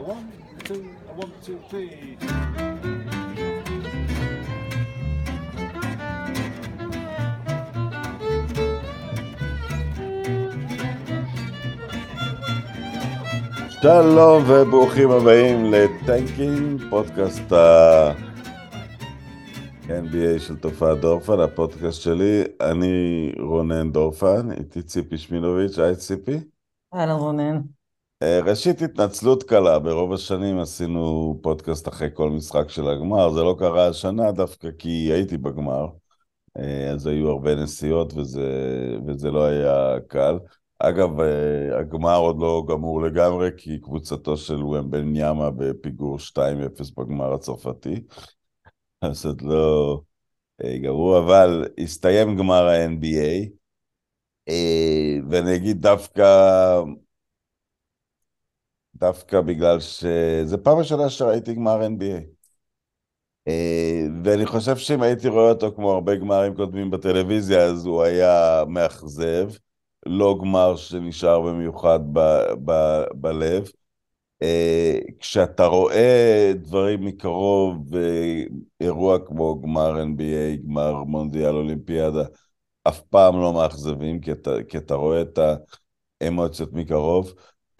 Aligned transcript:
A 0.00 0.02
one, 0.02 0.32
two, 0.64 0.82
a 1.10 1.12
one, 1.12 1.32
two, 1.44 1.58
three. 1.68 2.16
שלום 13.82 14.42
וברוכים 14.48 15.10
הבאים 15.10 15.72
לטנקינג, 15.72 16.82
פודקאסט 16.90 17.52
ה-NBA 17.52 18.08
של 20.38 20.56
תופעת 20.56 21.00
דורפן, 21.00 21.40
הפודקאסט 21.40 22.02
שלי. 22.02 22.42
אני 22.60 23.32
רונן 23.38 23.92
דורפן, 23.92 24.52
איתי 24.52 24.82
ציפי 24.82 25.18
שמינוביץ', 25.18 25.78
היי 25.78 25.96
ציפי. 25.96 26.38
אהלן 26.94 27.16
רונן. 27.16 27.60
אה, 28.22 28.40
ראשית, 28.40 28.82
התנצלות 28.82 29.42
קלה, 29.42 29.78
ברוב 29.78 30.12
השנים 30.12 30.58
עשינו 30.58 31.38
פודקאסט 31.42 31.88
אחרי 31.88 32.08
כל 32.14 32.30
משחק 32.30 32.68
של 32.68 32.88
הגמר, 32.88 33.32
זה 33.32 33.42
לא 33.42 33.56
קרה 33.58 33.88
השנה 33.88 34.32
דווקא 34.32 34.68
כי 34.78 34.88
הייתי 34.88 35.38
בגמר, 35.38 35.86
אה, 36.58 36.90
אז 36.90 37.06
היו 37.06 37.30
הרבה 37.30 37.54
נסיעות 37.54 38.12
וזה, 38.14 38.50
וזה 39.06 39.30
לא 39.30 39.44
היה 39.44 40.00
קל. 40.08 40.38
אגב, 40.78 41.20
אה, 41.20 41.78
הגמר 41.78 42.16
עוד 42.16 42.40
לא 42.40 42.64
גמור 42.68 43.02
לגמרי, 43.02 43.50
כי 43.56 43.80
קבוצתו 43.80 44.36
של 44.36 44.64
ומבן 44.64 45.04
ניאמה 45.04 45.50
בפיגור 45.50 46.18
2-0 46.18 46.90
בגמר 46.90 47.34
הצרפתי. 47.34 48.02
אז 49.02 49.26
עוד 49.26 49.42
לא 49.42 50.00
גמרו, 50.82 51.18
אבל 51.18 51.68
הסתיים 51.78 52.36
גמר 52.36 52.66
ה-NBA, 52.68 53.48
ואני 55.30 55.56
אגיד 55.56 55.82
דווקא, 55.82 56.24
דווקא 59.00 59.40
בגלל 59.40 59.80
שזה 59.80 60.56
פעם 60.58 60.78
ראשונה 60.78 61.10
שראיתי 61.10 61.54
גמר 61.54 61.82
NBA. 61.82 62.20
ואני 64.24 64.46
חושב 64.46 64.76
שאם 64.76 65.02
הייתי 65.02 65.28
רואה 65.28 65.48
אותו 65.50 65.72
כמו 65.76 65.92
הרבה 65.92 66.16
גמרים 66.16 66.54
קודמים 66.54 66.90
בטלוויזיה, 66.90 67.64
אז 67.64 67.86
הוא 67.86 68.02
היה 68.02 68.64
מאכזב. 68.68 69.50
לא 70.06 70.38
גמר 70.40 70.76
שנשאר 70.76 71.40
במיוחד 71.40 72.00
ב- 72.12 72.52
ב- 72.64 73.04
בלב. 73.14 73.70
כשאתה 75.20 75.66
רואה 75.66 76.52
דברים 76.56 77.04
מקרוב, 77.04 77.92
אירוע 78.80 79.18
כמו 79.26 79.60
גמר 79.62 80.02
NBA, 80.02 80.56
גמר 80.66 81.04
מונדיאל 81.04 81.54
אולימפיאדה, 81.54 82.24
אף 82.88 83.00
פעם 83.00 83.40
לא 83.40 83.52
מאכזבים, 83.52 84.20
כי 84.20 84.32
אתה, 84.32 84.50
כי 84.68 84.78
אתה 84.78 84.94
רואה 84.94 85.22
את 85.22 85.38
האמוציות 86.22 86.72
מקרוב, 86.72 87.34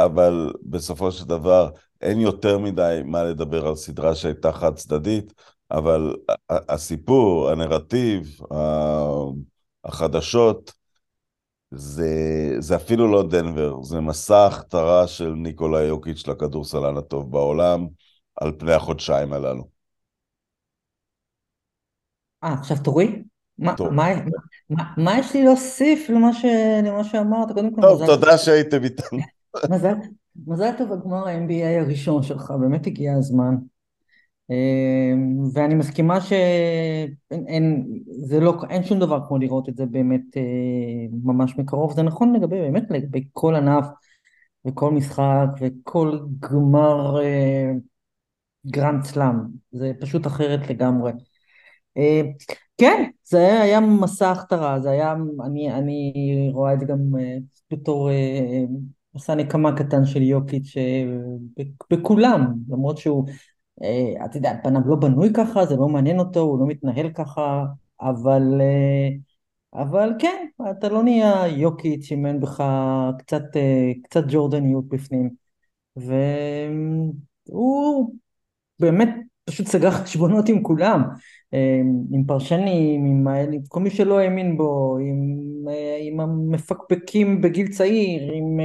אבל 0.04 0.52
בסופו 0.62 1.12
של 1.12 1.24
דבר 1.24 1.70
אין 2.00 2.20
יותר 2.20 2.58
מדי 2.58 3.00
מה 3.04 3.24
לדבר 3.24 3.66
על 3.66 3.76
סדרה 3.76 4.14
שהייתה 4.14 4.52
חד 4.52 4.74
צדדית, 4.74 5.32
אבל 5.70 6.16
הסיפור, 6.50 7.50
הנרטיב, 7.50 8.40
החדשות, 9.84 10.72
זה, 11.70 12.06
זה 12.58 12.76
אפילו 12.76 13.12
לא 13.12 13.22
דנבר, 13.28 13.82
זה 13.82 14.00
מסע 14.00 14.46
הכתרה 14.46 15.06
של 15.06 15.30
ניקולה 15.30 15.82
יוקיץ' 15.82 16.26
לכדורסלן 16.26 16.96
הטוב 16.96 17.30
בעולם 17.30 17.86
על 18.36 18.52
פני 18.58 18.72
החודשיים 18.72 19.32
הללו. 19.32 19.68
אה, 22.44 22.52
עכשיו 22.52 22.76
תורי? 22.84 23.22
מה, 23.58 23.74
מה, 23.90 24.08
מה, 24.70 24.84
מה 24.96 25.18
יש 25.18 25.34
לי 25.34 25.44
להוסיף 25.44 26.10
למה, 26.10 26.32
ש, 26.32 26.44
למה 26.84 27.04
שאמרת? 27.04 27.52
קודם 27.52 27.74
כל, 27.74 27.82
טוב, 27.82 28.06
תודה 28.06 28.38
שהייתם 28.38 28.84
איתנו. 28.84 29.18
מזל, 29.70 29.94
מזל 30.46 30.70
טוב 30.78 30.92
הגמר 30.92 31.28
ה-NBA 31.28 31.80
הראשון 31.80 32.22
שלך, 32.22 32.50
באמת 32.60 32.86
הגיע 32.86 33.14
הזמן. 33.14 33.54
ואני 35.54 35.74
מסכימה 35.74 36.20
שאין 36.20 37.86
זה 38.06 38.40
לא, 38.40 38.54
אין 38.70 38.84
שום 38.84 39.00
דבר 39.00 39.20
כמו 39.28 39.38
לראות 39.38 39.68
את 39.68 39.76
זה 39.76 39.86
באמת 39.86 40.22
ממש 41.24 41.58
מקרוב, 41.58 41.92
זה 41.92 42.02
נכון 42.02 42.32
לגבי 42.36 42.60
באמת 42.60 42.90
לגבי 42.90 43.24
כל 43.32 43.54
ענף 43.54 43.86
וכל 44.66 44.90
משחק 44.90 45.46
וכל 45.60 46.18
גמר 46.40 47.20
גרנד 48.66 49.04
סלאם, 49.04 49.36
זה 49.72 49.92
פשוט 50.00 50.26
אחרת 50.26 50.70
לגמרי. 50.70 51.12
כן, 52.78 53.10
זה 53.24 53.62
היה 53.62 53.80
מסע 53.80 54.30
הכתרה, 54.30 54.80
זה 54.80 54.90
היה, 54.90 55.14
אני, 55.44 55.72
אני 55.72 56.12
רואה 56.52 56.74
את 56.74 56.80
זה 56.80 56.86
גם 56.86 56.98
בתור 57.72 58.10
מסע 59.14 59.34
נקמה 59.34 59.76
קטן 59.76 60.04
של 60.04 60.22
יוקיץ' 60.22 60.74
בכולם, 61.92 62.54
למרות 62.68 62.98
שהוא 62.98 63.26
אתה 64.24 64.36
יודע, 64.36 64.52
פניו 64.62 64.80
לא 64.86 64.96
בנוי 64.96 65.32
ככה, 65.34 65.66
זה 65.66 65.76
לא 65.76 65.88
מעניין 65.88 66.18
אותו, 66.18 66.40
הוא 66.40 66.60
לא 66.60 66.66
מתנהל 66.66 67.12
ככה, 67.12 67.64
אבל, 68.00 68.42
אבל 69.74 70.12
כן, 70.18 70.46
אתה 70.70 70.88
לא 70.88 71.02
נהיה 71.02 71.48
יוקיץ' 71.48 72.12
אם 72.12 72.26
אין 72.26 72.40
בך 72.40 72.64
קצת, 73.18 73.42
קצת 74.02 74.24
ג'ורדניות 74.28 74.88
בפנים. 74.88 75.30
והוא 75.96 78.14
באמת 78.78 79.08
פשוט 79.44 79.66
סגר 79.66 79.90
חשבונות 79.90 80.48
עם 80.48 80.62
כולם, 80.62 81.02
עם 82.12 82.24
פרשנים, 82.26 83.04
עם 83.04 83.26
כל 83.68 83.80
מי 83.80 83.90
שלא 83.90 84.18
האמין 84.18 84.56
בו, 84.56 84.98
עם, 85.00 85.36
עם 86.00 86.20
המפקפקים 86.20 87.40
בגיל 87.40 87.68
צעיר, 87.68 88.32
עם... 88.32 88.60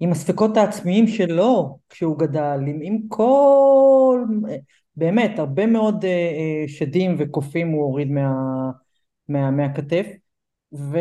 עם 0.00 0.12
הספקות 0.12 0.56
העצמיים 0.56 1.06
שלו 1.06 1.78
כשהוא 1.88 2.18
גדל, 2.18 2.60
עם, 2.66 2.78
עם 2.82 2.98
כל, 3.08 4.24
באמת, 4.96 5.38
הרבה 5.38 5.66
מאוד 5.66 6.04
שדים 6.66 7.14
וקופים 7.18 7.68
הוא 7.68 7.82
הוריד 7.84 8.10
מה, 8.10 8.32
מה, 9.28 9.50
מהכתף. 9.50 10.06
ו, 10.72 10.98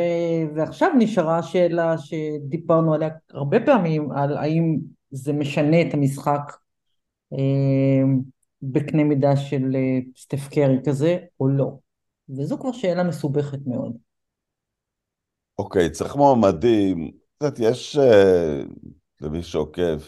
ועכשיו 0.56 0.90
נשארה 0.98 1.44
שאלה 1.44 1.96
שדיברנו 1.98 2.94
עליה 2.94 3.10
הרבה 3.34 3.60
פעמים, 3.66 4.12
על 4.12 4.38
האם 4.38 4.78
זה 5.12 5.34
משנה 5.34 5.82
את 5.82 5.94
המשחק 5.94 6.52
בקנה 8.72 9.04
מידה 9.04 9.38
של 9.38 9.64
uh, 9.72 10.20
סטף 10.22 10.48
קרי 10.48 10.78
כזה 10.86 11.18
או 11.40 11.48
לא. 11.48 11.78
וזו 12.30 12.58
כבר 12.60 12.72
שאלה 12.72 13.04
מסובכת 13.04 13.60
מאוד. 13.66 13.98
אוקיי, 15.58 15.88
okay, 15.88 15.90
צריך 15.90 16.16
מועמדים. 16.16 17.12
קצת 17.38 17.54
יש, 17.60 17.98
אה, 17.98 18.64
למי 19.22 19.44
שעוקב, 19.44 20.00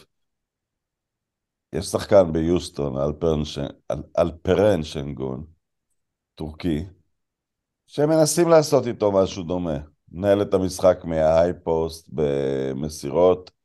יש 1.72 1.86
שחקן 1.86 2.32
ביוסטון, 2.32 2.96
אלפרן, 2.96 3.42
אל, 3.90 4.02
אלפרן 4.18 4.82
שנגון, 4.82 5.44
טורקי, 6.34 6.84
שמנסים 7.86 8.48
לעשות 8.48 8.86
איתו 8.86 9.12
משהו 9.12 9.42
דומה. 9.42 9.78
מנהל 10.12 10.42
את 10.42 10.54
המשחק 10.54 10.98
מההיי 11.04 11.52
פוסט 11.64 12.08
במסירות. 12.12 13.57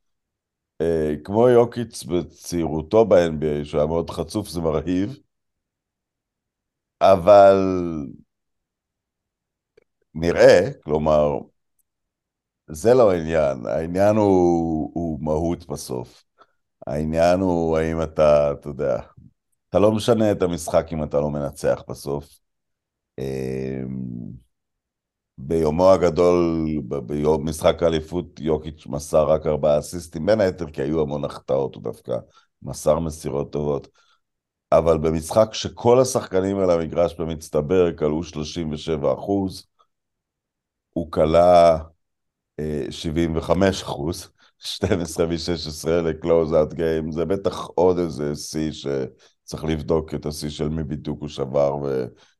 אה, 0.84 1.14
כמו 1.24 1.48
יוקיץ 1.48 2.04
בצעירותו 2.04 3.04
ב-NBA, 3.04 3.64
שהוא 3.64 3.78
היה 3.80 3.86
מאוד 3.86 4.10
חצוף, 4.10 4.48
זה 4.48 4.60
מרהיב. 4.60 5.18
אבל 7.00 7.56
נראה, 10.14 10.70
כלומר, 10.84 11.38
זה 12.66 12.94
לא 12.94 13.10
העניין, 13.12 13.66
העניין 13.66 14.16
הוא, 14.16 14.90
הוא 14.94 15.18
מהות 15.24 15.66
בסוף. 15.66 16.24
העניין 16.86 17.40
הוא 17.40 17.78
האם 17.78 18.02
אתה, 18.02 18.52
אתה 18.52 18.68
יודע, 18.68 19.02
אתה 19.68 19.78
לא 19.78 19.92
משנה 19.92 20.32
את 20.32 20.42
המשחק 20.42 20.86
אם 20.92 21.04
אתה 21.04 21.20
לא 21.20 21.30
מנצח 21.30 21.82
בסוף. 21.88 22.40
ביומו 25.38 25.90
הגדול, 25.90 26.66
ביום 27.06 27.48
משחק 27.48 27.82
האליפות, 27.82 28.40
יוקיץ' 28.40 28.86
מסר 28.86 29.30
רק 29.30 29.46
ארבעה 29.46 29.78
אסיסטים, 29.78 30.26
בין 30.26 30.40
היתר 30.40 30.70
כי 30.70 30.82
היו 30.82 31.00
המון 31.00 31.24
החטאות, 31.24 31.74
הוא 31.74 31.82
דווקא 31.82 32.16
מסר 32.62 32.98
מסירות 32.98 33.52
טובות. 33.52 33.88
אבל 34.72 34.98
במשחק 34.98 35.54
שכל 35.54 36.00
השחקנים 36.00 36.58
על 36.58 36.70
המגרש 36.70 37.14
במצטבר 37.14 37.96
קלעו 37.96 38.22
37 38.22 39.12
אחוז, 39.12 39.66
הוא 40.90 41.12
קלע 41.12 41.78
75 42.90 43.82
אחוז, 43.82 44.28
12 44.58 45.26
מ-16 45.26 45.88
ל 45.90 45.98
close-out 45.98 46.72
game, 46.72 47.12
זה 47.12 47.24
בטח 47.24 47.66
עוד 47.66 47.98
איזה 47.98 48.34
שיא 48.34 48.72
שצריך 48.72 49.64
לבדוק 49.64 50.14
את 50.14 50.26
השיא 50.26 50.50
של 50.50 50.68
מי 50.68 50.84
בדיוק 50.84 51.20
הוא 51.20 51.28
שבר 51.28 51.76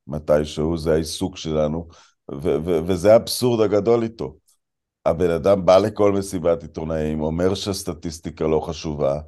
ומתישהו, 0.06 0.76
זה 0.76 0.92
העיסוק 0.92 1.36
שלנו, 1.36 1.88
וזה 2.86 3.12
האבסורד 3.12 3.60
הגדול 3.60 4.02
איתו. 4.02 4.36
הבן 5.06 5.30
אדם 5.30 5.66
בא 5.66 5.78
לכל 5.78 6.12
מסיבת 6.12 6.62
עיתונאים, 6.62 7.20
אומר 7.20 7.54
שהסטטיסטיקה 7.54 8.44
לא 8.44 8.60
חשובה, 8.60 9.20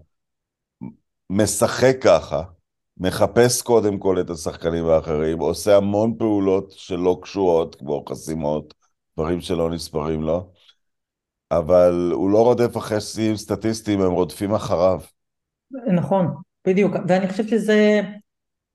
משחק 1.30 1.96
ככה, 2.00 2.42
מחפש 2.98 3.62
קודם 3.62 3.98
כל 3.98 4.20
את 4.20 4.30
השחקנים 4.30 4.86
האחרים, 4.86 5.38
עושה 5.38 5.76
המון 5.76 6.14
פעולות 6.18 6.70
שלא 6.70 7.18
קשורות, 7.22 7.74
כמו 7.74 8.04
חסימות, 8.08 8.74
דברים 9.16 9.40
שלא 9.40 9.70
נספרים 9.70 10.22
לו, 10.22 10.52
אבל 11.50 12.10
הוא 12.14 12.30
לא 12.30 12.44
רודף 12.44 12.76
אחרי 12.76 13.00
שיאים 13.00 13.36
סטטיסטיים, 13.36 14.00
הם 14.00 14.12
רודפים 14.12 14.54
אחריו. 14.54 15.00
נכון, 15.94 16.26
בדיוק, 16.66 16.94
ואני 17.08 17.28
חושבת 17.28 17.48
שזה 17.48 18.00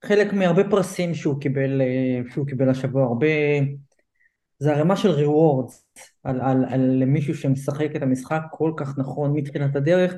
חלק 0.06 0.34
מהרבה 0.34 0.70
פרסים 0.70 1.14
שהוא 1.14 1.42
קיבל, 1.42 1.82
אה, 1.82 2.32
שהוא 2.34 2.48
קיבל 2.48 2.70
השבוע, 2.70 3.04
הרבה, 3.04 3.28
זה 4.62 4.74
ערימה 4.74 4.98
של 4.98 5.10
rewards 5.10 5.74
על, 6.24 6.42
על, 6.42 6.66
על 6.70 7.06
מישהו 7.06 7.36
שמשחק 7.36 7.96
את 7.96 8.02
המשחק 8.02 8.42
כל 8.52 8.72
כך 8.78 8.98
נכון 8.98 9.34
מתחילת 9.34 9.76
הדרך, 9.76 10.14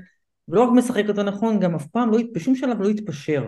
ולא 0.47 0.63
רק 0.63 0.69
משחק 0.75 1.03
אותו 1.09 1.23
נכון, 1.23 1.59
גם 1.59 1.75
אף 1.75 1.87
פעם, 1.87 2.11
לא, 2.11 2.19
בשום 2.33 2.55
שלב 2.55 2.81
לא 2.81 2.89
התפשר. 2.89 3.47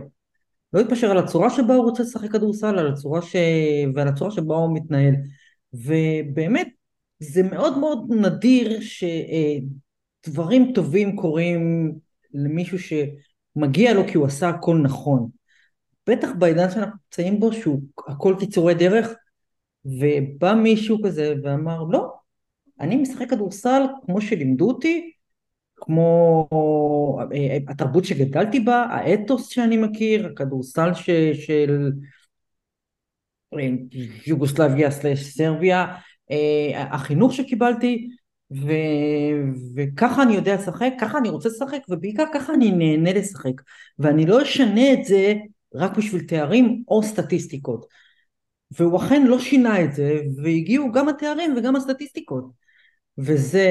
לא 0.73 0.79
התפשר 0.79 1.11
על 1.11 1.17
הצורה 1.17 1.49
שבה 1.49 1.75
הוא 1.75 1.83
רוצה 1.83 2.03
לשחק 2.03 2.31
כדורסל, 2.31 2.79
על 2.79 2.87
הצורה 2.87 3.21
ש... 3.21 3.35
ועל 3.95 4.07
הצורה 4.07 4.31
שבה 4.31 4.55
הוא 4.55 4.75
מתנהל. 4.75 5.13
ובאמת, 5.73 6.67
זה 7.19 7.43
מאוד 7.43 7.77
מאוד 7.77 8.13
נדיר 8.13 8.79
שדברים 10.25 10.71
טובים 10.75 11.15
קורים 11.15 11.91
למישהו 12.33 12.77
שמגיע 12.79 13.93
לו 13.93 14.07
כי 14.07 14.17
הוא 14.17 14.25
עשה 14.25 14.49
הכל 14.49 14.77
נכון. 14.77 15.29
בטח 16.09 16.29
בעידן 16.39 16.71
שאנחנו 16.71 16.93
נמצאים 17.05 17.39
בו, 17.39 17.53
שהוא 17.53 17.81
הכל 18.07 18.35
קיצורי 18.39 18.73
דרך, 18.73 19.09
ובא 19.85 20.53
מישהו 20.53 20.97
כזה 21.03 21.33
ואמר, 21.43 21.83
לא, 21.83 22.13
אני 22.79 22.95
משחק 22.95 23.29
כדורסל 23.29 23.81
כמו 24.05 24.21
שלימדו 24.21 24.67
אותי, 24.67 25.11
כמו 25.75 26.47
אה, 27.33 27.57
התרבות 27.67 28.05
שגדלתי 28.05 28.59
בה, 28.59 28.75
האתוס 28.75 29.49
שאני 29.49 29.77
מכיר, 29.77 30.27
הכדורסל 30.27 30.93
ש, 30.93 31.09
של 31.33 31.91
אה, 33.53 33.69
יוגוסלביה 34.27 34.91
סלש 34.91 35.23
סרביה, 35.23 35.85
אה, 36.31 36.83
החינוך 36.91 37.33
שקיבלתי, 37.33 38.07
ו, 38.51 38.71
וככה 39.75 40.23
אני 40.23 40.33
יודע 40.33 40.55
לשחק, 40.55 40.93
ככה 40.99 41.17
אני 41.17 41.29
רוצה 41.29 41.49
לשחק, 41.49 41.79
ובעיקר 41.89 42.23
ככה 42.33 42.53
אני 42.53 42.71
נהנה 42.71 43.13
לשחק, 43.13 43.61
ואני 43.99 44.25
לא 44.25 44.41
אשנה 44.41 44.93
את 44.93 45.05
זה 45.05 45.33
רק 45.75 45.97
בשביל 45.97 46.23
תארים 46.27 46.83
או 46.87 47.03
סטטיסטיקות. 47.03 47.85
והוא 48.71 48.97
אכן 48.97 49.27
לא 49.27 49.39
שינה 49.39 49.83
את 49.83 49.93
זה, 49.93 50.21
והגיעו 50.43 50.91
גם 50.91 51.09
התארים 51.09 51.55
וגם 51.57 51.75
הסטטיסטיקות. 51.75 52.51
וזה, 53.17 53.67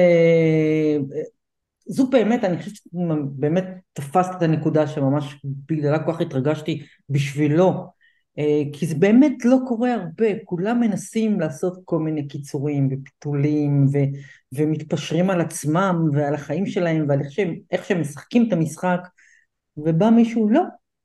זו 1.87 2.09
באמת, 2.09 2.43
אני 2.43 2.57
חושבת 2.57 2.75
שבאמת 2.75 3.63
תפסת 3.93 4.31
את 4.37 4.41
הנקודה 4.41 4.87
שממש 4.87 5.35
בגללה 5.43 6.05
כל 6.05 6.13
כך 6.13 6.21
התרגשתי 6.21 6.85
בשבילו, 7.09 7.95
אה, 8.39 8.61
כי 8.73 8.87
זה 8.87 8.95
באמת 8.95 9.45
לא 9.45 9.57
קורה 9.67 9.93
הרבה, 9.93 10.25
כולם 10.45 10.79
מנסים 10.79 11.39
לעשות 11.39 11.79
כל 11.85 11.99
מיני 11.99 12.27
קיצורים 12.27 12.89
ופיתולים 12.91 13.85
ו, 13.93 13.97
ומתפשרים 14.53 15.29
על 15.29 15.41
עצמם 15.41 16.09
ועל 16.13 16.33
החיים 16.33 16.65
שלהם 16.65 17.05
ועל 17.09 17.19
איך 17.21 17.31
שהם, 17.31 17.55
איך 17.71 17.85
שהם 17.85 18.01
משחקים 18.01 18.47
את 18.47 18.53
המשחק, 18.53 18.99
ובא 19.77 20.09
מישהו, 20.09 20.49
לא, 20.49 20.61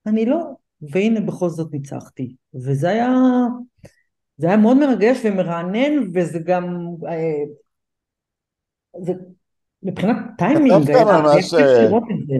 אני 0.07 0.27
לא, 0.27 0.55
והנה 0.83 1.21
בכל 1.21 1.49
זאת 1.49 1.73
ניצחתי, 1.73 2.37
וזה 2.55 2.89
היה, 2.89 3.13
זה 4.41 4.47
היה 4.47 4.57
מאוד 4.57 4.77
מרגש 4.77 5.19
ומרענן, 5.25 6.11
וזה 6.15 6.39
גם, 6.39 6.65
אה, 7.09 7.45
זה 9.05 9.13
מבחינת 9.83 10.17
טיימינג, 10.39 10.91
היה 10.91 11.05
כיף 11.41 11.53
לראות 11.53 12.03
את 12.11 12.27
זה. 12.27 12.35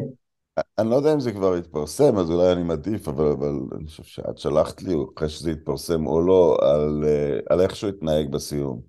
אני 0.79 0.91
לא 0.91 0.97
יודע 0.97 1.13
אם 1.13 1.21
זה 1.21 1.33
כבר 1.33 1.55
התפרסם, 1.55 2.19
אז 2.19 2.31
אולי 2.31 2.53
אני 2.53 2.63
מעדיף, 2.63 3.09
אבל, 3.09 3.27
אבל 3.27 3.61
אני 3.77 3.87
חושב 3.87 4.03
שאת 4.03 4.39
שלחת 4.39 4.83
לי, 4.83 4.95
אחרי 5.17 5.29
שזה 5.29 5.51
התפרסם 5.51 6.07
או 6.07 6.21
לא, 6.21 6.59
על, 6.63 7.05
אה, 7.07 7.39
על 7.51 7.61
איך 7.61 7.77
שהוא 7.77 7.91
התנהג 7.91 8.31
בסיום. 8.31 8.81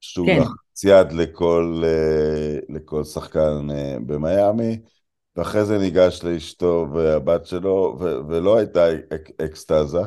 שהוא 0.00 0.26
כן. 0.26 0.40
לחץ 0.40 0.84
יד 0.84 1.12
לכל, 1.12 1.82
אה, 1.84 2.58
לכל 2.68 3.04
שחקן 3.04 3.70
אה, 3.70 3.96
במיאמי, 4.06 4.80
ואחרי 5.36 5.64
זה 5.64 5.78
ניגש 5.78 6.24
לאשתו 6.24 6.86
והבת 6.94 7.46
שלו, 7.46 7.96
ו- 8.00 8.28
ולא 8.28 8.56
הייתה 8.58 8.86
אק- 8.92 9.40
אקסטזה. 9.44 10.00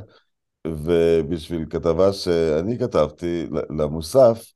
ובשביל 0.66 1.66
כתבה 1.70 2.14
שאני 2.14 2.80
כתבתי 2.80 3.48
למוסף, 3.70 4.52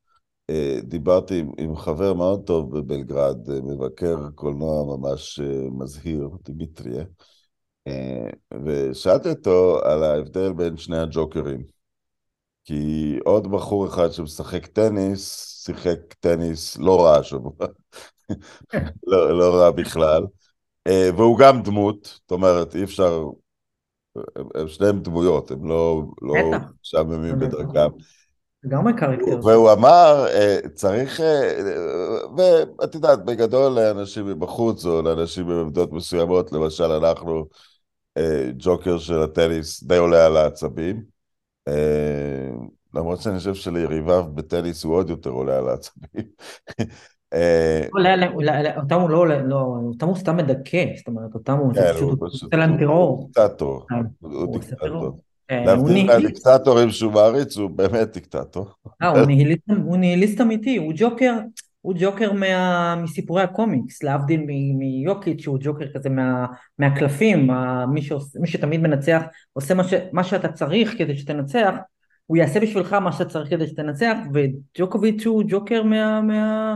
אה, 0.49 0.79
דיברתי 0.83 1.39
עם, 1.39 1.51
עם 1.57 1.75
חבר 1.75 2.13
מאוד 2.13 2.43
טוב 2.45 2.77
בבלגרד, 2.77 3.49
אה, 3.49 3.61
מבקר 3.61 4.29
קולנוע 4.35 4.97
ממש 4.97 5.39
אה, 5.39 5.69
מזהיר, 5.71 6.29
דימיטריה, 6.43 7.03
ושאלתי 8.65 9.29
אותו 9.29 9.79
על 9.83 10.03
ההבדל 10.03 10.53
בין 10.53 10.77
שני 10.77 10.97
הג'וקרים. 10.97 11.63
כי 12.63 13.17
עוד 13.25 13.51
בחור 13.51 13.87
אחד 13.87 14.11
שמשחק 14.11 14.65
טניס, 14.65 15.45
שיחק 15.65 16.13
טניס 16.19 16.77
לא 16.77 17.05
רע 17.05 17.17
השבוע, 17.17 17.51
לא, 19.07 19.39
לא 19.39 19.55
רע 19.55 19.71
בכלל, 19.71 20.23
והוא 20.87 21.39
גם 21.39 21.61
דמות, 21.63 22.05
זאת 22.05 22.31
אומרת, 22.31 22.75
אי 22.75 22.83
אפשר, 22.83 23.23
הם 24.55 24.67
שניהם 24.67 24.99
דמויות, 24.99 25.51
הם 25.51 25.69
לא, 25.69 26.03
לא 26.21 26.35
משעממים 26.81 27.39
בדרכם. 27.39 27.89
לגמרי 28.63 28.93
קרקטר. 28.97 29.45
והוא 29.45 29.71
אמר, 29.71 30.25
אה, 30.27 30.57
צריך, 30.73 31.21
אה, 31.21 31.51
ואת 32.37 32.95
יודעת, 32.95 33.25
בגדול 33.25 33.71
לאנשים 33.71 34.25
מבחוץ, 34.25 34.85
או 34.85 35.01
לאנשים 35.01 35.47
בעמדות 35.47 35.91
מסוימות, 35.91 36.51
למשל 36.51 36.83
אנחנו, 36.91 37.45
אה, 38.17 38.49
ג'וקר 38.57 38.97
של 38.97 39.21
הטניס 39.21 39.83
די 39.83 39.97
עולה 39.97 40.25
על 40.25 40.37
העצבים. 40.37 41.19
למרות 42.93 43.21
שאני 43.21 43.37
חושב 43.37 43.53
שליריביו 43.55 44.23
בטניס 44.33 44.83
הוא 44.83 44.95
עוד 44.95 45.09
יותר 45.09 45.29
עולה 45.29 45.57
על 45.57 45.69
העצבים. 45.69 46.25
אותם 48.77 48.99
הוא 49.01 49.09
לא 49.09 49.17
עולה, 49.17 49.41
לא, 49.41 49.75
אותם 49.87 50.07
הוא 50.07 50.15
סתם 50.15 50.37
מדכא, 50.37 50.85
זאת 50.97 51.07
אומרת, 51.07 51.33
אותם 51.33 51.57
הוא 51.57 51.73
כן, 51.73 51.91
עושה 52.19 52.57
להם 52.57 52.77
טרור. 52.77 53.17
הוא 53.17 53.27
דיקטטור, 53.27 53.85
הוא 54.19 54.59
דיקטטור. 54.59 55.19
אה, 55.51 55.65
להבדיל 55.65 56.07
מהדיקטטורים 56.07 56.89
שהוא 56.89 57.11
מעריץ, 57.11 57.57
הוא 57.57 57.69
באמת 57.69 58.13
דיקטטור. 58.13 58.67
אה, 59.01 59.09
הוא 59.85 59.97
ניהיליסט 59.97 60.41
אמיתי, 60.41 60.77
הוא 60.77 60.93
ג'וקר, 60.95 61.33
הוא 61.81 61.93
ג'וקר 61.99 62.33
מה, 62.33 62.95
מסיפורי 63.03 63.41
הקומיקס, 63.41 64.03
להבדיל 64.03 64.45
מיוקיץ' 64.77 65.41
שהוא 65.41 65.57
ג'וקר 65.61 65.85
כזה 65.93 66.09
מה, 66.09 66.45
מהקלפים, 66.79 67.49
מי, 67.93 68.01
שתמיד 68.45 68.81
מנצח 68.81 69.21
עושה 69.53 69.73
מה 70.11 70.23
שאתה 70.23 70.47
צריך 70.47 70.97
כדי 70.97 71.17
שתנצח, 71.17 71.73
הוא 72.25 72.37
יעשה 72.37 72.59
בשבילך 72.59 72.93
מה 72.93 73.11
שאתה 73.11 73.25
צריך 73.25 73.49
כדי 73.49 73.67
שתנצח, 73.67 74.17
וג'וקוביץ' 74.33 75.25
הוא 75.25 75.43
ג'וקר 75.47 75.83
מה, 75.83 76.21
מה, 76.21 76.75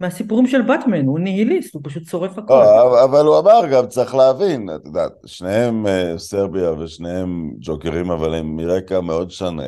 מהסיפורים 0.00 0.46
של 0.46 0.62
באטמן, 0.62 1.06
הוא 1.06 1.18
ניהיליסט, 1.18 1.74
הוא 1.74 1.82
פשוט 1.84 2.04
שורף. 2.04 2.38
לא, 2.48 3.04
אבל 3.04 3.26
הוא 3.26 3.38
אמר 3.38 3.60
גם, 3.72 3.86
צריך 3.86 4.14
להבין, 4.14 4.70
את 4.70 4.86
יודעת, 4.86 5.12
שניהם 5.26 5.86
אה, 5.86 6.18
סרביה 6.18 6.72
ושניהם 6.72 7.50
ג'וקרים, 7.60 8.10
אבל 8.10 8.34
הם 8.34 8.56
מרקע 8.56 9.00
מאוד 9.00 9.30
שונה. 9.30 9.62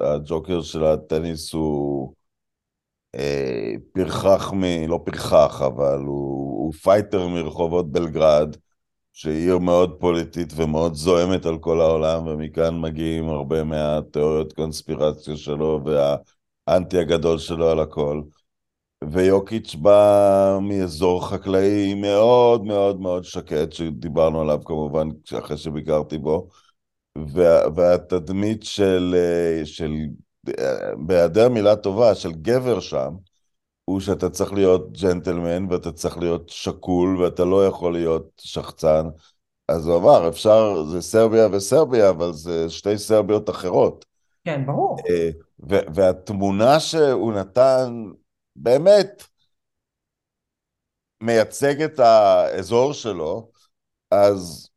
הג'וקר 0.00 0.62
של 0.62 0.84
הטניס 0.84 1.52
הוא 1.52 2.12
אה, 3.14 3.72
פרחח 3.92 4.52
מ... 4.52 4.64
לא 4.88 5.00
פרחח, 5.04 5.62
אבל 5.62 5.98
הוא, 5.98 6.58
הוא 6.64 6.72
פייטר 6.72 7.28
מרחובות 7.28 7.92
בלגרד, 7.92 8.56
שהיא 9.12 9.46
עיר 9.46 9.58
מאוד 9.58 9.96
פוליטית 10.00 10.52
ומאוד 10.56 10.94
זועמת 10.94 11.46
על 11.46 11.58
כל 11.58 11.80
העולם, 11.80 12.26
ומכאן 12.26 12.80
מגיעים 12.80 13.28
הרבה 13.28 13.64
מהתיאוריות 13.64 14.52
קונספירציה 14.52 15.36
שלו 15.36 15.80
והאנטי 15.84 16.98
הגדול 16.98 17.38
שלו 17.38 17.70
על 17.70 17.80
הכל. 17.80 18.22
ויוקיץ' 19.04 19.74
בא 19.74 20.58
מאזור 20.62 21.28
חקלאי 21.28 21.94
מאוד 21.94 22.64
מאוד 22.64 23.00
מאוד 23.00 23.24
שקט, 23.24 23.72
שדיברנו 23.72 24.40
עליו 24.40 24.60
כמובן 24.64 25.08
אחרי 25.38 25.56
שביקרתי 25.56 26.18
בו, 26.18 26.48
וה, 27.18 27.68
והתדמית 27.74 28.62
של, 28.62 29.14
של, 29.64 29.92
בהיעדר 30.96 31.48
מילה 31.48 31.76
טובה, 31.76 32.14
של 32.14 32.32
גבר 32.32 32.80
שם, 32.80 33.14
הוא 33.84 34.00
שאתה 34.00 34.30
צריך 34.30 34.52
להיות 34.52 34.92
ג'נטלמן 34.92 35.72
ואתה 35.72 35.92
צריך 35.92 36.18
להיות 36.18 36.48
שקול 36.48 37.22
ואתה 37.22 37.44
לא 37.44 37.66
יכול 37.66 37.92
להיות 37.92 38.30
שחצן. 38.40 39.06
אז 39.68 39.86
הוא 39.86 39.96
אמר, 39.96 40.28
אפשר, 40.28 40.84
זה 40.84 41.00
סרביה 41.00 41.48
וסרביה, 41.52 42.10
אבל 42.10 42.32
זה 42.32 42.70
שתי 42.70 42.98
סרביות 42.98 43.50
אחרות. 43.50 44.04
כן, 44.44 44.66
ברור. 44.66 44.96
אה, 45.10 45.30
והתמונה 45.94 46.80
שהוא 46.80 47.32
נתן 47.32 48.04
באמת 48.62 49.22
מייצג 51.20 51.82
את 51.82 51.98
האזור 51.98 52.92
שלו, 52.92 53.50
אז 54.10 54.70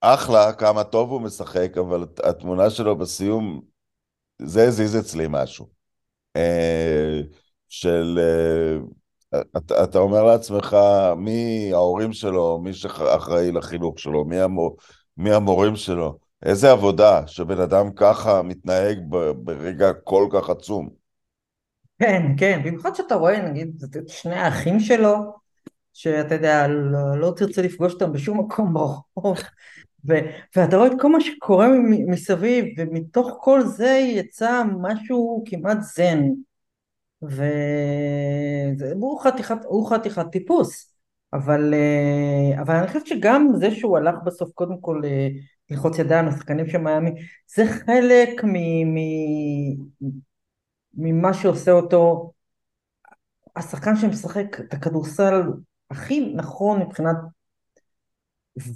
אחלה, 0.00 0.52
כמה 0.52 0.84
טוב 0.84 1.10
הוא 1.10 1.20
משחק, 1.20 1.78
אבל 1.78 2.06
התמונה 2.24 2.70
שלו 2.70 2.98
בסיום, 2.98 3.60
זה 4.42 4.66
הזיז 4.68 4.96
אצלי 4.96 5.26
משהו. 5.28 5.68
אה, 6.36 7.20
של... 7.68 8.18
אה, 8.18 8.78
אתה, 9.84 9.98
אומר 9.98 10.24
לעצמך, 10.24 10.76
מי 11.16 11.70
ההורים 11.72 12.12
שלו, 12.12 12.58
מי 12.58 12.72
שאחראי 12.72 13.52
לחינוך 13.52 13.98
שלו, 13.98 14.24
מי, 14.24 14.40
המור, 14.40 14.76
מי 15.16 15.32
המורים 15.32 15.76
שלו, 15.76 16.18
איזה 16.42 16.70
עבודה 16.70 17.26
שבן 17.26 17.60
אדם 17.60 17.92
ככה 17.92 18.42
מתנהג 18.42 18.98
ברגע 19.44 19.92
כל 19.92 20.28
כך 20.32 20.50
עצום. 20.50 20.97
כן, 21.98 22.22
כן, 22.38 22.60
במיוחד 22.64 22.94
שאתה 22.94 23.14
רואה, 23.14 23.50
נגיד, 23.50 23.82
את 23.96 24.08
שני 24.08 24.34
האחים 24.34 24.80
שלו, 24.80 25.14
שאתה 25.92 26.34
יודע, 26.34 26.68
לא, 26.68 27.18
לא 27.20 27.32
תרצה 27.36 27.62
לפגוש 27.62 27.92
אותם 27.92 28.12
בשום 28.12 28.40
מקום 28.40 28.74
ברחוב, 28.74 29.38
ו, 30.08 30.14
ואתה 30.56 30.76
רואה 30.76 30.88
את 30.88 30.92
כל 31.00 31.08
מה 31.12 31.20
שקורה 31.20 31.68
מסביב, 32.06 32.64
ומתוך 32.78 33.38
כל 33.40 33.62
זה 33.66 33.88
יצא 33.88 34.62
משהו 34.82 35.44
כמעט 35.46 35.78
זן, 35.80 36.22
והוא 37.22 39.20
חתיכת, 39.20 39.58
חתיכת 39.90 40.26
טיפוס, 40.32 40.94
אבל, 41.32 41.74
אה, 41.74 42.62
אבל 42.62 42.74
אני 42.74 42.86
חושבת 42.86 43.06
שגם 43.06 43.48
זה 43.60 43.70
שהוא 43.70 43.96
הלך 43.98 44.14
בסוף 44.26 44.50
קודם 44.54 44.80
כל 44.80 45.02
אה, 45.04 45.28
ללחוץ 45.70 45.98
ידיים 45.98 46.26
לשחקנים 46.26 46.66
של 46.68 46.78
מיאמי, 46.78 47.10
זה 47.56 47.66
חלק 47.66 48.44
מ, 48.44 48.54
מ, 48.94 48.98
ממה 50.94 51.34
שעושה 51.34 51.70
אותו 51.72 52.32
השחקן 53.56 53.96
שמשחק 53.96 54.60
את 54.60 54.74
הכדורסל 54.74 55.42
הכי 55.90 56.32
נכון 56.34 56.80
מבחינת 56.80 57.16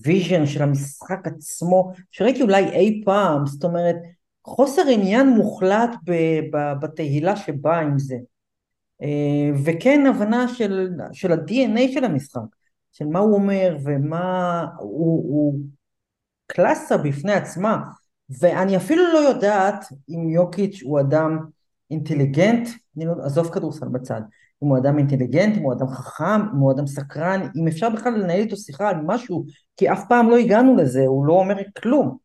vision 0.02 0.46
של 0.46 0.62
המשחק 0.62 1.26
עצמו, 1.26 1.92
שראיתי 2.10 2.42
אולי 2.42 2.64
אי 2.64 3.02
פעם, 3.04 3.46
זאת 3.46 3.64
אומרת, 3.64 3.96
חוסר 4.44 4.82
עניין 4.92 5.28
מוחלט 5.28 5.90
בתהילה 6.80 7.36
שבאה 7.36 7.80
עם 7.80 7.98
זה. 7.98 8.16
אה, 9.02 9.50
וכן 9.64 10.06
הבנה 10.06 10.48
של, 10.48 10.90
של 11.12 11.32
ה-DNA 11.32 11.92
של 11.94 12.04
המשחק, 12.04 12.40
של 12.92 13.06
מה 13.06 13.18
הוא 13.18 13.34
אומר 13.34 13.76
ומה 13.84 14.66
הוא, 14.78 15.34
הוא 15.34 15.60
קלאסה 16.46 16.96
בפני 16.96 17.32
עצמה, 17.32 17.82
ואני 18.40 18.76
אפילו 18.76 19.02
לא 19.12 19.18
יודעת 19.18 19.84
אם 20.08 20.28
יוקיץ' 20.28 20.82
הוא 20.82 21.00
אדם 21.00 21.38
אינטליגנט, 21.92 22.68
אני 22.96 23.06
לא, 23.06 23.12
עזוב 23.24 23.50
כדורסל 23.50 23.88
בצד, 23.88 24.20
אם 24.62 24.68
הוא 24.68 24.78
אדם 24.78 24.98
אינטליגנט, 24.98 25.56
אם 25.56 25.62
הוא 25.62 25.72
אדם 25.72 25.88
חכם, 25.88 26.40
אם 26.54 26.58
הוא 26.58 26.72
אדם 26.72 26.86
סקרן, 26.86 27.48
אם 27.56 27.68
אפשר 27.68 27.90
בכלל 27.90 28.12
לנהל 28.12 28.40
איתו 28.40 28.56
שיחה 28.56 28.88
על 28.88 28.96
משהו, 29.06 29.44
כי 29.76 29.92
אף 29.92 30.04
פעם 30.08 30.30
לא 30.30 30.36
הגענו 30.36 30.76
לזה, 30.76 31.02
הוא 31.06 31.26
לא 31.26 31.32
אומר 31.32 31.56
כלום. 31.82 32.16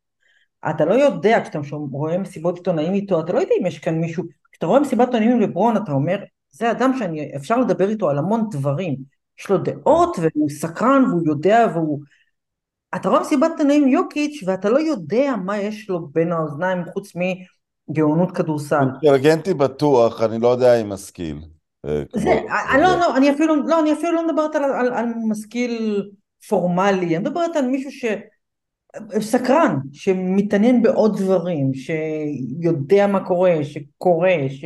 אתה 0.69 0.85
לא 0.85 0.93
יודע, 0.93 1.39
כשאתה 1.43 1.59
רואה 1.91 2.17
מסיבות 2.17 2.57
עיתונאים 2.57 2.93
איתו, 2.93 3.19
אתה 3.19 3.33
לא 3.33 3.39
יודע 3.39 3.53
אם 3.61 3.65
יש 3.65 3.79
כאן 3.79 3.95
מישהו, 3.95 4.23
כשאתה 4.51 4.65
רואה 4.65 4.79
מסיבת 4.79 5.07
עיתונאים 5.07 5.31
עם 5.31 5.39
לברון, 5.39 5.77
אתה 5.77 5.91
אומר, 5.91 6.17
זה 6.51 6.71
אדם 6.71 6.91
שאפשר 6.99 7.57
לדבר 7.57 7.89
איתו 7.89 8.09
על 8.09 8.17
המון 8.17 8.47
דברים. 8.51 8.95
יש 9.39 9.49
לו 9.49 9.57
דעות, 9.57 10.17
והוא 10.19 10.49
סקרן, 10.49 11.03
והוא 11.09 11.21
יודע, 11.25 11.67
והוא... 11.73 11.99
אתה 12.95 13.09
רואה 13.09 13.21
מסיבת 13.21 13.51
עיתונאים 13.51 13.87
יוקיץ', 13.87 14.43
ואתה 14.45 14.69
לא 14.69 14.79
יודע 14.79 15.33
מה 15.45 15.57
יש 15.57 15.89
לו 15.89 16.07
בין 16.07 16.31
האוזניים, 16.31 16.85
חוץ 16.93 17.15
מגאונות 17.89 18.31
כדורסל. 18.31 18.85
אינטליגנטי 19.03 19.53
בטוח, 19.53 20.21
אני 20.21 20.39
לא 20.39 20.47
יודע 20.47 20.81
אם 20.81 20.89
משכיל. 20.89 21.39
אה, 21.85 22.03
זה, 22.15 22.29
אה, 22.29 22.77
לא, 22.77 22.95
לא, 22.99 23.17
אני 23.17 23.31
אפילו, 23.31 23.55
לא, 23.55 23.79
אני 23.79 23.93
אפילו 23.93 24.11
לא 24.11 24.27
מדברת 24.27 24.55
על, 24.55 24.63
על, 24.63 24.93
על 24.93 25.05
משכיל 25.29 26.03
פורמלי, 26.49 27.05
אני 27.05 27.17
מדברת 27.17 27.55
על 27.55 27.67
מישהו 27.67 27.91
ש... 27.91 28.05
סקרן, 29.19 29.77
שמתעניין 29.93 30.81
בעוד 30.81 31.17
דברים, 31.17 31.71
שיודע 31.73 33.07
מה 33.07 33.25
קורה, 33.25 33.55
שקורא, 33.63 34.29
ש... 34.49 34.65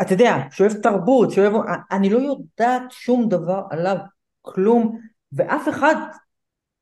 אתה 0.00 0.14
יודע, 0.14 0.36
שאוהב 0.50 0.72
תרבות, 0.72 1.30
שאוהב... 1.30 1.52
אני 1.90 2.10
לא 2.10 2.18
יודעת 2.18 2.82
שום 2.90 3.28
דבר 3.28 3.62
עליו, 3.70 3.96
כלום, 4.42 4.98
ואף 5.32 5.68
אחד 5.68 5.94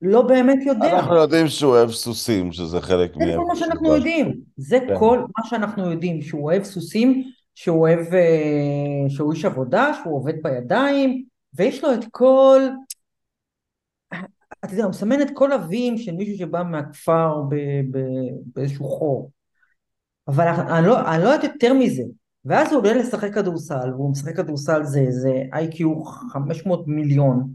לא 0.03 0.23
באמת 0.23 0.59
יודע. 0.67 0.99
אנחנו 0.99 1.17
יודעים 1.17 1.49
שהוא 1.49 1.71
אוהב 1.73 1.91
סוסים, 1.91 2.53
שזה 2.53 2.81
חלק 2.81 3.17
מ... 3.17 3.25
זה 3.25 3.33
כל 3.37 3.45
מה 3.45 3.57
שאנחנו 3.57 3.95
יודעים. 3.95 4.41
זה 4.57 4.79
כן. 4.81 4.99
כל 4.99 5.19
מה 5.19 5.47
שאנחנו 5.49 5.91
יודעים, 5.91 6.23
שהוא 6.23 6.43
אוהב 6.43 6.63
סוסים, 6.63 7.23
שהוא 7.55 7.81
אוהב, 7.81 8.15
אה, 8.15 9.09
שהוא 9.09 9.33
איש 9.33 9.45
עבודה, 9.45 9.93
שהוא 10.03 10.17
עובד 10.17 10.35
בידיים, 10.43 11.25
ויש 11.55 11.85
לו 11.85 11.95
את 11.95 12.05
כל, 12.11 12.61
אתה 14.65 14.73
יודע, 14.75 14.83
הוא 14.83 14.91
מסמן 14.91 15.23
את 15.23 15.29
כל 15.35 15.53
אבים 15.53 15.99
של 15.99 16.13
מישהו 16.13 16.37
שבא 16.39 16.63
מהכפר 16.63 17.43
באיזשהו 18.55 18.85
חור. 18.85 19.31
אבל 20.29 20.47
אני 20.47 20.87
לא, 20.87 21.15
אני 21.15 21.25
לא 21.25 21.29
יודעת 21.29 21.45
יותר 21.45 21.75
מזה. 21.75 22.03
ואז 22.45 22.73
הוא 22.73 22.79
עולה 22.79 22.93
לשחק 22.93 23.35
כדורסל, 23.35 23.95
והוא 23.95 24.11
משחק 24.11 24.37
כדורסל 24.37 24.85
זה, 24.85 25.07
זה 25.09 25.43
איי-קיו 25.53 26.05
500 26.05 26.85
מיליון, 26.87 27.53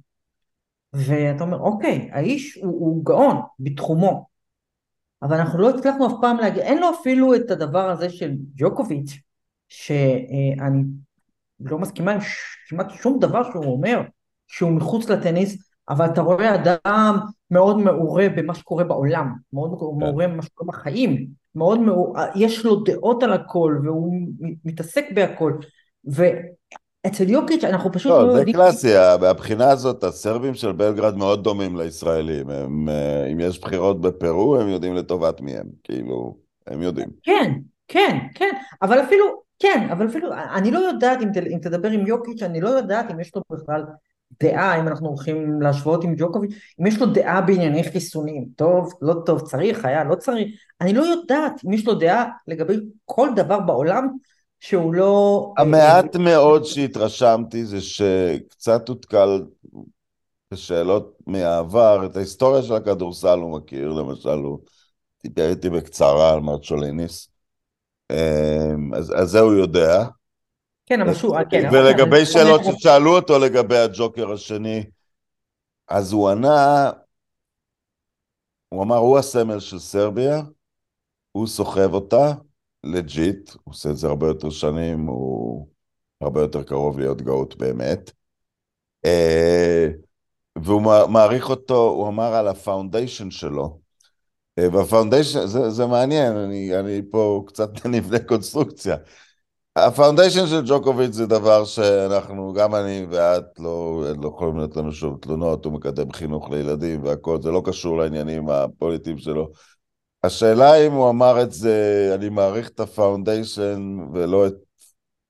ואתה 0.96 1.44
אומר, 1.44 1.60
אוקיי, 1.60 2.10
האיש 2.12 2.56
הוא, 2.56 2.72
הוא 2.72 3.06
גאון 3.06 3.42
בתחומו, 3.60 4.26
אבל 5.22 5.38
אנחנו 5.38 5.60
לא 5.60 5.70
הצלחנו 5.70 6.08
אף 6.08 6.14
פעם 6.22 6.38
להגיד, 6.38 6.62
אין 6.62 6.78
לו 6.78 6.88
אפילו 7.02 7.36
את 7.36 7.52
הדבר 7.52 7.90
הזה 7.90 8.10
של 8.10 8.32
ג'וקוביץ', 8.56 9.20
שאני 9.70 10.84
לא 11.60 11.80
מסכימה 11.80 12.12
עם 12.12 12.20
כמעט 12.68 12.92
שום 12.92 13.20
דבר 13.20 13.52
שהוא 13.52 13.66
אומר, 13.66 14.02
שהוא 14.48 14.72
מחוץ 14.72 15.10
לטניס, 15.10 15.58
אבל 15.90 16.06
אתה 16.06 16.22
רואה 16.22 16.56
אדם 16.56 17.20
מאוד 17.52 17.78
מעורה 17.78 18.28
במה 18.36 18.56
שקורה 18.56 18.84
בעולם, 18.84 19.34
מאוד 19.54 19.70
כן. 19.70 20.06
מעורה 20.06 20.28
במה 20.28 20.42
שקורה 20.42 20.68
בחיים, 20.68 21.28
מאוד 21.56 21.80
מעורה, 21.80 22.28
יש 22.36 22.66
לו 22.66 22.84
דעות 22.84 23.24
על 23.24 23.34
הכל, 23.34 23.80
והוא 23.84 24.14
מתעסק 24.66 25.06
בהכל, 25.16 25.54
ואצל 27.06 27.30
יוקיץ' 27.30 27.64
אנחנו 27.64 27.92
פשוט 27.92 28.12
לא, 28.12 28.28
לא 28.28 28.32
יודעים... 28.32 28.58
זה 28.58 28.64
קלאסי, 28.64 28.94
מהבחינה 29.22 29.70
הזאת 29.70 30.04
הסרבים 30.04 30.54
של 30.54 30.72
בלגרד 30.72 31.18
מאוד 31.18 31.44
דומים 31.44 31.78
לישראלים, 31.78 32.50
הם, 32.50 32.90
אה, 32.90 33.26
אם 33.32 33.40
יש 33.40 33.60
בחירות 33.60 34.02
בפרו 34.02 34.56
הם 34.56 34.68
יודעים 34.68 34.96
לטובת 34.96 35.42
מי 35.42 35.58
הם, 35.58 35.66
כאילו, 35.84 36.38
הם 36.68 36.82
יודעים. 36.82 37.10
כן, 37.24 37.54
כן, 37.88 38.18
כן, 38.36 38.56
אבל 38.82 39.02
אפילו, 39.04 39.26
כן, 39.60 39.88
אבל 39.92 40.08
אפילו, 40.08 40.30
אני 40.56 40.72
לא 40.72 40.80
יודעת 40.80 41.22
אם, 41.22 41.30
אם 41.54 41.58
תדבר 41.62 41.90
עם 41.90 42.08
יוקיץ', 42.08 42.44
אני 42.44 42.62
לא 42.62 42.70
יודעת 42.70 43.12
אם 43.12 43.20
יש 43.20 43.36
לו 43.36 43.42
בכלל 43.52 43.84
דעה, 44.44 44.80
אם 44.80 44.88
אנחנו 44.88 45.08
הולכים 45.08 45.62
להשוות 45.62 46.04
עם 46.04 46.16
ג'וקוביץ', 46.18 46.54
אם 46.82 46.88
יש 46.88 47.02
לו 47.02 47.06
דעה 47.06 47.42
בענייני 47.42 47.84
חיסונים, 47.84 48.46
טוב, 48.56 48.94
לא 49.02 49.16
טוב, 49.26 49.42
צריך, 49.42 49.86
היה, 49.86 50.04
לא 50.04 50.16
צריך, 50.16 50.48
אני 50.82 50.94
לא 50.94 51.04
יודעת 51.04 51.54
אם 51.66 51.74
יש 51.74 51.88
לו 51.88 51.94
דעה 51.96 52.26
לגבי 52.48 52.76
כל 53.06 53.30
דבר 53.36 53.60
בעולם 53.60 54.08
שהוא 54.60 54.94
לא... 54.94 55.54
המעט 55.58 56.16
מאוד 56.16 56.64
שהתרשמתי 56.64 57.66
זה 57.66 57.82
שקצת 57.82 58.90
הותקל 58.90 59.42
בשאלות 60.52 61.18
מהעבר, 61.28 62.06
את 62.06 62.16
ההיסטוריה 62.16 62.64
של 62.64 62.74
הכדורסל 62.74 63.40
הוא 63.40 63.58
מכיר, 63.58 63.92
למשל 63.92 64.30
הוא 64.30 64.60
דיבר 65.24 65.50
איתי 65.50 65.70
בקצרה 65.70 66.34
על 66.34 66.40
מרצ'וליניס, 66.40 67.30
אמ, 68.12 68.94
אז, 68.94 69.14
אז 69.18 69.30
זה 69.30 69.40
הוא 69.40 69.54
יודע. 69.54 70.06
כן, 70.86 71.02
אבל 71.02 71.14
שוב, 71.14 71.44
כן. 71.44 71.70
ולגבי 71.72 72.20
כן, 72.20 72.26
שאלות 72.26 72.62
ששאלו 72.64 73.16
אותו 73.16 73.40
לגבי 73.40 73.78
הג'וקר 73.78 74.32
השני, 74.32 74.84
אז 75.88 76.14
הוא 76.14 76.30
ענה, 76.30 76.92
הוא 78.70 78.84
אמר, 78.84 78.96
הוא 78.96 79.18
הסמל 79.18 79.60
של 79.60 79.80
סרביה, 79.80 80.42
הוא 81.32 81.48
סוחב 81.48 81.94
אותה, 81.94 82.34
legit, 82.86 83.50
הוא 83.50 83.74
עושה 83.74 83.90
את 83.90 83.98
זה 83.98 84.08
הרבה 84.08 84.28
יותר 84.28 84.50
שנים, 84.50 85.06
הוא 85.06 85.68
הרבה 86.22 86.42
יותר 86.42 86.64
קרוב 86.64 87.00
להיות 87.00 87.22
גאות 87.22 87.58
באמת. 87.58 88.12
אה, 89.06 89.88
והוא 90.64 90.82
מעריך 91.10 91.50
אותו, 91.50 91.88
הוא 91.88 92.08
אמר 92.08 92.34
על 92.34 92.48
ה 92.48 92.56
foundation 92.56 93.32
שלו, 93.32 93.80
אה, 94.60 94.68
וה 94.74 94.85
foundation, 94.85 95.46
זה, 95.48 95.70
זה 95.70 95.86
מעניין, 95.86 96.36
אני, 96.38 96.80
אני 96.80 97.02
פה 97.12 97.44
קצת 97.48 97.70
נבנה 97.86 98.20
קונסטרוקציה. 98.20 98.96
ה 99.76 99.82
foundation 99.82 100.48
של 100.48 100.62
ג'וקוביץ' 100.66 101.12
זה 101.14 101.26
דבר 101.26 101.66
שאנחנו, 101.66 102.54
גם 102.54 102.76
אני 102.76 103.06
ואת, 103.10 103.60
לא, 103.60 104.04
לא 104.22 104.28
יכולים 104.28 104.58
לתת 104.58 104.78
לנו 104.78 104.92
שוב 104.92 105.18
תלונות, 105.22 105.66
הוא 105.66 105.74
מקדם 105.74 106.12
חינוך 106.12 106.50
לילדים 106.50 107.04
והכל, 107.04 107.42
זה 107.42 107.52
לא 107.52 107.62
קשור 107.66 107.98
לעניינים 107.98 108.50
הפוליטיים 108.50 109.18
שלו. 109.18 109.52
השאלה 110.26 110.88
אם 110.88 110.92
הוא 110.92 111.10
אמר 111.10 111.42
את 111.42 111.52
זה, 111.52 112.12
אני 112.16 112.30
מעריך 112.30 112.70
את 112.70 112.80
ה 112.80 112.91
foundation 112.91 113.98
ולא 114.14 114.48
את 114.48 114.54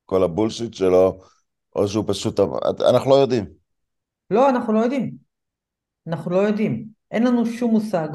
כל 0.05 0.23
ה 0.23 0.29
bullshit 0.29 0.73
שלו, 0.73 1.19
או 1.75 1.87
שהוא 1.87 2.05
פשוט, 2.07 2.39
אנחנו 2.89 3.11
לא 3.11 3.15
יודעים. 3.15 3.45
לא, 4.31 4.49
אנחנו 4.49 4.73
לא 4.73 4.79
יודעים. 4.79 5.11
אנחנו 6.07 6.31
לא 6.31 6.37
יודעים. 6.37 6.85
אין 7.11 7.23
לנו 7.23 7.45
שום 7.45 7.71
מושג, 7.71 8.07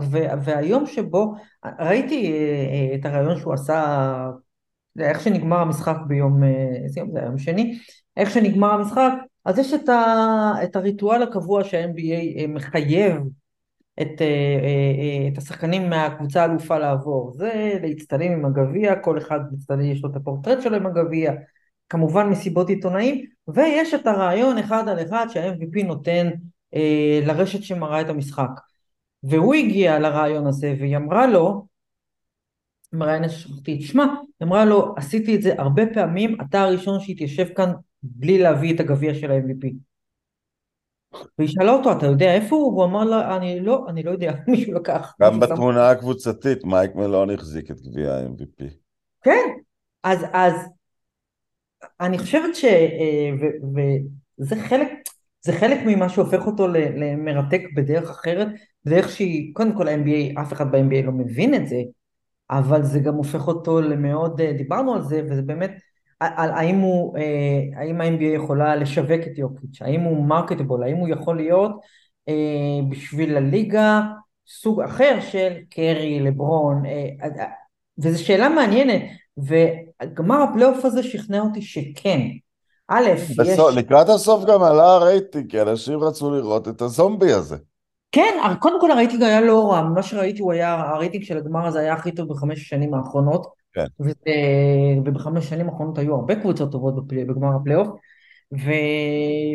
והיום 0.44 0.86
שבו, 0.86 1.34
ראיתי 1.80 2.32
אה, 2.32 2.38
אה, 2.38 2.94
את 2.94 3.06
הריאיון 3.06 3.38
שהוא 3.38 3.54
עשה, 3.54 4.30
איך 4.98 5.20
שנגמר 5.20 5.58
המשחק 5.58 5.96
ביום, 6.06 6.44
אה, 6.44 6.82
איזה 6.84 7.00
יום 7.00 7.10
זה 7.12 7.20
היום 7.20 7.38
שני, 7.38 7.78
איך 8.16 8.30
שנגמר 8.30 8.70
המשחק, 8.72 9.12
אז 9.44 9.58
יש 9.58 9.74
את, 9.74 9.88
ה, 9.88 10.52
את 10.64 10.76
הריטואל 10.76 11.22
הקבוע 11.22 11.64
שה-NBA 11.64 12.46
מחייב 12.48 13.22
את, 14.02 14.22
את 15.32 15.38
השחקנים 15.38 15.90
מהקבוצה 15.90 16.42
האלופה 16.42 16.78
לעבור, 16.78 17.32
זה 17.34 17.78
להצטלם 17.82 18.32
עם 18.32 18.44
הגביע, 18.44 18.96
כל 18.96 19.18
אחד 19.18 19.40
מצטלם, 19.52 19.80
יש 19.80 20.04
לו 20.04 20.10
את 20.10 20.16
הפורטרט 20.16 20.62
שלו 20.62 20.76
עם 20.76 20.86
הגביע, 20.86 21.32
כמובן 21.88 22.28
מסיבות 22.28 22.68
עיתונאים, 22.68 23.24
ויש 23.48 23.94
את 23.94 24.06
הרעיון 24.06 24.58
אחד 24.58 24.88
על 24.88 25.02
אחד 25.02 25.26
שה-MVP 25.30 25.86
נותן 25.86 26.30
אה, 26.74 27.20
לרשת 27.26 27.62
שמראה 27.62 28.00
את 28.00 28.08
המשחק. 28.08 28.50
והוא 29.22 29.54
הגיע 29.54 29.98
לרעיון 29.98 30.46
הזה 30.46 30.74
והיא 30.78 30.96
אמרה 30.96 31.26
לו, 31.26 31.66
מראיינת 32.92 33.30
ששכחתי 33.30 33.74
את 33.74 33.80
שמה, 33.80 34.04
היא 34.04 34.46
אמרה 34.48 34.64
לו 34.64 34.94
עשיתי 34.96 35.36
את 35.36 35.42
זה 35.42 35.54
הרבה 35.58 35.82
פעמים, 35.94 36.36
אתה 36.40 36.62
הראשון 36.62 37.00
שהתיישב 37.00 37.54
כאן 37.54 37.72
בלי 38.02 38.38
להביא 38.38 38.74
את 38.74 38.80
הגביע 38.80 39.14
של 39.14 39.30
ה-MVP. 39.30 39.89
והיא 41.38 41.48
שאלה 41.48 41.72
אותו, 41.72 41.92
אתה 41.92 42.06
יודע 42.06 42.34
איפה 42.34 42.56
הוא? 42.56 42.72
והוא 42.72 42.84
אמר 42.84 43.04
לה, 43.04 43.36
אני 43.36 43.60
לא, 43.60 43.86
אני 43.88 44.02
לא 44.02 44.10
יודע, 44.10 44.32
מישהו 44.48 44.74
לקח. 44.74 45.14
גם 45.22 45.32
שם- 45.34 45.40
בתמונה 45.40 45.90
הקבוצתית, 45.90 46.64
מייק 46.64 46.94
מלון 46.94 47.30
החזיק 47.30 47.70
את 47.70 47.80
גביע 47.80 48.14
ה-MVP. 48.14 48.64
כן, 49.22 49.48
אז, 50.04 50.18
אז 50.32 50.52
אני 52.00 52.18
חושבת 52.18 52.54
ש... 52.56 52.64
אה, 52.64 53.30
וזה 54.38 54.56
חלק, 54.68 54.88
זה 55.42 55.52
חלק 55.52 55.78
ממה 55.86 56.08
שהופך 56.08 56.46
אותו 56.46 56.68
למרתק 56.68 57.60
בדרך 57.76 58.10
אחרת, 58.10 58.48
בדרך 58.84 59.08
שהיא, 59.08 59.54
קודם 59.54 59.76
כל 59.76 59.88
ה-NBA, 59.88 60.40
אף 60.42 60.52
אחד 60.52 60.72
ב-NBA 60.72 61.06
לא 61.06 61.12
מבין 61.12 61.54
את 61.54 61.68
זה, 61.68 61.76
אבל 62.50 62.82
זה 62.82 62.98
גם 63.00 63.14
הופך 63.14 63.48
אותו 63.48 63.80
למאוד, 63.80 64.40
אה, 64.40 64.52
דיברנו 64.52 64.94
על 64.94 65.02
זה, 65.02 65.22
וזה 65.30 65.42
באמת, 65.42 65.70
על, 66.20 66.50
האם 66.50 66.78
הוא, 66.78 67.18
אה, 67.18 67.80
האם 67.80 68.00
ה-NBA 68.00 68.36
יכולה 68.36 68.76
לשווק 68.76 69.20
את 69.32 69.38
יוקיץ', 69.38 69.82
האם 69.82 70.00
הוא 70.00 70.24
מרקטבול, 70.24 70.82
האם 70.82 70.96
הוא 70.96 71.08
יכול 71.08 71.36
להיות 71.36 71.72
אה, 72.28 72.34
בשביל 72.88 73.36
הליגה 73.36 74.00
סוג 74.48 74.80
אחר 74.80 75.18
של 75.20 75.52
קרי, 75.70 76.20
לברון, 76.20 76.86
אה, 76.86 77.28
וזו 77.98 78.24
שאלה 78.24 78.48
מעניינת, 78.48 79.02
וגמר 79.38 80.42
הפלייאוף 80.42 80.84
הזה 80.84 81.02
שכנע 81.02 81.40
אותי 81.40 81.62
שכן. 81.62 82.20
א', 82.88 83.08
יש... 83.44 83.58
לקראת 83.76 84.08
הסוף 84.08 84.44
גם 84.44 84.62
עלה 84.62 84.94
הרייטינג, 84.94 85.50
כי 85.50 85.62
אנשים 85.62 85.98
רצו 85.98 86.30
לראות 86.30 86.68
את 86.68 86.82
הזומבי 86.82 87.32
הזה. 87.32 87.56
כן, 88.12 88.34
קודם 88.60 88.80
כל 88.80 88.90
הרייטינג 88.90 89.22
היה 89.22 89.40
לא 89.40 89.70
רע, 89.70 89.82
מה 89.82 90.02
שראיתי 90.02 90.42
הוא 90.42 90.52
היה, 90.52 90.74
הרייטינג 90.74 91.24
של 91.24 91.36
הגמר 91.36 91.66
הזה 91.66 91.80
היה 91.80 91.92
הכי 91.92 92.12
טוב 92.12 92.28
בחמש 92.28 92.60
השנים 92.60 92.94
האחרונות, 92.94 93.59
כן. 93.72 93.86
ובחמש 95.04 95.44
השנים 95.44 95.68
האחרונות 95.68 95.98
היו 95.98 96.14
הרבה 96.14 96.40
קבוצות 96.40 96.72
טובות 96.72 97.06
בגמר 97.06 97.56
הפלייאוף, 97.56 97.88
ו, 98.52 98.70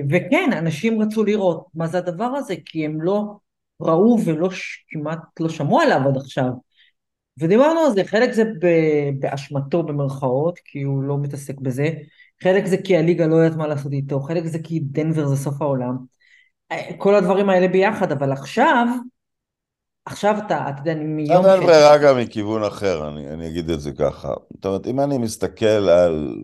וכן, 0.09 0.49
אנשים 0.57 1.01
רצו 1.01 1.23
לראות 1.23 1.65
מה 1.73 1.87
זה 1.87 1.97
הדבר 1.97 2.25
הזה, 2.25 2.55
כי 2.65 2.85
הם 2.85 3.01
לא 3.01 3.23
ראו 3.81 4.17
ולא 4.25 4.49
כמעט 4.89 5.19
לא 5.39 5.49
שמעו 5.49 5.81
עליו 5.81 6.01
עד 6.07 6.17
עכשיו. 6.17 6.49
ודיברנו 7.39 7.79
על 7.79 7.91
זה, 7.91 8.03
חלק 8.05 8.31
זה 8.31 8.43
ב- 8.61 9.09
באשמתו 9.19 9.83
במרכאות, 9.83 10.59
כי 10.65 10.81
הוא 10.81 11.03
לא 11.03 11.17
מתעסק 11.17 11.59
בזה, 11.59 11.89
חלק 12.43 12.65
זה 12.65 12.77
כי 12.77 12.97
הליגה 12.97 13.27
לא 13.27 13.35
יודעת 13.35 13.57
מה 13.57 13.67
לעשות 13.67 13.91
איתו, 13.91 14.19
חלק 14.19 14.45
זה 14.45 14.59
כי 14.63 14.79
דנבר 14.79 15.27
זה 15.27 15.35
סוף 15.35 15.61
העולם. 15.61 15.97
כל 16.97 17.15
הדברים 17.15 17.49
האלה 17.49 17.67
ביחד, 17.67 18.11
אבל 18.11 18.31
עכשיו, 18.31 18.87
עכשיו 20.05 20.35
אתה, 20.45 20.69
אתה 20.69 20.81
יודע, 20.81 20.91
אני 20.91 21.03
מיום 21.03 21.45
אין 21.45 21.59
ברירה 21.59 21.97
גם 21.97 22.17
מכיוון 22.17 22.63
אחר, 22.63 23.07
אני, 23.07 23.29
אני 23.29 23.47
אגיד 23.47 23.69
את 23.69 23.81
זה 23.81 23.91
ככה. 23.91 24.33
זאת 24.53 24.65
אומרת, 24.65 24.87
אם 24.87 24.99
אני 24.99 25.17
מסתכל 25.17 25.65
על... 25.65 26.43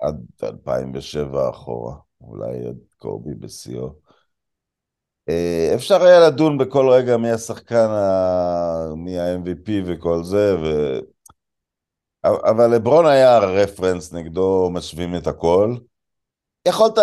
עד 0.00 0.16
2007 0.42 1.50
אחורה, 1.50 1.94
אולי 2.20 2.66
עד 2.66 2.78
קובי 2.96 3.34
בשיאו, 3.34 3.94
אה, 5.28 5.72
אפשר 5.74 6.02
היה 6.02 6.28
לדון 6.28 6.58
בכל 6.58 6.88
רגע 6.88 7.16
מי 7.16 7.30
השחקן, 7.30 7.88
ה... 7.90 8.94
מי 8.96 9.18
ה-MVP 9.18 9.70
וכל 9.86 10.24
זה, 10.24 10.56
ו... 10.62 10.98
אבל 12.24 12.74
לברון 12.74 13.06
היה 13.06 13.38
רפרנס 13.38 14.12
נגדו, 14.12 14.70
משווים 14.72 15.16
את 15.16 15.26
הכל. 15.26 15.76
יכולת 16.68 16.98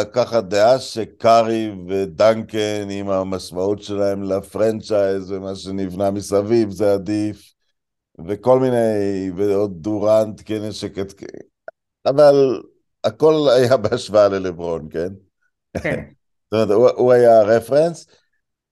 לקחת 0.00 0.44
דעה 0.44 0.78
שקארי 0.78 1.74
ודנקן 1.88 2.90
עם 2.90 3.10
המשמעות 3.10 3.82
שלהם 3.82 4.22
לפרנצ'ייז 4.22 5.30
ומה 5.30 5.54
שנבנה 5.54 6.10
מסביב 6.10 6.70
זה 6.70 6.92
עדיף 6.92 7.52
וכל 8.26 8.60
מיני, 8.60 9.30
ועוד 9.36 9.82
דורנט 9.82 10.42
כנשק, 10.44 10.92
אבל 12.06 12.62
הכל 13.04 13.34
היה 13.56 13.76
בהשוואה 13.76 14.28
ללברון, 14.28 14.88
כן? 14.90 15.08
כן. 15.82 16.00
זאת 16.50 16.52
אומרת, 16.52 16.70
הוא, 16.70 16.88
הוא 16.88 17.12
היה 17.12 17.40
הרפרנס, 17.40 18.06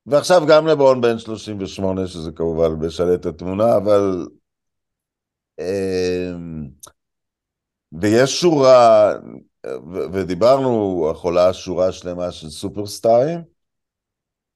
ועכשיו 0.06 0.42
גם 0.48 0.66
לברון 0.66 1.00
בן 1.00 1.18
38, 1.18 2.06
שזה 2.06 2.30
כמובן 2.32 2.86
משנה 2.86 3.14
את 3.14 3.26
התמונה, 3.26 3.76
אבל... 3.76 4.26
אמ, 5.60 6.68
ויש 7.92 8.40
שורה, 8.40 9.12
ודיברנו, 10.12 10.68
עולה 11.22 11.52
שורה 11.52 11.92
שלמה 11.92 12.30
של 12.30 12.50
סופרסטארים, 12.50 13.40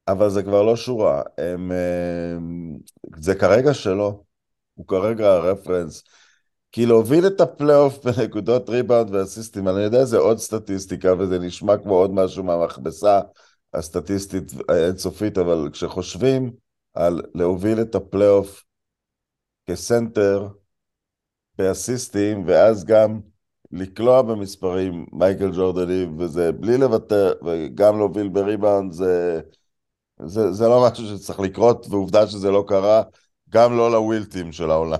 אבל 0.09 0.31
זה 0.31 0.43
כבר 0.43 0.63
לא 0.63 0.77
שורה, 0.77 1.23
הם, 1.39 1.73
זה 3.17 3.35
כרגע 3.35 3.75
שלו, 3.75 4.25
הוא 4.75 4.87
כרגע 4.87 5.33
ה 5.33 5.39
reference. 5.39 6.03
כי 6.73 6.87
להוביל 6.87 7.27
את 7.27 7.41
הפלייאוף 7.41 8.07
בנקודות 8.07 8.69
ריבאונד 8.69 9.15
ואסיסטים, 9.15 9.69
אני 9.69 9.83
יודע, 9.83 10.05
זה 10.05 10.19
עוד 10.19 10.39
סטטיסטיקה 10.39 11.15
וזה 11.19 11.39
נשמע 11.39 11.77
כמו 11.79 11.95
עוד 11.95 12.11
משהו 12.11 12.45
מהמכבסה 12.45 13.21
הסטטיסטית 13.75 14.53
האינסופית, 14.69 15.39
אבל 15.39 15.69
כשחושבים 15.73 16.53
על 16.95 17.23
להוביל 17.35 17.81
את 17.81 17.95
הפלייאוף 17.95 18.65
כסנטר 19.67 20.49
באסיסטים, 21.59 22.45
ואז 22.47 22.85
גם 22.85 23.21
לקלוע 23.75 24.23
במספרים 24.23 25.07
מייקל 25.13 25.51
ג'ורדנים, 25.55 26.19
וזה 26.19 26.53
בלי 26.53 26.79
לוותר, 26.79 27.33
וגם 27.45 27.99
להוביל 27.99 28.29
בריבאונד, 28.29 28.93
זה, 28.93 29.41
זה, 30.25 30.53
זה 30.53 30.69
לא 30.69 30.87
משהו 30.91 31.07
שצריך 31.07 31.41
לקרות, 31.41 31.87
ועובדה 31.91 32.27
שזה 32.27 32.51
לא 32.51 32.65
קרה, 32.69 33.03
גם 33.49 33.77
לא 33.77 33.93
לווילטים 33.93 34.53
של 34.53 34.71
העולם. 34.71 34.99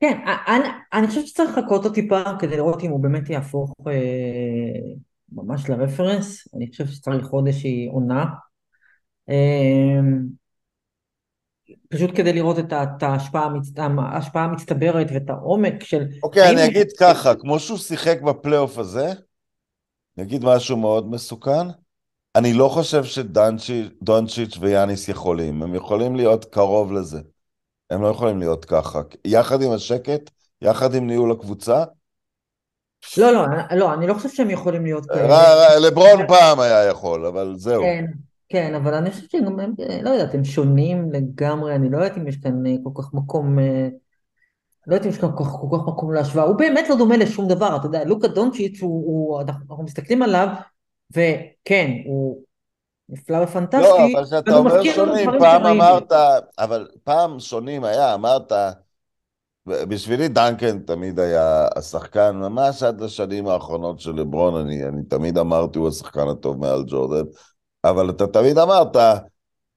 כן, 0.00 0.18
אני, 0.48 0.68
אני 0.92 1.06
חושבת 1.06 1.26
שצריך 1.26 1.58
לחכות 1.58 1.84
עוד 1.84 1.94
טיפה 1.94 2.22
כדי 2.38 2.56
לראות 2.56 2.82
אם 2.82 2.90
הוא 2.90 3.00
באמת 3.00 3.30
יהפוך 3.30 3.74
אה, 3.86 3.92
ממש 5.32 5.70
לרפרנס, 5.70 6.54
אני 6.54 6.70
חושבת 6.70 6.88
שצריך 6.88 7.28
עוד 7.28 7.46
איזושהי 7.46 7.88
עונה. 7.92 8.24
אה, 9.28 10.00
פשוט 11.88 12.10
כדי 12.14 12.32
לראות 12.32 12.58
את. 12.58 12.72
ההשפעה 13.02 14.44
המצטברת 14.44 15.06
ואת 15.14 15.30
העומק 15.30 15.84
של... 15.84 16.04
אוקיי, 16.22 16.50
אני 16.50 16.66
אגיד 16.66 16.86
ככה, 17.00 17.34
כמו 17.34 17.58
שהוא 17.58 17.78
שיחק 17.78 18.20
בפלייאוף 18.22 18.78
הזה, 18.78 19.06
אני 20.16 20.26
אגיד 20.26 20.44
משהו 20.44 20.76
מאוד 20.76 21.10
מסוכן, 21.10 21.66
אני 22.36 22.52
לא 22.52 22.68
חושב 22.68 23.04
שדונצ'יץ' 23.04 24.58
ויאניס 24.60 25.08
יכולים, 25.08 25.62
הם 25.62 25.74
יכולים 25.74 26.16
להיות 26.16 26.44
קרוב 26.44 26.92
לזה. 26.92 27.20
הם 27.90 28.02
לא 28.02 28.08
יכולים 28.08 28.38
להיות 28.38 28.64
ככה. 28.64 29.00
יחד 29.24 29.62
עם 29.62 29.72
השקט, 29.72 30.30
יחד 30.62 30.94
עם 30.94 31.06
ניהול 31.06 31.32
הקבוצה. 31.32 31.84
לא, 33.18 33.32
לא, 33.32 33.42
לא, 33.76 33.94
אני 33.94 34.06
לא 34.06 34.14
חושב 34.14 34.28
שהם 34.28 34.50
יכולים 34.50 34.84
להיות 34.84 35.06
כאלה. 35.06 35.78
לברון 35.78 36.26
פעם 36.28 36.60
היה 36.60 36.84
יכול, 36.84 37.26
אבל 37.26 37.54
זהו. 37.56 37.82
כן, 37.82 38.04
כן, 38.48 38.74
אבל 38.74 38.94
אני 38.94 39.10
חושבת 39.10 39.30
שגם 39.30 39.60
הם, 39.60 39.74
לא 40.02 40.10
יודעת, 40.10 40.34
הם 40.34 40.44
שונים 40.44 41.12
לגמרי, 41.12 41.74
אני 41.74 41.90
לא 41.90 41.96
יודעת 41.96 42.18
אם 42.18 42.28
יש 42.28 42.36
כאן 42.36 42.62
כל 42.82 43.02
כך 43.02 43.14
מקום, 43.14 43.58
לא 44.86 44.94
יודעת 44.94 45.06
אם 45.06 45.10
יש 45.10 45.18
כאן 45.18 45.28
כל 45.36 45.44
כך, 45.44 45.50
כל 45.50 45.76
כך 45.78 45.88
מקום 45.88 46.12
להשוואה, 46.12 46.44
הוא 46.44 46.56
באמת 46.56 46.88
לא 46.88 46.96
דומה 46.96 47.16
לשום 47.16 47.48
דבר, 47.48 47.76
אתה 47.76 47.86
יודע, 47.86 48.04
לוקה 48.04 48.28
דונצ'יץ', 48.28 48.82
הוא, 48.82 49.06
הוא, 49.06 49.40
אנחנו 49.40 49.82
מסתכלים 49.82 50.22
עליו, 50.22 50.48
וכן, 51.10 51.90
הוא 52.06 52.42
נפלא 53.08 53.36
ופנטסטי. 53.42 53.82
לא, 53.82 54.06
אבל 54.14 54.24
כשאתה 54.24 54.56
אומר 54.56 54.82
שונים, 54.82 55.30
פעם 55.38 55.66
אמרת, 55.66 56.12
אבל 56.58 56.88
פעם 57.04 57.40
שונים 57.40 57.84
היה, 57.84 58.14
אמרת, 58.14 58.52
בשבילי 59.66 60.28
דנקן 60.28 60.78
תמיד 60.78 61.20
היה 61.20 61.66
השחקן, 61.76 62.36
ממש 62.36 62.82
עד 62.82 63.00
לשנים 63.00 63.48
האחרונות 63.48 64.00
של 64.00 64.12
לברון, 64.12 64.54
אני, 64.54 64.84
אני 64.84 65.02
תמיד 65.02 65.38
אמרתי, 65.38 65.78
הוא 65.78 65.88
השחקן 65.88 66.28
הטוב 66.28 66.60
מעל 66.60 66.84
ג'ורדן, 66.86 67.24
אבל 67.84 68.10
אתה 68.10 68.26
תמיד 68.26 68.58
אמרת, 68.58 68.96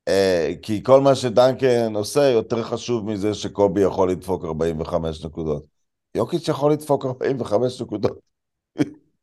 אה, 0.07 0.51
כי 0.61 0.83
כל 0.83 1.01
מה 1.01 1.15
שדנקן 1.15 1.95
עושה 1.95 2.23
יותר 2.23 2.63
חשוב 2.63 3.05
מזה 3.05 3.33
שקובי 3.33 3.81
יכול 3.81 4.11
לדפוק 4.11 4.45
45 4.45 5.25
נקודות. 5.25 5.65
יוקיץ' 6.15 6.47
יכול 6.47 6.71
לדפוק 6.71 7.05
45 7.05 7.81
נקודות. 7.81 8.19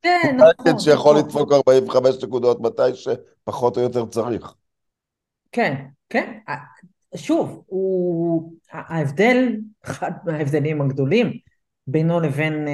כן, 0.02 0.36
נכון. 0.60 0.78
שיכול 0.78 1.18
לדפוק 1.18 1.52
45 1.52 2.24
נקודות 2.24 2.60
מתי 2.60 2.94
שפחות 2.94 3.76
או 3.76 3.82
יותר 3.82 4.06
צריך. 4.06 4.54
כן, 5.52 5.84
כן. 6.08 6.38
שוב, 7.16 7.62
הוא... 7.66 8.52
ההבדל, 8.70 9.56
אחד 9.84 10.10
מההבדלים 10.24 10.80
הגדולים 10.80 11.32
בינו 11.86 12.20
לבין, 12.20 12.66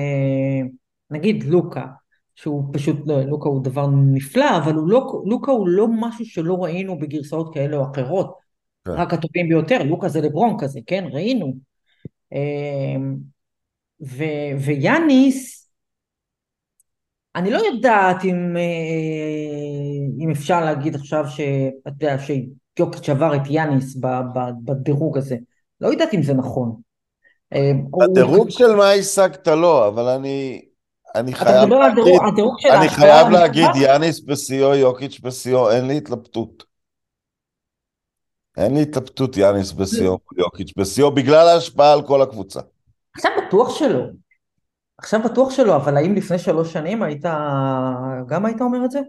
נגיד, 1.11 1.45
לוקה, 1.45 1.87
שהוא 2.35 2.65
פשוט, 2.73 2.97
לוקה 3.07 3.49
הוא 3.49 3.65
דבר 3.65 3.87
נפלא, 3.91 4.57
אבל 4.57 4.75
הוא 4.75 4.89
לא, 4.89 5.23
לוקה 5.27 5.53
הוא 5.53 5.69
לא 5.69 5.87
משהו 5.89 6.27
שלא 6.27 6.65
ראינו 6.65 6.99
בגרסאות 6.99 7.55
כאלה 7.55 7.77
או 7.77 7.85
אחרות. 7.91 8.35
כן. 8.85 8.91
רק 8.91 9.13
הטובים 9.13 9.49
ביותר, 9.49 9.83
לוקה 9.83 10.09
זה 10.09 10.21
לברון 10.21 10.57
כזה, 10.59 10.81
כן? 10.87 11.05
ראינו. 11.13 11.55
ו, 14.03 14.25
ויאניס, 14.61 15.71
אני 17.37 17.51
לא 17.51 17.59
יודעת 17.59 18.25
אם, 18.25 18.57
אם 20.21 20.31
אפשר 20.31 20.65
להגיד 20.65 20.95
עכשיו 20.95 21.25
שאתה 21.29 21.91
יודע, 21.91 22.17
שיוקיץ' 22.19 23.09
עבר 23.09 23.37
את 23.37 23.41
יאניס 23.51 23.97
בדירוג 24.65 25.19
הזה. 25.19 25.37
לא 25.81 25.89
יודעת 25.89 26.15
אם 26.15 26.23
זה 26.23 26.35
נכון. 26.35 26.81
הדירוג 28.03 28.51
של 28.51 28.77
מה 28.77 28.91
השגת 28.91 29.49
לא, 29.49 29.89
אבל 29.89 30.09
אני, 30.09 30.65
אני 31.15 31.35
חייב 31.35 31.69
להגיד, 31.69 32.05
אני 32.71 32.89
חייב? 32.89 33.29
להגיד 33.29 33.67
יאניס 33.77 34.21
בשיאו, 34.21 34.75
יוקיץ' 34.75 35.21
בשיאו, 35.21 35.71
אין 35.71 35.87
לי 35.87 35.97
התלבטות. 35.97 36.65
אין 38.57 38.75
לי 38.75 38.83
התלבטות 38.83 39.37
יאניס 39.37 39.73
בשיאו, 39.73 40.19
יוקיץ' 40.37 40.73
בשיאו, 40.77 41.15
בגלל 41.15 41.49
ההשפעה 41.49 41.93
על 41.93 42.07
כל 42.07 42.23
הקבוצה. 42.23 42.61
עכשיו 43.17 43.31
בטוח 43.47 43.79
שלא. 43.79 44.01
עכשיו 44.99 45.21
בטוח 45.25 45.51
שלא, 45.51 45.77
אבל 45.77 45.97
האם 45.97 46.15
לפני 46.15 46.39
שלוש 46.39 46.73
שנים 46.73 47.03
היית, 47.03 47.25
גם 48.27 48.47
היית 48.47 48.61
אומר 48.61 48.85
את 48.85 48.91
זה? 48.91 49.01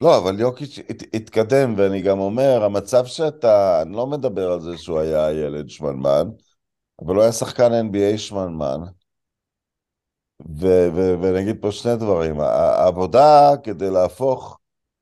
לא, 0.00 0.18
אבל 0.18 0.40
יוקיץ' 0.40 0.78
הת, 0.88 1.02
התקדם, 1.14 1.74
ואני 1.76 2.02
גם 2.02 2.18
אומר, 2.18 2.64
המצב 2.64 3.06
שאתה, 3.06 3.82
אני 3.82 3.92
לא 3.92 4.06
מדבר 4.06 4.52
על 4.52 4.60
זה 4.60 4.78
שהוא 4.78 4.98
היה 4.98 5.32
ילד 5.32 5.70
שמנמן, 5.70 6.28
אבל 7.04 7.14
הוא 7.14 7.22
היה 7.22 7.32
שחקן 7.32 7.72
NBA 7.72 8.18
שמנמן, 8.18 8.80
ו- 10.48 10.88
ו- 10.94 11.14
ואני 11.20 11.40
אגיד 11.40 11.56
פה 11.60 11.72
שני 11.72 11.96
דברים, 11.96 12.40
העבודה 12.40 13.50
כדי 13.62 13.90
להפוך, 13.90 14.58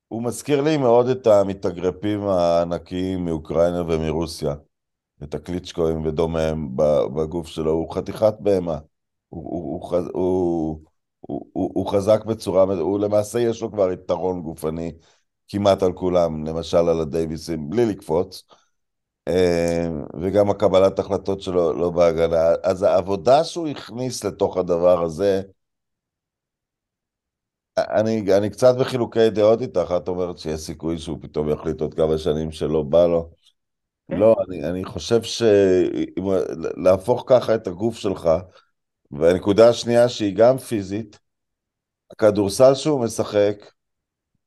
הוא 0.09 0.23
מזכיר 0.23 0.61
לי 0.61 0.77
מאוד 0.77 1.09
את 1.09 1.27
המתאגרפים 1.27 2.27
הענקיים 2.27 3.25
מאוקראינה 3.25 3.83
ומרוסיה, 3.83 4.55
את 5.23 5.35
הקליצ'קואים 5.35 6.07
ודומיהם 6.07 6.77
בגוף 7.17 7.47
שלו, 7.47 7.71
הוא 7.71 7.95
חתיכת 7.95 8.35
בהמה, 8.41 8.79
הוא, 9.29 9.43
הוא, 9.51 9.91
הוא, 9.91 9.99
הוא, 10.13 10.81
הוא, 11.21 11.47
הוא, 11.53 11.71
הוא 11.75 11.91
חזק 11.91 12.25
בצורה, 12.25 12.63
הוא 12.63 12.99
למעשה 12.99 13.41
יש 13.41 13.63
לו 13.63 13.73
כבר 13.73 13.93
יתרון 13.93 14.43
גופני 14.43 14.93
כמעט 15.49 15.83
על 15.83 15.93
כולם, 15.93 16.45
למשל 16.47 16.77
על 16.77 17.01
הדייוויסים, 17.01 17.71
בלי 17.71 17.87
לקפוץ, 17.87 18.43
וגם 20.21 20.51
הקבלת 20.51 20.99
החלטות 20.99 21.43
שלו 21.43 21.73
לא 21.73 21.91
בהגנה. 21.91 22.53
אז 22.63 22.83
העבודה 22.83 23.45
שהוא 23.45 23.69
הכניס 23.69 24.25
לתוך 24.25 24.57
הדבר 24.57 25.03
הזה, 25.03 25.43
אני, 27.79 28.37
אני 28.37 28.51
קצת 28.51 28.75
בחילוקי 28.81 29.31
דעות 29.31 29.61
איתך, 29.61 29.95
את 29.97 30.09
אומרת 30.09 30.39
שיש 30.39 30.61
סיכוי 30.61 30.99
שהוא 30.99 31.19
פתאום 31.23 31.49
יחליט 31.49 31.81
עוד 31.81 31.95
כמה 31.95 32.19
שנים 32.19 32.53
שלא 32.53 32.83
בא 32.83 33.07
לו. 33.07 33.31
כן. 34.09 34.17
לא, 34.17 34.37
אני, 34.49 34.65
אני 34.65 34.85
חושב 34.85 35.21
שלהפוך 36.83 37.25
ככה 37.27 37.55
את 37.55 37.67
הגוף 37.67 37.97
שלך, 37.97 38.31
והנקודה 39.11 39.69
השנייה 39.69 40.09
שהיא 40.09 40.37
גם 40.37 40.59
פיזית, 40.59 41.19
הכדורסל 42.11 42.75
שהוא 42.75 43.05
משחק, 43.05 43.73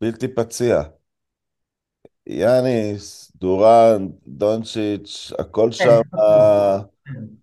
בלתי 0.01 0.27
פציע. 0.27 0.81
יאניס, 2.27 3.30
דורן, 3.41 4.07
דונצ'יץ', 4.27 5.31
הכל 5.39 5.69
כן, 5.77 5.85
שם, 5.85 6.01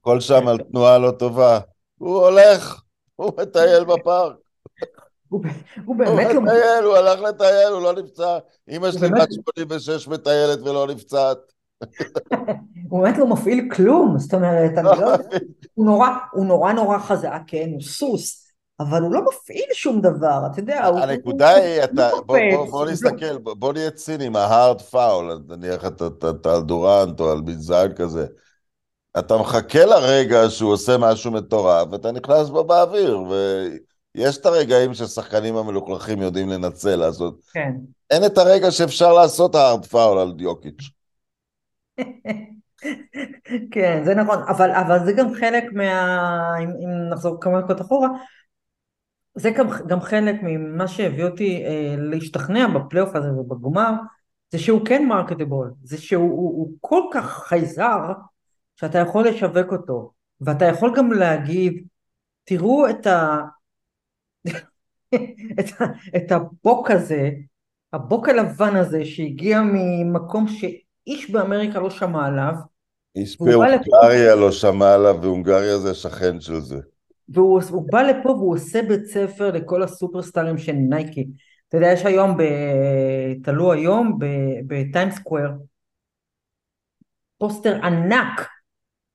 הכל 0.01 0.21
שם 0.21 0.49
על 0.49 0.59
תנועה 0.59 0.99
לא 0.99 1.11
טובה. 1.11 1.59
הוא 1.99 2.17
הולך, 2.19 2.83
הוא 3.17 3.33
מטייל 3.41 3.85
בפארק. 3.85 4.37
הוא 5.29 5.43
הוא 5.45 5.51
הוא 5.85 5.97
באמת 5.97 6.35
לא... 6.35 6.41
מטייל, 6.41 6.85
הוא 6.85 6.97
הלך 6.97 7.21
לטייל, 7.21 7.73
הוא 7.73 7.83
לא 7.83 7.93
נפצע. 7.93 8.39
אמא 8.69 8.93
שלי 8.93 9.09
בת 9.09 9.33
86 9.33 10.09
מטיילת 10.09 10.61
ולא 10.61 10.87
נפצעת. 10.87 11.39
הוא 12.91 13.03
באמת 13.03 13.19
לא 13.19 13.27
מפעיל 13.27 13.69
כלום, 13.73 14.19
זאת 14.19 14.35
אומרת, 14.35 14.71
אני 14.79 14.85
לא 14.85 14.91
יודעת, 14.91 15.21
הוא 15.75 15.87
נורא, 15.87 16.09
הוא 16.33 16.47
נורא 16.47 16.73
נורא 16.73 16.99
חזק, 16.99 17.41
כן, 17.47 17.69
הוא 17.73 17.83
סוס, 17.83 18.48
אבל 18.81 19.03
הוא 19.03 19.12
לא 19.12 19.21
מפעיל 19.25 19.67
שום 19.73 20.01
דבר, 20.01 20.41
אתה 20.53 20.61
יודע, 20.61 20.87
הוא... 20.87 21.01
הנקודה 21.01 21.49
היא, 21.49 21.85
אתה, 21.85 22.11
לא 22.12 22.21
בוא, 22.27 22.38
לא- 22.38 22.87
נסתכל, 22.93 23.38
בוא, 23.38 23.73
נהיה 23.73 23.91
ציניים, 23.91 24.37
ההארד 24.37 24.81
פאול, 24.81 25.43
נניח 25.49 25.87
אתה, 25.87 26.05
על 26.55 26.62
דורנט 26.62 27.21
או 27.21 27.31
על 27.33 27.41
בנזן 27.41 27.93
כזה, 27.97 28.27
אתה 29.19 29.37
מחכה 29.37 29.85
לרגע 29.85 30.51
שהוא 30.51 30.73
עושה 30.73 30.99
משהו 30.99 31.31
מטורף, 31.31 31.88
ואתה 31.93 32.12
נכנס 32.12 32.49
בו 32.49 32.64
באוויר, 32.64 33.19
ויש 34.14 34.38
את 34.38 34.47
הרגעים 34.47 34.95
ששחקנים 34.95 35.57
המלוכלכים 35.57 36.23
יודעים 36.23 36.49
לנצל, 36.49 36.97
לעשות. 36.97 37.41
כן. 37.53 37.73
אין 38.11 38.25
את 38.25 38.38
הרגע 38.38 38.71
שאפשר 38.71 39.12
לעשות 39.12 39.55
הארד 39.55 39.87
פאול 39.87 40.19
על 40.19 40.33
דיוקיץ'. 40.33 40.91
כן, 43.73 44.03
זה 44.05 44.14
נכון, 44.14 44.38
אבל, 44.49 44.71
אבל 44.71 45.05
זה 45.05 45.12
גם 45.12 45.35
חלק 45.35 45.64
מה... 45.73 46.55
אם, 46.61 46.69
אם 46.69 47.11
נחזור 47.11 47.37
כמה 47.41 47.61
דקות 47.61 47.81
אחורה, 47.81 48.09
זה 49.38 49.51
גם, 49.51 49.66
גם 49.87 50.01
חלק 50.01 50.35
ממה 50.42 50.88
שהביא 50.88 51.24
אותי 51.24 51.64
אה, 51.66 51.94
להשתכנע 51.98 52.66
בפלייאוף 52.66 53.16
הזה 53.16 53.33
ובגמר, 53.33 53.92
זה 54.53 54.59
שהוא 54.59 54.87
כן 54.87 55.07
מרקטיבול, 55.09 55.72
זה 55.85 55.98
שהוא 56.01 56.31
הוא, 56.31 56.51
הוא 56.59 56.72
כל 56.81 57.03
כך 57.12 57.44
חייזר, 57.48 58.12
שאתה 58.77 58.98
יכול 58.98 59.29
לשווק 59.29 59.72
אותו, 59.72 60.12
ואתה 60.40 60.64
יכול 60.64 60.92
גם 60.96 61.12
להגיד, 61.12 61.85
תראו 62.44 62.90
את 62.90 63.07
ה... 63.07 63.38
את, 65.61 65.81
ה... 65.81 65.85
את 66.16 66.33
הבוק 66.33 66.90
הזה, 66.90 67.31
הבוק 67.92 68.29
הלבן 68.29 68.77
הזה 68.77 69.05
שהגיע 69.05 69.61
ממקום 69.62 70.46
שאיש 70.48 71.31
באמריקה 71.31 71.81
לא 71.81 71.90
שמע 71.90 72.27
עליו, 72.27 72.53
איש 73.16 73.35
לפה- 73.35 73.44
בהונגריה 73.44 74.35
לא 74.35 74.53
שמע 74.53 74.94
עליו, 74.94 75.18
והונגריה 75.22 75.79
זה 75.79 75.94
שכן 75.94 76.40
של 76.40 76.61
זה. 76.61 76.79
והוא 77.29 77.62
הוא 77.71 77.88
בא 77.93 78.03
לפה 78.03 78.29
והוא 78.31 78.55
עושה 78.55 78.83
בית 78.83 79.07
ספר 79.07 79.51
לכל 79.51 79.83
הסופרסטארים 79.83 80.59
של 80.59 80.73
נייקי. 80.73 81.27
אתה 81.69 81.77
יודע, 81.77 81.93
יש 81.93 82.07
היום, 82.07 82.37
ב... 82.37 82.43
תלו 83.43 83.73
היום 83.73 84.19
בטיים 84.67 85.11
סקוואר, 85.11 85.51
פוסטר 87.38 87.85
ענק, 87.85 88.49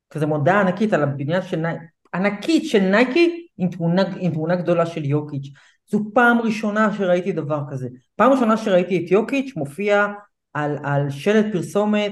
כזה 0.10 0.26
מודעה 0.26 0.62
ענקית 0.62 0.94
על 0.94 1.04
הבניין 1.04 1.42
של 1.42 1.58
נייקי, 1.58 1.86
ענקית 2.14 2.70
של 2.70 2.80
נייקי 2.80 3.48
עם 3.58 3.70
תמונה, 3.70 4.04
עם 4.20 4.32
תמונה 4.32 4.56
גדולה 4.56 4.86
של 4.86 5.06
יוקיץ'. 5.06 5.48
זו 5.92 6.00
פעם 6.14 6.42
ראשונה 6.42 6.94
שראיתי 6.94 7.32
דבר 7.32 7.62
כזה. 7.72 7.90
פעם 8.16 8.32
ראשונה 8.32 8.58
שראיתי 8.58 9.06
את 9.06 9.12
יוקיץ' 9.12 9.56
מופיע 9.56 10.08
על, 10.54 10.78
על 10.84 11.10
שלט 11.10 11.46
פרסומת 11.54 12.12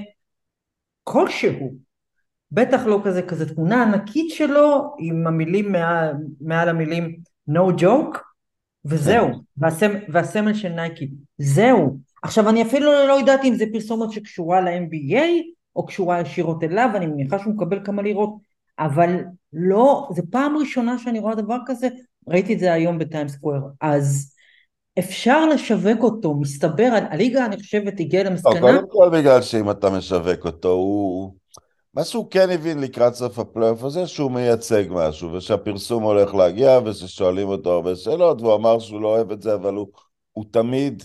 כלשהו. 1.04 1.91
בטח 2.54 2.86
לא 2.86 3.00
כזה, 3.04 3.22
כזה 3.22 3.54
תמונה 3.54 3.82
ענקית 3.82 4.30
שלו 4.30 4.94
עם 4.98 5.26
המילים 5.26 5.72
מעל, 5.72 6.14
מעל 6.40 6.68
המילים 6.68 7.16
no 7.50 7.80
joke 7.80 8.18
וזהו, 8.84 9.28
והסמל, 9.56 9.96
והסמל 10.08 10.54
של 10.54 10.68
נייקי, 10.68 11.10
זהו. 11.38 11.98
עכשיו 12.22 12.48
אני 12.48 12.62
אפילו 12.62 12.92
לא 13.08 13.12
יודעת 13.12 13.44
אם 13.44 13.54
זה 13.54 13.64
פרסומת 13.72 14.10
שקשורה 14.10 14.60
ל-NBA 14.60 15.24
או 15.76 15.86
קשורה 15.86 16.20
ישירות 16.20 16.62
אליו, 16.62 16.90
אני 16.94 17.06
מניחה 17.06 17.38
שהוא 17.38 17.54
מקבל 17.54 17.84
כמה 17.84 18.02
לירות, 18.02 18.34
אבל 18.78 19.16
לא, 19.52 20.08
זה 20.14 20.22
פעם 20.30 20.56
ראשונה 20.56 20.98
שאני 20.98 21.18
רואה 21.18 21.34
דבר 21.34 21.58
כזה, 21.66 21.88
ראיתי 22.28 22.54
את 22.54 22.58
זה 22.58 22.72
היום 22.72 22.98
בטיים 22.98 23.28
סקוואר, 23.28 23.60
אז 23.80 24.34
אפשר 24.98 25.46
לשווק 25.46 26.02
אותו, 26.02 26.34
מסתבר, 26.34 26.88
הליגה 27.10 27.46
אני 27.46 27.56
חושבת 27.56 28.00
הגיעה 28.00 28.24
לא, 28.24 28.30
למסקנה, 28.30 28.60
קודם 28.60 28.84
כל 28.88 29.10
בגלל 29.12 29.42
שאם 29.42 29.70
אתה 29.70 29.90
משווק 29.90 30.44
אותו, 30.44 30.68
הוא... 30.68 31.41
מה 31.94 32.04
שהוא 32.04 32.30
כן 32.30 32.50
הבין 32.50 32.80
לקראת 32.80 33.14
סוף 33.14 33.38
הפלייאוף 33.38 33.82
הזה, 33.84 34.06
שהוא 34.06 34.30
מייצג 34.30 34.84
משהו, 34.90 35.32
ושהפרסום 35.32 36.02
הולך 36.02 36.34
להגיע, 36.34 36.78
וששואלים 36.84 37.48
אותו 37.48 37.72
הרבה 37.72 37.96
שאלות, 37.96 38.40
והוא 38.40 38.54
אמר 38.54 38.78
שהוא 38.78 39.00
לא 39.00 39.08
אוהב 39.08 39.30
את 39.32 39.42
זה, 39.42 39.54
אבל 39.54 39.74
הוא, 39.74 39.88
הוא 40.32 40.44
תמיד 40.50 41.02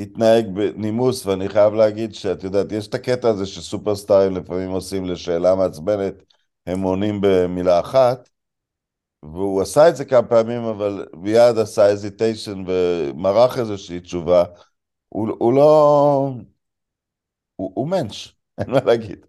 התנהג 0.00 0.46
בנימוס, 0.54 1.26
ואני 1.26 1.48
חייב 1.48 1.74
להגיד 1.74 2.14
שאת 2.14 2.44
יודעת, 2.44 2.72
יש 2.72 2.86
את 2.88 2.94
הקטע 2.94 3.28
הזה 3.28 3.46
שסופרסטארים 3.46 4.36
לפעמים 4.36 4.70
עושים 4.70 5.04
לשאלה 5.04 5.54
מעצבנת, 5.54 6.14
הם 6.66 6.82
עונים 6.82 7.20
במילה 7.22 7.80
אחת, 7.80 8.28
והוא 9.22 9.62
עשה 9.62 9.88
את 9.88 9.96
זה 9.96 10.04
כמה 10.04 10.28
פעמים, 10.28 10.64
אבל 10.64 11.06
מיד 11.16 11.58
עשה 11.58 11.86
הזיטיישן 11.86 12.64
ומרח 12.66 13.58
איזושהי 13.58 14.00
תשובה. 14.00 14.44
הוא, 15.08 15.28
הוא 15.38 15.52
לא... 15.54 16.30
הוא, 17.56 17.72
הוא 17.74 17.88
מענץ', 17.88 18.28
אין 18.58 18.70
מה 18.70 18.80
להגיד. 18.86 19.27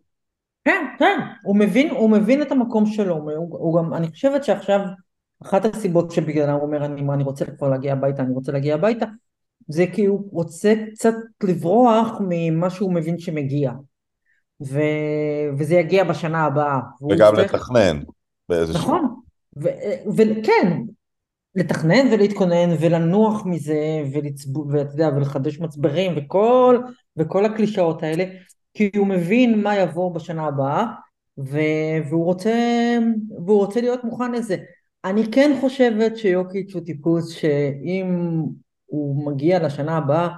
כן, 0.66 0.86
כן, 1.00 1.20
הוא 1.44 1.56
מבין, 1.56 1.90
הוא 1.90 2.10
מבין 2.10 2.42
את 2.42 2.52
המקום 2.52 2.86
שלו, 2.86 3.16
הוא, 3.16 3.32
הוא 3.60 3.78
גם, 3.80 3.94
אני 3.94 4.08
חושבת 4.08 4.44
שעכשיו 4.44 4.80
אחת 5.44 5.66
הסיבות 5.66 6.12
שבגללה 6.12 6.54
הוא 6.54 6.62
אומר 6.62 6.86
אני, 6.86 7.02
אני 7.14 7.24
רוצה 7.24 7.46
כבר 7.46 7.70
להגיע 7.70 7.94
הביתה, 7.94 8.22
אני 8.22 8.34
רוצה 8.34 8.52
להגיע 8.52 8.76
הביתה, 8.76 9.06
זה 9.68 9.86
כי 9.94 10.06
הוא 10.06 10.28
רוצה 10.32 10.74
קצת 10.94 11.14
לברוח 11.44 12.22
ממה 12.30 12.70
שהוא 12.70 12.94
מבין 12.94 13.20
שמגיע, 13.20 13.72
ו, 14.68 14.80
וזה 15.58 15.76
יגיע 15.76 16.04
בשנה 16.04 16.46
הבאה. 16.46 16.80
וגם 17.10 17.34
יצטרך- 17.34 17.54
לתכנן 17.54 18.02
באיזשהו... 18.50 18.80
נכון, 18.82 19.16
וכן, 20.16 20.82
לתכנן 21.56 22.08
ולהתכונן 22.14 22.70
ולנוח 22.80 23.46
מזה 23.46 24.04
ולצבו, 24.14 24.66
ואתה 24.70 24.94
יודע, 24.94 25.10
ולחדש 25.16 25.60
מצברים 25.60 26.14
וכל, 26.18 26.80
וכל 27.18 27.46
הקלישאות 27.46 28.04
האלה, 28.04 28.26
כי 28.74 28.92
הוא 28.98 29.08
מבין 29.08 29.62
מה 29.62 29.78
יבוא 29.78 30.16
בשנה 30.16 30.46
הבאה, 30.46 30.86
ו, 31.38 31.60
והוא 32.10 32.26
רוצה, 32.26 32.54
והוא 33.46 33.58
רוצה 33.58 33.82
להיות 33.82 34.04
מוכן 34.04 34.32
לזה. 34.32 34.58
אני 35.06 35.32
כן 35.32 35.58
חושבת 35.62 36.18
שיוקיץ' 36.18 36.74
הוא 36.74 36.86
טיפוס 36.86 37.30
שאם 37.30 38.42
הוא 38.86 39.32
מגיע 39.32 39.60
לשנה 39.66 39.98
הבאה, 39.98 40.30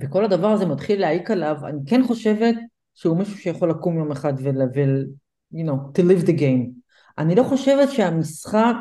וכל 0.00 0.24
הדבר 0.24 0.48
הזה 0.48 0.66
מתחיל 0.66 1.00
להעיק 1.00 1.30
עליו, 1.30 1.56
אני 1.64 1.80
כן 1.86 2.02
חושבת 2.06 2.54
שהוא 2.94 3.16
מישהו 3.16 3.38
שיכול 3.38 3.70
לקום 3.70 3.98
יום 3.98 4.12
אחד 4.12 4.32
ול... 4.38 4.62
ול 4.74 5.06
you 5.52 5.64
know, 5.64 5.92
to 5.94 6.02
live 6.02 6.24
the 6.26 6.32
game. 6.32 6.70
אני 7.18 7.34
לא 7.34 7.42
חושבת 7.42 7.90
שהמשחק 7.90 8.76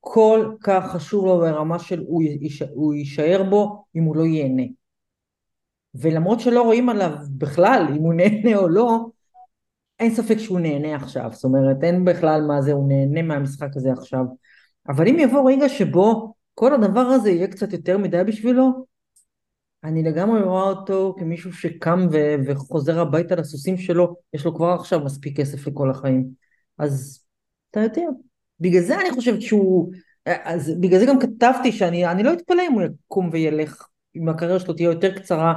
כל 0.00 0.54
כך 0.62 0.92
חשוב 0.92 1.26
לו 1.26 1.38
ברמה 1.38 1.78
של 1.78 2.04
הוא, 2.06 2.22
ייש, 2.22 2.62
הוא 2.74 2.94
יישאר 2.94 3.42
בו 3.50 3.84
אם 3.96 4.02
הוא 4.02 4.16
לא 4.16 4.22
ייהנה. 4.22 4.62
ולמרות 5.94 6.40
שלא 6.40 6.62
רואים 6.62 6.88
עליו 6.88 7.12
בכלל 7.30 7.86
אם 7.96 8.02
הוא 8.02 8.14
נהנה 8.14 8.56
או 8.56 8.68
לא, 8.68 9.06
אין 10.00 10.14
ספק 10.14 10.38
שהוא 10.38 10.60
נהנה 10.60 10.94
עכשיו, 10.96 11.30
זאת 11.32 11.44
אומרת 11.44 11.76
אין 11.82 12.04
בכלל 12.04 12.42
מה 12.42 12.62
זה, 12.62 12.72
הוא 12.72 12.88
נהנה 12.88 13.22
מהמשחק 13.22 13.76
הזה 13.76 13.92
עכשיו. 13.92 14.24
אבל 14.88 15.08
אם 15.08 15.18
יבוא 15.18 15.50
רגע 15.50 15.68
שבו 15.68 16.34
כל 16.54 16.74
הדבר 16.74 17.00
הזה 17.00 17.30
יהיה 17.30 17.46
קצת 17.46 17.72
יותר 17.72 17.98
מדי 17.98 18.24
בשבילו, 18.26 18.86
אני 19.84 20.02
לגמרי 20.02 20.42
רואה 20.42 20.62
אותו 20.62 21.14
כמישהו 21.18 21.52
שקם 21.52 22.06
ו- 22.12 22.34
וחוזר 22.46 23.00
הביתה 23.00 23.34
לסוסים 23.34 23.76
שלו, 23.76 24.16
יש 24.34 24.44
לו 24.44 24.54
כבר 24.54 24.68
עכשיו 24.68 25.00
מספיק 25.00 25.40
כסף 25.40 25.66
לכל 25.66 25.90
החיים. 25.90 26.28
אז 26.78 27.24
אתה 27.70 27.80
יודע, 27.80 28.02
בגלל 28.60 28.82
זה 28.82 29.00
אני 29.00 29.10
חושבת 29.10 29.42
שהוא, 29.42 29.92
אז 30.26 30.72
בגלל 30.80 31.00
זה 31.00 31.06
גם 31.06 31.18
כתבתי 31.20 31.72
שאני 31.72 32.06
אני 32.06 32.22
לא 32.22 32.32
אתפלא 32.32 32.62
אם 32.68 32.72
הוא 32.72 32.82
יקום 32.82 33.28
וילך, 33.32 33.88
אם 34.16 34.28
הקריירה 34.28 34.60
שלו 34.60 34.74
תהיה 34.74 34.86
יותר 34.86 35.18
קצרה 35.18 35.54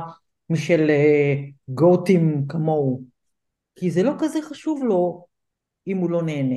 משל 0.49 0.87
uh, 0.87 1.73
GOAT 1.73 2.21
ים 2.21 2.45
כמוהו, 2.49 3.01
כי 3.75 3.91
זה 3.91 4.03
לא 4.03 4.11
כזה 4.19 4.39
חשוב 4.49 4.83
לו 4.83 5.25
אם 5.87 5.97
הוא 5.97 6.09
לא 6.09 6.23
נהנה. 6.23 6.55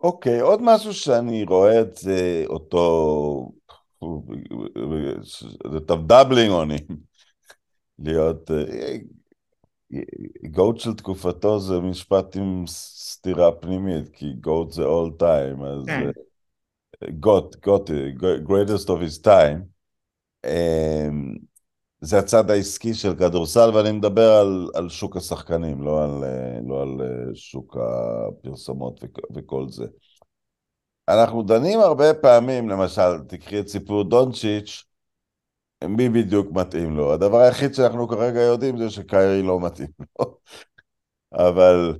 אוקיי, 0.00 0.40
עוד 0.40 0.60
משהו 0.62 0.94
שאני 0.94 1.44
רואה 1.44 1.80
את 1.80 1.96
זה, 1.96 2.44
אותו, 2.46 3.52
זה 5.72 5.78
דאבלינג 6.06 6.50
אונים, 6.50 6.86
להיות 7.98 8.50
אה, 8.50 8.96
GOAT 10.50 10.78
של 10.78 10.94
תקופתו 10.94 11.60
זה 11.60 11.80
משפט 11.80 12.36
עם 12.36 12.64
סתירה 12.66 13.52
פנימית, 13.52 14.08
כי 14.08 14.32
GOAT 14.32 14.72
זה 14.72 14.82
all 14.82 15.22
time, 15.22 15.64
אז 15.66 15.84
גוט, 17.20 17.56
גוט, 17.64 17.90
greatest 18.20 18.88
of 18.88 19.00
his 19.00 19.18
time. 19.24 19.72
Um, 20.46 21.51
זה 22.04 22.18
הצד 22.18 22.50
העסקי 22.50 22.94
של 22.94 23.14
כדורסל, 23.14 23.70
ואני 23.74 23.92
מדבר 23.92 24.30
על, 24.30 24.68
על 24.74 24.88
שוק 24.88 25.16
השחקנים, 25.16 25.82
לא 25.82 26.04
על, 26.04 26.24
לא 26.66 26.82
על 26.82 27.00
שוק 27.34 27.76
הפרסומות 27.76 29.04
וכל 29.34 29.68
זה. 29.68 29.84
אנחנו 31.08 31.42
דנים 31.42 31.80
הרבה 31.80 32.14
פעמים, 32.14 32.68
למשל, 32.68 33.18
תקחי 33.28 33.60
את 33.60 33.68
סיפור 33.68 34.04
דונצ'יץ', 34.04 34.84
מי 35.84 36.08
בדיוק 36.08 36.46
מתאים 36.52 36.96
לו. 36.96 37.12
הדבר 37.12 37.38
היחיד 37.38 37.74
שאנחנו 37.74 38.08
כרגע 38.08 38.40
יודעים 38.40 38.78
זה 38.78 38.90
שקיירי 38.90 39.42
לא 39.42 39.60
מתאים 39.60 39.88
לו. 40.00 40.38
אבל 41.48 41.98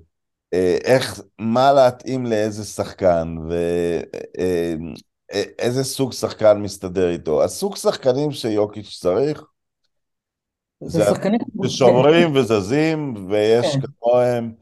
אה, 0.55 0.79
איך, 0.85 1.21
מה 1.39 1.73
להתאים 1.73 2.27
לאיזה 2.27 2.65
שחקן, 2.65 3.37
ואיזה 5.31 5.79
אה, 5.79 5.85
סוג 5.85 6.13
שחקן 6.13 6.59
מסתדר 6.59 7.11
איתו. 7.11 7.45
הסוג 7.45 7.77
שחקנים 7.77 8.33
שיוקיץ' 8.33 8.99
צריך, 9.01 9.45
זה 10.87 11.05
שחקנים 11.05 11.41
ששומרים 11.67 12.37
וזזים, 12.37 13.27
ויש 13.29 13.77
כן. 13.77 13.81
כמוהם. 13.81 14.53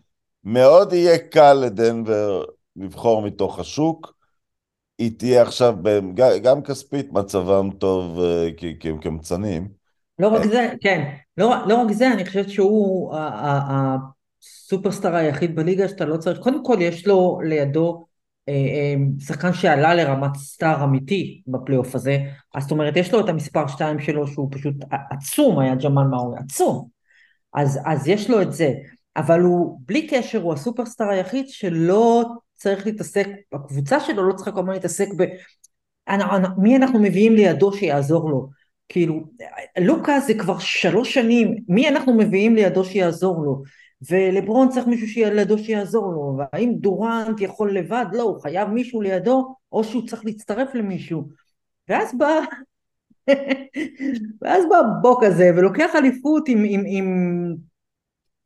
מאוד 0.45 0.93
יהיה 0.93 1.19
קל 1.19 1.53
לדנבר 1.53 2.45
לבחור 2.77 3.23
מתוך 3.23 3.59
השוק. 3.59 4.15
היא 4.99 5.19
תהיה 5.19 5.43
עכשיו, 5.43 5.75
גם 6.43 6.63
כספית 6.63 7.13
מצבם 7.13 7.71
טוב 7.79 8.21
אה, 8.21 8.49
כי 8.81 8.89
הם 8.89 8.99
קמצנים. 8.99 9.69
לא 10.19 10.29
רק 10.29 10.45
זה, 10.45 10.69
כן, 10.81 11.15
לא, 11.37 11.55
לא 11.67 11.75
רק 11.75 11.93
זה, 11.93 12.13
אני 12.13 12.27
חושבת 12.27 12.51
שהוא 12.51 13.15
הסופרסטאר 14.43 15.15
היחיד 15.15 15.57
בליגה 15.57 15.89
שאתה 15.89 16.05
לא 16.05 16.17
צריך, 16.17 16.39
קודם 16.39 16.65
כל 16.65 16.77
יש 16.81 17.07
לו 17.07 17.41
לידו 17.45 17.91
אה, 17.91 17.99
אה, 17.99 18.10
שחקן 19.21 19.53
שעלה 19.53 19.95
לרמת 19.95 20.37
סטאר 20.37 20.85
אמיתי 20.85 21.43
בפלייאוף 21.47 21.95
הזה, 21.95 22.19
אז 22.55 22.63
זאת 22.63 22.71
אומרת 22.71 22.97
יש 22.97 23.13
לו 23.13 23.21
את 23.21 23.29
המספר 23.29 23.67
2 23.67 23.99
שלו 23.99 24.27
שהוא 24.27 24.49
פשוט 24.53 24.75
עצום, 25.11 25.59
היה 25.59 25.75
ג'מאל 25.75 26.07
מאורי, 26.07 26.39
עצום, 26.45 26.89
אז, 27.55 27.81
אז 27.87 28.09
יש 28.09 28.31
לו 28.31 28.43
את 28.43 28.53
זה, 28.53 28.73
אבל 29.17 29.41
הוא 29.41 29.81
בלי 29.87 30.07
קשר 30.07 30.43
הוא 30.43 30.53
הסופרסטאר 30.53 31.09
היחיד 31.09 31.49
שלא 31.49 32.25
צריך 32.55 32.87
להתעסק, 32.87 33.29
הקבוצה 33.53 34.01
שלו 34.01 34.29
לא 34.29 34.33
צריכה 34.33 34.53
כל 34.53 34.61
הזמן 34.61 34.73
להתעסק 34.73 35.09
ב... 35.17 35.25
מי 36.59 36.77
אנחנו 36.77 36.99
מביאים 36.99 37.35
לידו 37.35 37.73
שיעזור 37.73 38.31
לו? 38.31 38.49
כאילו, 38.89 39.21
לוקה 39.79 40.21
זה 40.21 40.35
כבר 40.35 40.59
שלוש 40.59 41.15
שנים, 41.15 41.57
מי 41.69 41.89
אנחנו 41.89 42.15
מביאים 42.15 42.55
לידו 42.57 42.85
שיעזור 42.85 43.45
לו? 43.45 43.63
ולברון 44.09 44.69
צריך 44.69 44.87
מישהו 44.87 45.09
שיהיה 45.09 45.31
לידו 45.31 45.59
שיעזור 45.59 46.13
לו, 46.13 46.37
והאם 46.39 46.73
דורנט 46.75 47.41
יכול 47.41 47.79
לבד? 47.79 48.05
לא, 48.13 48.23
הוא 48.23 48.41
חייב 48.41 48.69
מישהו 48.69 49.01
לידו, 49.01 49.55
או 49.73 49.85
שהוא 49.85 50.07
צריך 50.09 50.25
להצטרף 50.25 50.75
למישהו. 50.75 51.29
ואז 51.89 52.19
בא, 52.19 52.41
ואז 54.43 54.65
בא 54.71 54.77
בוק 55.03 55.23
הזה, 55.23 55.51
ולוקח 55.57 55.91
אליפות 55.95 56.49
עם, 56.49 56.65
עם, 56.69 56.83
עם, 56.87 57.07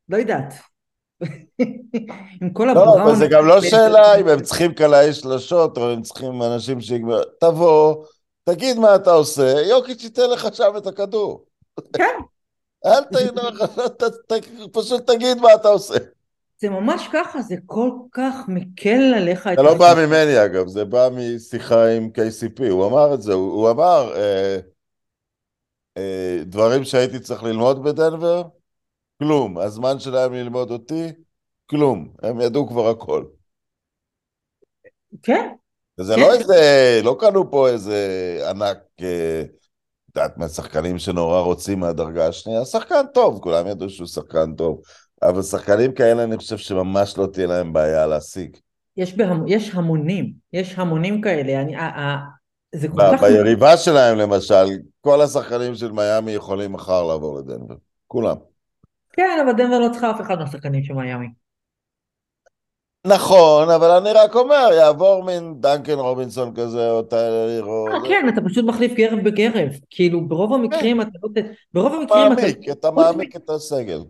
לא 0.08 0.16
יודעת, 0.16 0.54
עם 2.42 2.50
כל 2.52 2.70
הבראון. 2.70 2.98
לא, 2.98 3.04
אבל 3.04 3.14
זה 3.14 3.26
גם 3.26 3.46
לא 3.46 3.60
שאלה 3.60 4.20
אם 4.20 4.28
הם 4.28 4.42
צריכים 4.42 4.74
קלעי 4.74 5.12
שלשות, 5.12 5.78
או 5.78 5.90
הם 5.90 6.02
צריכים 6.02 6.42
אנשים 6.42 6.80
שיגמר... 6.80 7.22
תבוא, 7.40 8.04
תגיד 8.44 8.78
מה 8.78 8.94
אתה 8.94 9.10
עושה, 9.10 9.60
יוקיץ' 9.68 10.04
ייתן 10.04 10.30
לך 10.30 10.54
שם 10.54 10.72
את 10.76 10.86
הכדור. 10.86 11.44
כן. 11.92 12.14
אל 12.86 13.02
לך, 13.34 13.62
פשוט 14.76 15.10
תגיד 15.10 15.38
מה 15.38 15.54
אתה 15.54 15.68
עושה. 15.68 15.94
זה 16.60 16.70
ממש 16.70 17.08
ככה, 17.12 17.42
זה 17.42 17.54
כל 17.66 17.90
כך 18.12 18.34
מקל 18.48 19.14
עליך. 19.16 19.48
זה 19.56 19.62
לא 19.62 19.78
בא 19.78 19.94
ממני 19.96 20.44
אגב, 20.44 20.66
זה 20.66 20.84
בא 20.84 21.08
משיחה 21.12 21.88
עם 21.88 22.10
KCP, 22.18 22.70
הוא 22.70 22.86
אמר 22.86 23.14
את 23.14 23.22
זה, 23.22 23.32
הוא 23.32 23.70
אמר 23.70 24.12
אה, 24.16 24.58
אה, 25.96 26.38
דברים 26.46 26.84
שהייתי 26.84 27.20
צריך 27.20 27.42
ללמוד 27.42 27.84
בדנבר, 27.84 28.42
כלום. 29.18 29.58
הזמן 29.58 29.98
שלהם 29.98 30.34
ללמוד 30.34 30.70
אותי, 30.70 31.12
כלום. 31.66 32.08
הם 32.22 32.40
ידעו 32.40 32.68
כבר 32.68 32.88
הכל. 32.88 33.24
כן. 35.22 35.48
כן. 35.96 36.20
לא 36.20 36.34
איזה, 36.34 37.00
לא 37.04 37.16
קנו 37.20 37.50
פה 37.50 37.68
איזה 37.68 37.98
ענק, 38.50 38.78
אה, 39.02 39.42
יודעת, 40.16 40.38
מהשחקנים 40.38 40.98
שנורא 40.98 41.40
רוצים 41.40 41.80
מהדרגה 41.80 42.28
השנייה. 42.28 42.64
שחקן 42.64 43.06
טוב, 43.14 43.38
כולם 43.42 43.66
ידעו 43.66 43.90
שהוא 43.90 44.06
שחקן 44.06 44.54
טוב. 44.54 44.80
אבל 45.22 45.42
שחקנים 45.42 45.92
כאלה, 45.92 46.24
אני 46.24 46.36
חושב 46.36 46.56
שממש 46.56 47.18
לא 47.18 47.26
תהיה 47.26 47.46
להם 47.46 47.72
בעיה 47.72 48.06
להשיג. 48.06 48.56
יש, 48.96 49.16
בהמ... 49.16 49.44
יש 49.48 49.74
המונים, 49.74 50.32
יש 50.52 50.78
המונים 50.78 51.20
כאלה. 51.20 51.60
אני, 51.60 51.76
ה, 51.76 51.82
ה, 51.82 52.18
זה 52.74 52.88
כל 52.88 52.94
ב- 52.94 53.16
כך... 53.16 53.22
ביריבה 53.22 53.76
שלהם, 53.76 54.18
למשל, 54.18 54.64
כל 55.00 55.20
השחקנים 55.20 55.74
של 55.74 55.92
מיאמי 55.92 56.32
יכולים 56.32 56.72
מחר 56.72 57.02
לעבור 57.02 57.38
לדנבר. 57.38 57.74
כולם. 58.06 58.36
כן, 59.12 59.38
אבל 59.44 59.52
דנבר 59.52 59.78
לא 59.78 59.88
צריכה 59.92 60.10
אף 60.10 60.20
אחד 60.20 60.38
מהשחקנים 60.38 60.84
של 60.84 60.94
מיאמי. 60.94 61.43
נכון, 63.06 63.70
אבל 63.70 63.90
אני 63.90 64.12
רק 64.12 64.34
אומר, 64.36 64.68
יעבור 64.72 65.24
מין 65.24 65.54
דנקן 65.60 65.98
רובינסון 65.98 66.54
כזה, 66.54 66.90
או 66.90 67.02
טיילר 67.02 67.64
או... 67.64 67.88
אה, 67.88 68.08
כן, 68.08 68.26
אתה 68.28 68.40
פשוט 68.48 68.64
מחליף 68.64 68.92
גרב 68.92 69.18
בגרב. 69.24 69.68
כאילו, 69.90 70.28
ברוב 70.28 70.50
כן. 70.50 70.54
המקרים 70.54 71.00
אתה 71.00 71.10
לא... 71.22 71.42
ברוב 71.74 71.92
המקרים 71.94 72.32
אתה... 72.32 72.42
מעמיק, 72.42 72.68
אתה 72.70 72.90
מעמיק 72.90 73.36
את 73.36 73.50
הסגל. 73.50 74.00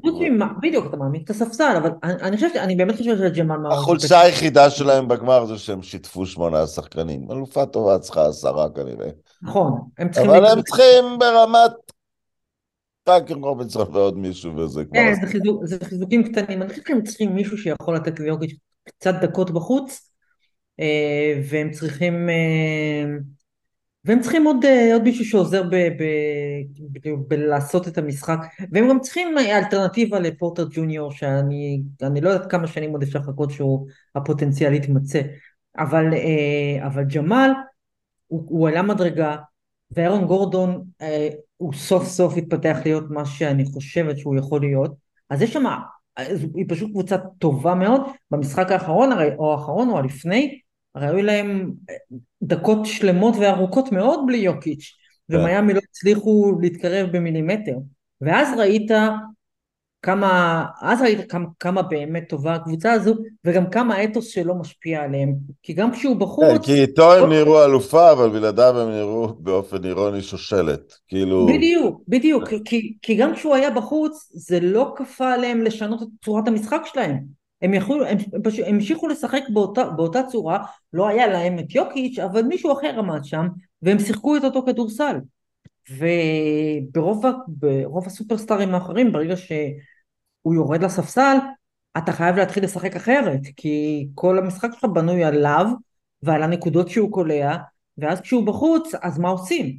בדיוק, 0.63 0.87
אתה 0.87 0.97
מעמיק 0.97 1.25
את 1.25 1.31
הספסל, 1.31 1.75
אבל 1.77 1.91
אני 2.03 2.37
חושבת, 2.37 2.57
אני 2.57 2.77
באמת 2.77 2.97
חושבת 2.97 3.19
שג'מאל 3.19 3.59
מאור... 3.59 3.75
החולשה 3.75 4.21
היחידה 4.21 4.71
שלהם 4.71 5.09
בגמר 5.09 5.45
זה 5.45 5.59
שהם 5.59 5.83
שיתפו 5.83 6.27
שמונה 6.27 6.67
שחקנים. 6.67 7.27
אלופה 7.31 7.67
טובה 7.67 7.99
צריכה 7.99 8.27
עשרה 8.27 8.67
כנראה. 8.71 9.09
נכון, 9.43 9.73
הם 9.99 10.11
צריכים... 10.11 10.31
אבל 10.31 10.47
הם 10.47 10.63
צריכים 10.63 11.05
ברמת 11.19 11.73
טאקר 13.05 13.35
רובינסון 13.35 13.87
ועוד 13.93 14.19
מישהו 14.19 14.57
וזה 14.57 14.85
כבר... 14.85 14.95
כן, 14.95 15.15
זה 15.65 15.77
חיזוקים 15.85 16.33
קטנים. 16.33 16.63
אני 16.63 16.71
חושבת 16.71 16.87
שהם 16.87 17.03
צריכים 17.03 17.35
מישהו 17.35 17.59
שיכול 17.59 17.97
לתת 17.97 18.21
ליוקיץ' 18.21 18.57
קצת 18.85 19.15
דקות 19.23 19.51
בחוץ, 19.51 20.11
אה, 20.81 21.41
והם 21.51 21.71
צריכים, 21.71 22.29
אה, 22.29 23.05
והם 24.05 24.21
צריכים 24.21 24.45
עוד, 24.45 24.65
אה, 24.65 24.93
עוד 24.93 25.03
מישהו 25.03 25.25
שעוזר 25.25 25.63
בלעשות 27.29 27.89
את 27.89 27.99
המשחק, 27.99 28.39
והם 28.73 28.89
גם 28.89 29.01
צריכים 29.01 29.39
אלטרנטיבה 29.39 30.19
לפורטר 30.19 30.67
ג'וניור, 30.71 31.13
שאני 31.13 32.21
לא 32.23 32.31
יודעת 32.31 32.51
כמה 32.51 32.67
שנים 32.67 32.91
עוד 32.91 33.03
אפשר 33.03 33.19
לחכות 33.19 33.51
שהוא 33.51 33.87
הפוטנציאל 34.15 34.73
יתמצא, 34.73 35.21
אבל, 35.79 36.05
אבל 36.87 37.05
ג'מאל 37.05 37.51
הוא, 38.27 38.45
הוא 38.49 38.69
עלה 38.69 38.83
מדרגה, 38.83 39.37
ואירון 39.91 40.25
גורדון 40.27 40.85
הוא 41.57 41.73
סוף 41.73 42.05
סוף 42.05 42.37
התפתח 42.37 42.79
להיות 42.85 43.05
מה 43.11 43.25
שאני 43.27 43.65
חושבת 43.65 44.19
שהוא 44.19 44.37
יכול 44.37 44.61
להיות, 44.61 44.95
אז 45.31 45.43
יש 45.43 45.53
שם 45.53 45.65
היא 46.55 46.65
פשוט 46.69 46.91
קבוצה 46.91 47.17
טובה 47.39 47.75
מאוד, 47.75 48.01
במשחק 48.31 48.71
האחרון 48.71 49.13
הרי, 49.13 49.29
או 49.39 49.53
האחרון 49.53 49.89
או 49.89 49.99
הלפני, 49.99 50.59
הרי 50.95 51.07
היו 51.07 51.23
להם 51.23 51.71
אה, 51.91 51.95
דקות 52.43 52.87
שלמות 52.87 53.35
וארוכות 53.41 53.93
מאוד 53.93 54.21
בלי 54.27 54.37
יוקיץ', 54.37 54.97
ומיאמי 55.29 55.75
לא 55.75 55.81
הצליחו 55.91 56.59
להתקרב 56.61 57.17
במילימטר, 57.17 57.77
ואז 58.21 58.59
ראית 58.59 58.91
כמה, 60.05 60.65
אז 60.83 61.03
ראית 61.03 61.31
כמה, 61.31 61.47
כמה 61.61 61.83
באמת 61.83 62.29
טובה 62.29 62.55
הקבוצה 62.55 62.93
הזו, 62.93 63.15
וגם 63.45 63.71
כמה 63.71 63.95
האתוס 63.95 64.29
שלו 64.29 64.55
משפיע 64.55 65.03
עליהם. 65.03 65.35
כי 65.63 65.73
גם 65.73 65.93
כשהוא 65.93 66.15
כן, 66.15 66.19
בחוץ... 66.19 66.65
כי 66.67 66.83
איתו 66.83 67.15
הם 67.15 67.31
נראו 67.31 67.65
אלופה, 67.65 68.13
אבל 68.13 68.31
בלעדיו 68.31 68.81
הם 68.81 68.91
נראו 68.91 69.35
באופן 69.39 69.85
אירוני 69.85 70.23
שושלת. 70.23 70.93
כאילו... 71.09 71.47
בדיוק, 71.47 72.03
בדיוק, 72.09 72.49
כי, 72.65 72.95
כי 73.03 73.15
גם 73.15 73.35
כשהוא 73.35 73.55
היה 73.55 73.71
בחוץ, 73.71 74.31
זה 74.33 74.61
לא 74.61 74.95
כפה 74.97 75.33
עליהם 75.33 75.63
לשנות 75.63 76.03
את 76.03 76.09
צורת 76.25 76.49
המשחק 76.49 76.83
שלהם. 76.85 77.19
הם, 77.63 77.75
יכלו, 77.75 78.07
הם, 78.07 78.19
הם 78.33 78.43
פשוט 78.43 78.65
המשיכו 78.67 79.09
לשחק 79.09 79.43
באותה, 79.49 79.85
באותה 79.85 80.23
צורה, 80.23 80.59
לא 80.93 81.09
היה 81.09 81.27
להם 81.27 81.59
את 81.59 81.75
יוקיץ', 81.75 82.19
אבל 82.19 82.43
מישהו 82.43 82.73
אחר 82.73 82.99
עמד 82.99 83.25
שם, 83.25 83.47
והם 83.83 83.99
שיחקו 83.99 84.37
את 84.37 84.45
אותו 84.45 84.63
כדורסל. 84.67 85.17
וברוב 85.91 87.25
ברוב 87.47 88.07
הסופרסטארים 88.07 88.75
האחרים, 88.75 89.13
ברגע 89.13 89.37
שהוא 90.45 90.55
יורד 90.55 90.83
לספסל, 90.83 91.37
אתה 91.99 92.13
חייב 92.13 92.37
להתחיל 92.37 92.65
לשחק 92.65 92.97
אחרת, 92.97 93.41
כי 93.57 94.07
כל 94.15 94.39
המשחק 94.39 94.69
שלך 94.73 94.85
בנוי 94.85 95.25
עליו 95.25 95.67
ועל 96.23 96.43
הנקודות 96.43 96.89
שהוא 96.89 97.13
קולע, 97.13 97.57
ואז 97.99 98.21
כשהוא 98.21 98.47
בחוץ, 98.47 98.93
אז 99.03 99.19
מה 99.19 99.29
עושים? 99.29 99.79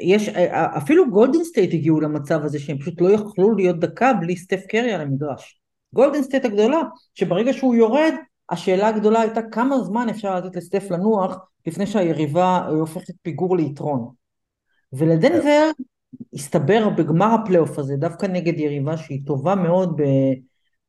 יש, 0.00 0.28
אפילו 0.76 1.10
גולדן 1.10 1.44
סטייט 1.44 1.74
הגיעו 1.74 2.00
למצב 2.00 2.44
הזה 2.44 2.58
שהם 2.58 2.78
פשוט 2.78 3.00
לא 3.00 3.10
יכלו 3.10 3.54
להיות 3.54 3.78
דקה 3.78 4.12
בלי 4.12 4.36
סטף 4.36 4.60
קרי 4.68 4.92
על 4.92 5.00
המגרש. 5.00 5.60
גולדן 5.94 6.22
סטייט 6.22 6.44
הגדולה, 6.44 6.80
שברגע 7.14 7.52
שהוא 7.52 7.74
יורד, 7.74 8.14
השאלה 8.50 8.88
הגדולה 8.88 9.20
הייתה 9.20 9.40
כמה 9.42 9.80
זמן 9.80 10.08
אפשר 10.08 10.36
לתת 10.36 10.56
לסטף 10.56 10.90
לנוח 10.90 11.38
לפני 11.66 11.86
שהיריבה 11.86 12.66
הופכת 12.66 13.14
פיגור 13.22 13.56
ליתרון. 13.56 14.08
ולדנבר 14.92 15.70
הסתבר 16.34 16.88
בגמר 16.88 17.26
הפלייאוף 17.26 17.78
הזה, 17.78 17.96
דווקא 17.96 18.26
נגד 18.26 18.58
יריבה 18.58 18.96
שהיא 18.96 19.26
טובה 19.26 19.54
מאוד 19.54 20.00
ב, 20.00 20.02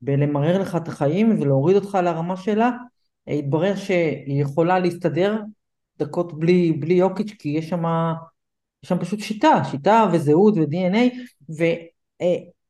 בלמרר 0.01 0.61
לך 0.61 0.75
את 0.75 0.87
החיים 0.87 1.41
ולהוריד 1.41 1.75
אותך 1.75 1.97
לרמה 2.03 2.37
שלה, 2.37 2.71
התברר 3.27 3.75
שהיא 3.75 4.41
יכולה 4.41 4.79
להסתדר 4.79 5.41
דקות 5.99 6.39
בלי, 6.39 6.71
בלי 6.71 6.93
יוקיץ' 6.93 7.33
כי 7.39 7.49
יש 7.49 7.69
שם, 7.69 7.83
יש 8.83 8.89
שם 8.89 8.99
פשוט 8.99 9.19
שיטה, 9.19 9.61
שיטה 9.71 10.05
וזהות 10.13 10.53
ו-DNA 10.57 11.15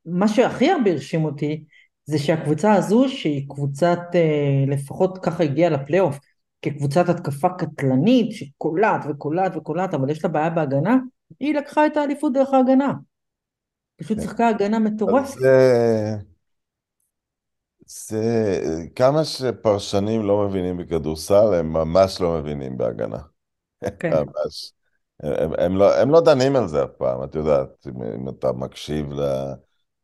ומה 0.06 0.28
שהכי 0.28 0.70
הרבה 0.70 0.90
הרשים 0.90 1.24
אותי 1.24 1.64
זה 2.04 2.18
שהקבוצה 2.18 2.72
הזו 2.72 3.08
שהיא 3.08 3.48
קבוצת, 3.48 3.98
אה, 4.14 4.64
לפחות 4.66 5.18
ככה 5.18 5.44
הגיעה 5.44 5.70
לפלייאוף, 5.70 6.18
כקבוצת 6.62 7.08
התקפה 7.08 7.48
קטלנית 7.48 8.32
שקולעת 8.32 9.04
וקולעת 9.08 9.56
וקולעת 9.56 9.94
אבל 9.94 10.10
יש 10.10 10.24
לה 10.24 10.30
בעיה 10.30 10.50
בהגנה, 10.50 10.96
היא 11.40 11.54
לקחה 11.54 11.86
את 11.86 11.96
האליפות 11.96 12.32
דרך 12.32 12.48
ההגנה. 12.52 12.92
פשוט 13.96 14.18
כן. 14.18 14.22
שיחקה 14.22 14.48
הגנה 14.48 14.78
מטורפת. 14.78 15.38
זה... 15.38 16.16
זה... 17.86 18.68
כמה 18.96 19.24
שפרשנים 19.24 20.22
לא 20.22 20.48
מבינים 20.48 20.76
בכדורסל, 20.76 21.54
הם 21.54 21.72
ממש 21.72 22.20
לא 22.20 22.38
מבינים 22.38 22.78
בהגנה. 22.78 23.18
כן. 23.98 24.10
ממש. 24.24 24.72
הם, 25.22 25.50
הם, 25.58 25.76
לא, 25.76 25.96
הם 26.00 26.10
לא 26.10 26.20
דנים 26.20 26.56
על 26.56 26.68
זה 26.68 26.84
אף 26.84 26.90
פעם, 26.98 27.24
את 27.24 27.34
יודעת, 27.34 27.86
אם, 27.86 28.02
אם 28.02 28.28
אתה 28.28 28.52
מקשיב 28.52 29.12
ל... 29.12 29.20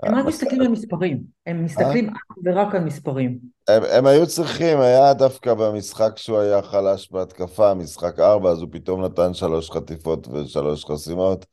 הם 0.03 0.15
רק 0.15 0.25
מסתכלים 0.25 0.61
על 0.61 0.69
מספרים, 0.69 1.23
הם 1.47 1.65
מסתכלים 1.65 2.09
אך 2.09 2.37
ורק 2.45 2.75
על 2.75 2.85
מספרים. 2.85 3.39
הם, 3.69 3.83
הם 3.93 4.07
היו 4.07 4.27
צריכים, 4.27 4.81
היה 4.81 5.15
דווקא 5.15 5.55
במשחק 5.55 6.13
שהוא 6.17 6.39
היה 6.39 6.63
חלש 6.63 7.13
בהתקפה, 7.13 7.75
משחק 7.75 8.19
ארבע, 8.19 8.51
אז 8.51 8.61
הוא 8.61 8.69
פתאום 8.73 9.05
נתן 9.05 9.35
שלוש 9.35 9.71
חטיפות 9.71 10.29
ושלוש 10.29 10.85
חסימות, 10.85 11.47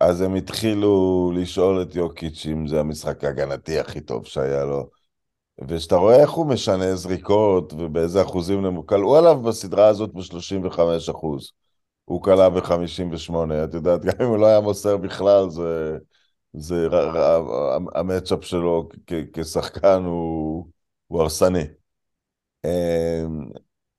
אז 0.00 0.20
הם 0.20 0.34
התחילו 0.34 1.32
לשאול 1.34 1.82
את 1.82 1.94
יוקיץ' 1.94 2.46
אם 2.46 2.66
זה 2.66 2.80
המשחק 2.80 3.24
ההגנתי 3.24 3.78
הכי 3.78 4.00
טוב 4.00 4.26
שהיה 4.26 4.64
לו. 4.64 4.88
וכשאתה 5.68 5.96
רואה 5.96 6.22
איך 6.22 6.30
הוא 6.30 6.46
משנה 6.46 6.96
זריקות 6.96 7.72
ובאיזה 7.72 8.22
אחוזים 8.22 8.62
נמוך, 8.62 8.84
כלאו 8.88 9.16
עליו 9.16 9.42
בסדרה 9.42 9.88
הזאת 9.88 10.10
ב-35 10.14 10.80
אחוז. 11.10 11.50
הוא 12.04 12.22
כלה 12.22 12.50
ב-58, 12.50 13.34
את 13.64 13.74
יודעת, 13.74 14.04
גם 14.04 14.12
אם 14.20 14.26
הוא 14.26 14.38
לא 14.38 14.46
היה 14.46 14.60
מוסר 14.60 14.96
בכלל, 14.96 15.50
זה... 15.50 15.96
זה 16.52 16.88
המצ'אפ 17.94 18.44
שלו 18.44 18.88
כשחקן 19.32 20.02
הוא, 20.04 20.66
הרסני. 21.10 21.64
אמ, 22.64 23.50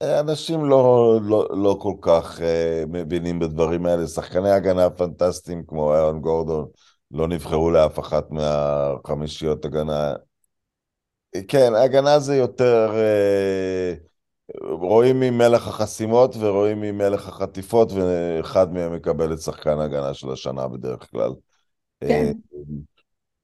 אנשים 0.02 0.66
לא, 0.66 1.20
לא, 1.24 1.48
לא 1.52 1.78
כל 1.82 1.94
כך 2.02 2.40
uh, 2.40 2.44
מבינים 2.88 3.40
בדברים 3.40 3.86
האלה. 3.86 4.08
שחקני 4.08 4.52
הגנה 4.52 4.90
פנטסטיים 4.90 5.64
כמו 5.68 5.96
אירון 5.96 6.22
גורדון 6.22 6.68
לא 7.12 7.28
נבחרו 7.28 7.72
לאף 7.72 8.00
אחת 8.00 8.32
מהחמישיות 8.32 9.66
הגנה. 9.66 10.14
כן, 11.48 11.74
הגנה 11.76 12.20
זה 12.20 12.36
יותר... 12.36 12.92
Uh, 12.92 14.12
רואים 14.64 15.20
מי 15.20 15.30
מלך 15.30 15.68
החסימות 15.68 16.36
ורואים 16.40 16.82
מי 16.82 16.92
מלך 16.92 17.28
החטיפות, 17.28 17.92
ואחד 17.92 18.74
מהם 18.74 18.96
מקבל 18.96 19.34
את 19.34 19.40
שחקן 19.40 19.80
הגנה 19.80 20.14
של 20.14 20.32
השנה 20.32 20.68
בדרך 20.68 21.12
כלל. 21.12 21.32
כן. 22.08 22.32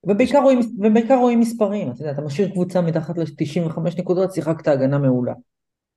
ובעיקר 0.04 0.40
רואים, 0.40 0.60
ובעיקר 0.80 1.16
רואים 1.16 1.40
מספרים, 1.40 1.92
אתה 1.92 2.02
יודע, 2.02 2.12
אתה 2.12 2.22
משאיר 2.22 2.50
קבוצה 2.50 2.82
מתחת 2.82 3.18
ל-95 3.18 3.80
נקודות, 3.98 4.34
שיחקת 4.34 4.68
הגנה 4.68 4.98
מעולה. 4.98 5.34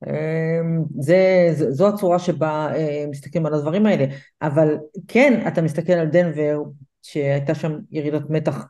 אמ, 0.06 0.84
זה, 0.98 1.48
זו 1.52 1.88
הצורה 1.88 2.18
שבה 2.18 2.72
אה, 2.74 3.04
מסתכלים 3.10 3.46
על 3.46 3.54
הדברים 3.54 3.86
האלה, 3.86 4.04
אבל 4.42 4.76
כן, 5.08 5.44
אתה 5.48 5.62
מסתכל 5.62 5.92
על 5.92 6.06
דנבר, 6.06 6.62
שהייתה 7.02 7.54
שם 7.54 7.78
ירידת 7.90 8.30
מתח 8.30 8.66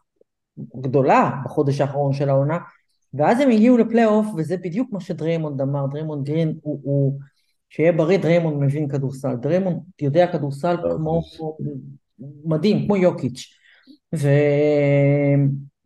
גדולה 0.77 1.31
בחודש 1.45 1.81
האחרון 1.81 2.13
של 2.13 2.29
העונה, 2.29 2.59
ואז 3.15 3.41
הם 3.41 3.51
הגיעו 3.51 3.79
לפלייאוף, 3.79 4.27
וזה 4.37 4.57
בדיוק 4.57 4.93
מה 4.93 5.01
שדריימונד 5.01 5.61
אמר, 5.61 5.87
דריימונד 5.87 6.27
גרין 6.27 6.55
הוא, 6.63 6.81
הוא 6.83 7.19
שיהיה 7.69 7.93
בריא, 7.93 8.19
דריימונד 8.19 8.63
מבין 8.63 8.89
כדורסל, 8.89 9.35
דריימונד 9.35 9.77
יודע 10.03 10.33
כדורסל 10.33 10.77
כמו, 10.97 11.23
מדהים, 12.45 12.87
כמו 12.87 12.97
יוקיץ'. 12.97 13.60
ו... 14.15 14.29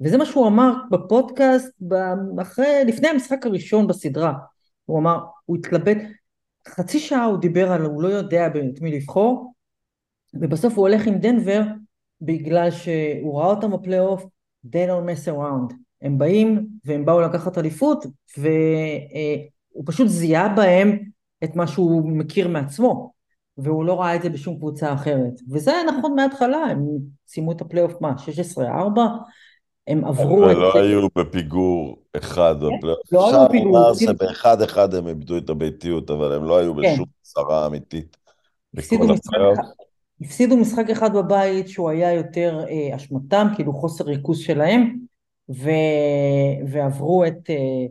וזה 0.01 0.19
מה 0.19 0.27
שהוא 0.27 0.47
אמר 0.47 0.75
בפודקאסט 0.91 1.83
אחרי, 2.43 2.85
לפני 2.87 3.09
המשחק 3.09 3.47
הראשון 3.47 3.87
בסדרה. 3.87 4.33
הוא 4.85 4.99
אמר, 4.99 5.19
הוא 5.45 5.57
התלבט, 5.57 5.99
חצי 6.69 6.99
שעה 6.99 7.25
הוא 7.25 7.39
דיבר 7.39 7.73
על, 7.73 7.83
הוא 7.83 8.03
לא 8.03 8.09
יודע 8.09 8.47
את 8.47 8.81
מי 8.81 8.93
לבחור, 8.93 9.53
ובסוף 10.35 10.75
הוא 10.75 10.89
הולך 10.89 11.07
עם 11.07 11.19
דנבר 11.19 11.63
בגלל 12.21 12.71
שהוא 12.71 13.39
ראה 13.39 13.47
אותם 13.47 13.71
בפלייאוף, 13.71 14.25
they 14.67 14.89
don't 14.89 15.07
mess 15.09 15.29
around. 15.29 15.75
הם 16.03 16.19
באים 16.19 16.67
והם 16.85 17.05
באו 17.05 17.21
לקחת 17.21 17.59
אליפות, 17.59 18.07
והוא 18.39 19.85
פשוט 19.87 20.09
זיהה 20.09 20.49
בהם 20.49 20.99
את 21.45 21.57
מה 21.57 21.67
שהוא 21.67 22.11
מכיר 22.11 22.49
מעצמו. 22.49 23.14
והוא 23.59 23.85
לא 23.85 24.01
ראה 24.01 24.17
את 24.17 24.23
זה 24.23 24.29
בשום 24.29 24.57
קבוצה 24.57 24.95
אחרת. 24.95 25.41
וזה 25.51 25.73
היה 25.73 25.83
נכון 25.85 26.15
מההתחלה, 26.15 26.59
הם 26.59 26.87
סיימו 27.27 27.53
את 27.53 27.61
הפלייאוף, 27.61 27.93
מה, 28.01 28.15
16-4? 28.57 28.61
הם 29.87 30.05
עברו 30.05 30.51
את... 30.51 30.57
לא 30.57 30.79
היו 30.79 31.09
בפיגור 31.19 31.97
אחד 32.17 32.55
כן, 32.61 32.77
בפלייאוף. 32.77 33.13
לא 33.13 33.31
היו 33.31 33.49
בפיגור. 33.49 33.93
אפשר 33.93 34.07
שבאחד 34.07 34.63
אחד 34.63 34.95
הם 34.95 35.09
איבדו 35.09 35.39
את 35.39 35.51
הביתיות, 35.51 36.11
אבל 36.11 36.33
הם 36.33 36.45
לא 36.45 36.59
היו 36.59 36.75
כן. 36.75 36.81
בשום 36.81 37.07
צרה 37.23 37.67
אמיתית. 37.67 38.17
הפסידו 38.77 39.05
משחק, 39.05 39.37
הפסידו 40.21 40.57
משחק 40.57 40.91
אחד 40.91 41.17
בבית 41.17 41.69
שהוא 41.69 41.91
היה 41.91 42.13
יותר 42.13 42.65
אה, 42.69 42.97
אשמתם, 42.97 43.47
כאילו 43.55 43.73
חוסר 43.73 44.05
ריכוז 44.05 44.39
שלהם, 44.39 44.97
ו... 45.51 45.71
ועברו 46.69 47.25
את... 47.25 47.51
אה, 47.51 47.87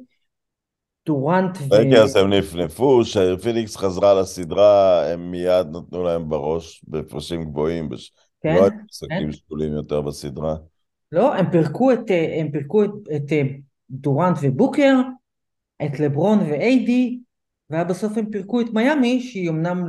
דורנט 1.05 1.57
ו... 1.57 1.63
רגע, 1.71 2.03
אז 2.03 2.15
הם 2.15 2.33
נפנפו, 2.33 3.01
כשפיניקס 3.03 3.77
חזרה 3.77 4.13
לסדרה, 4.13 5.05
הם 5.11 5.31
מיד 5.31 5.67
נתנו 5.67 6.03
להם 6.03 6.29
בראש 6.29 6.85
בהפרשים 6.87 7.43
גבוהים, 7.43 7.89
כן, 8.41 8.55
לא 8.55 8.61
היו 8.61 8.69
כן. 8.69 8.77
משחקים 8.89 9.31
שגולים 9.31 9.73
יותר 9.73 10.01
בסדרה. 10.01 10.55
לא, 11.11 11.35
הם 11.35 11.51
פירקו 11.51 11.91
את, 11.91 12.11
הם 12.39 12.51
פירקו 12.51 12.83
את, 12.83 12.91
את 13.15 13.31
דורנט 13.89 14.37
ובוקר, 14.41 14.95
את 15.85 15.99
לברון 15.99 16.39
ואיידי, 16.39 17.19
ובסוף 17.69 18.17
הם 18.17 18.25
פירקו 18.31 18.61
את 18.61 18.67
מיאמי, 18.73 19.21
שהיא 19.21 19.49
אמנם 19.49 19.85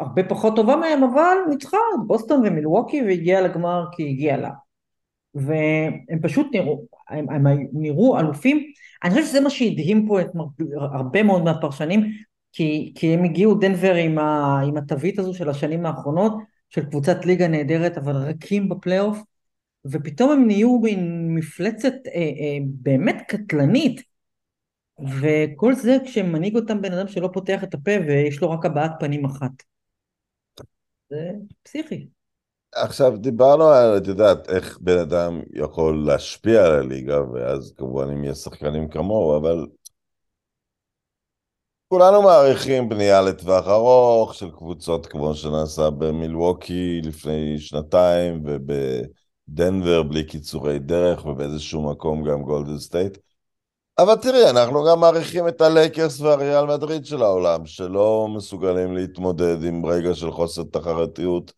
הרבה 0.00 0.24
פחות 0.24 0.56
טובה 0.56 0.76
מהם, 0.76 1.04
אבל 1.04 1.36
ניצחה 1.48 1.76
את 1.76 2.06
בוסטון 2.06 2.46
ומילווקי 2.46 3.02
והגיעה 3.02 3.40
לגמר 3.40 3.84
כי 3.92 4.08
הגיעה 4.08 4.36
לה. 4.36 4.50
והם 5.34 6.20
פשוט 6.22 6.46
נראו, 6.52 6.82
הם, 7.08 7.30
הם 7.30 7.46
נראו 7.72 8.18
אלופים. 8.18 8.72
אני 9.04 9.10
חושבת 9.10 9.26
שזה 9.26 9.40
מה 9.40 9.50
שהדהים 9.50 10.06
פה 10.08 10.20
את 10.20 10.26
הרבה 10.76 11.22
מאוד 11.22 11.42
מהפרשנים, 11.42 12.00
כי, 12.52 12.92
כי 12.94 13.14
הם 13.14 13.24
הגיעו 13.24 13.54
דנבר 13.54 13.94
עם, 13.94 14.18
ה, 14.18 14.60
עם 14.68 14.76
התווית 14.76 15.18
הזו 15.18 15.34
של 15.34 15.48
השנים 15.48 15.86
האחרונות, 15.86 16.32
של 16.68 16.84
קבוצת 16.84 17.24
ליגה 17.26 17.48
נהדרת 17.48 17.98
אבל 17.98 18.16
רכים 18.16 18.68
בפלייאוף, 18.68 19.18
ופתאום 19.84 20.30
הם 20.30 20.46
נהיו 20.46 20.78
מין 20.78 21.34
מפלצת 21.34 21.92
אה, 22.06 22.20
אה, 22.20 22.58
באמת 22.64 23.22
קטלנית, 23.28 24.02
וכל 25.20 25.74
זה 25.74 25.96
כשמנהיג 26.04 26.56
אותם 26.56 26.82
בן 26.82 26.92
אדם 26.92 27.08
שלא 27.08 27.30
פותח 27.32 27.64
את 27.64 27.74
הפה 27.74 27.90
ויש 28.06 28.40
לו 28.40 28.50
רק 28.50 28.66
הבעת 28.66 28.92
פנים 29.00 29.24
אחת. 29.24 29.52
זה 31.10 31.30
פסיכי. 31.62 32.19
עכשיו 32.74 33.16
דיברנו 33.16 33.64
על, 33.64 33.96
את 33.96 34.06
יודעת, 34.06 34.48
איך 34.50 34.78
בן 34.80 34.98
אדם 34.98 35.42
יכול 35.52 36.04
להשפיע 36.06 36.66
על 36.66 36.72
הליגה, 36.72 37.20
ואז 37.32 37.72
כמובן 37.76 38.10
אם 38.10 38.24
יש 38.24 38.38
שחקנים 38.38 38.88
כמוהו, 38.88 39.36
אבל 39.36 39.66
כולנו 41.88 42.22
מעריכים 42.22 42.88
בנייה 42.88 43.22
לטווח 43.22 43.68
ארוך 43.68 44.34
של 44.34 44.50
קבוצות 44.50 45.06
כמו 45.06 45.34
שנעשה 45.34 45.90
במילווקי 45.90 47.00
לפני 47.04 47.58
שנתיים, 47.58 48.42
ובדנבר 48.44 50.02
בלי 50.02 50.24
קיצורי 50.24 50.78
דרך, 50.78 51.26
ובאיזשהו 51.26 51.90
מקום 51.90 52.24
גם 52.24 52.42
גולדן 52.42 52.78
סטייט. 52.78 53.18
אבל 53.98 54.16
תראי, 54.16 54.50
אנחנו 54.50 54.84
גם 54.84 55.00
מעריכים 55.00 55.48
את 55.48 55.60
הלייקרס 55.60 56.20
והריאל 56.20 56.64
מדריד 56.64 57.06
של 57.06 57.22
העולם, 57.22 57.66
שלא 57.66 58.28
מסוגלים 58.36 58.94
להתמודד 58.94 59.64
עם 59.64 59.86
רגע 59.86 60.14
של 60.14 60.30
חוסר 60.30 60.62
תחרותיות. 60.62 61.52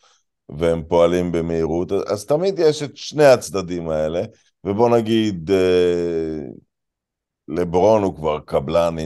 והם 0.49 0.82
פועלים 0.88 1.32
במהירות, 1.32 1.93
אז 1.93 2.26
תמיד 2.26 2.59
יש 2.59 2.82
את 2.82 2.97
שני 2.97 3.24
הצדדים 3.24 3.88
האלה, 3.88 4.22
ובוא 4.64 4.97
נגיד, 4.97 5.51
אה, 5.51 6.47
לברון 7.49 8.03
הוא 8.03 8.16
כבר 8.16 8.38
קבלן, 8.40 8.97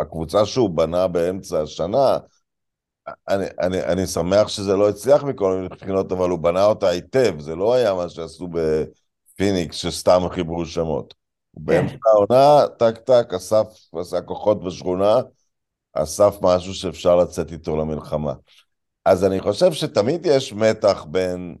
הקבוצה 0.00 0.46
שהוא 0.46 0.70
בנה 0.70 1.08
באמצע 1.08 1.62
השנה, 1.62 2.18
אני, 3.28 3.44
אני, 3.60 3.84
אני 3.84 4.06
שמח 4.06 4.48
שזה 4.48 4.76
לא 4.76 4.88
הצליח 4.88 5.24
מכל 5.24 5.54
מיני 5.54 5.68
בחינות, 5.68 6.12
אבל 6.12 6.30
הוא 6.30 6.38
בנה 6.38 6.64
אותה 6.64 6.88
היטב, 6.88 7.40
זה 7.40 7.54
לא 7.54 7.74
היה 7.74 7.94
מה 7.94 8.08
שעשו 8.08 8.48
בפיניקס, 8.48 9.76
שסתם 9.76 10.22
חיברו 10.30 10.66
שמות. 10.66 11.14
כן. 11.14 11.60
באמצע 11.64 11.96
העונה, 12.06 12.68
טק 12.78 12.98
טק, 12.98 13.34
אסף, 13.36 13.66
עשה 14.00 14.20
כוחות 14.20 14.64
בשכונה, 14.64 15.20
אסף 15.92 16.36
משהו 16.42 16.74
שאפשר 16.74 17.16
לצאת 17.16 17.52
איתו 17.52 17.76
למלחמה. 17.76 18.32
אז 19.04 19.24
אני 19.24 19.40
חושב 19.40 19.72
שתמיד 19.72 20.26
יש 20.26 20.52
מתח 20.52 21.04
בין 21.10 21.56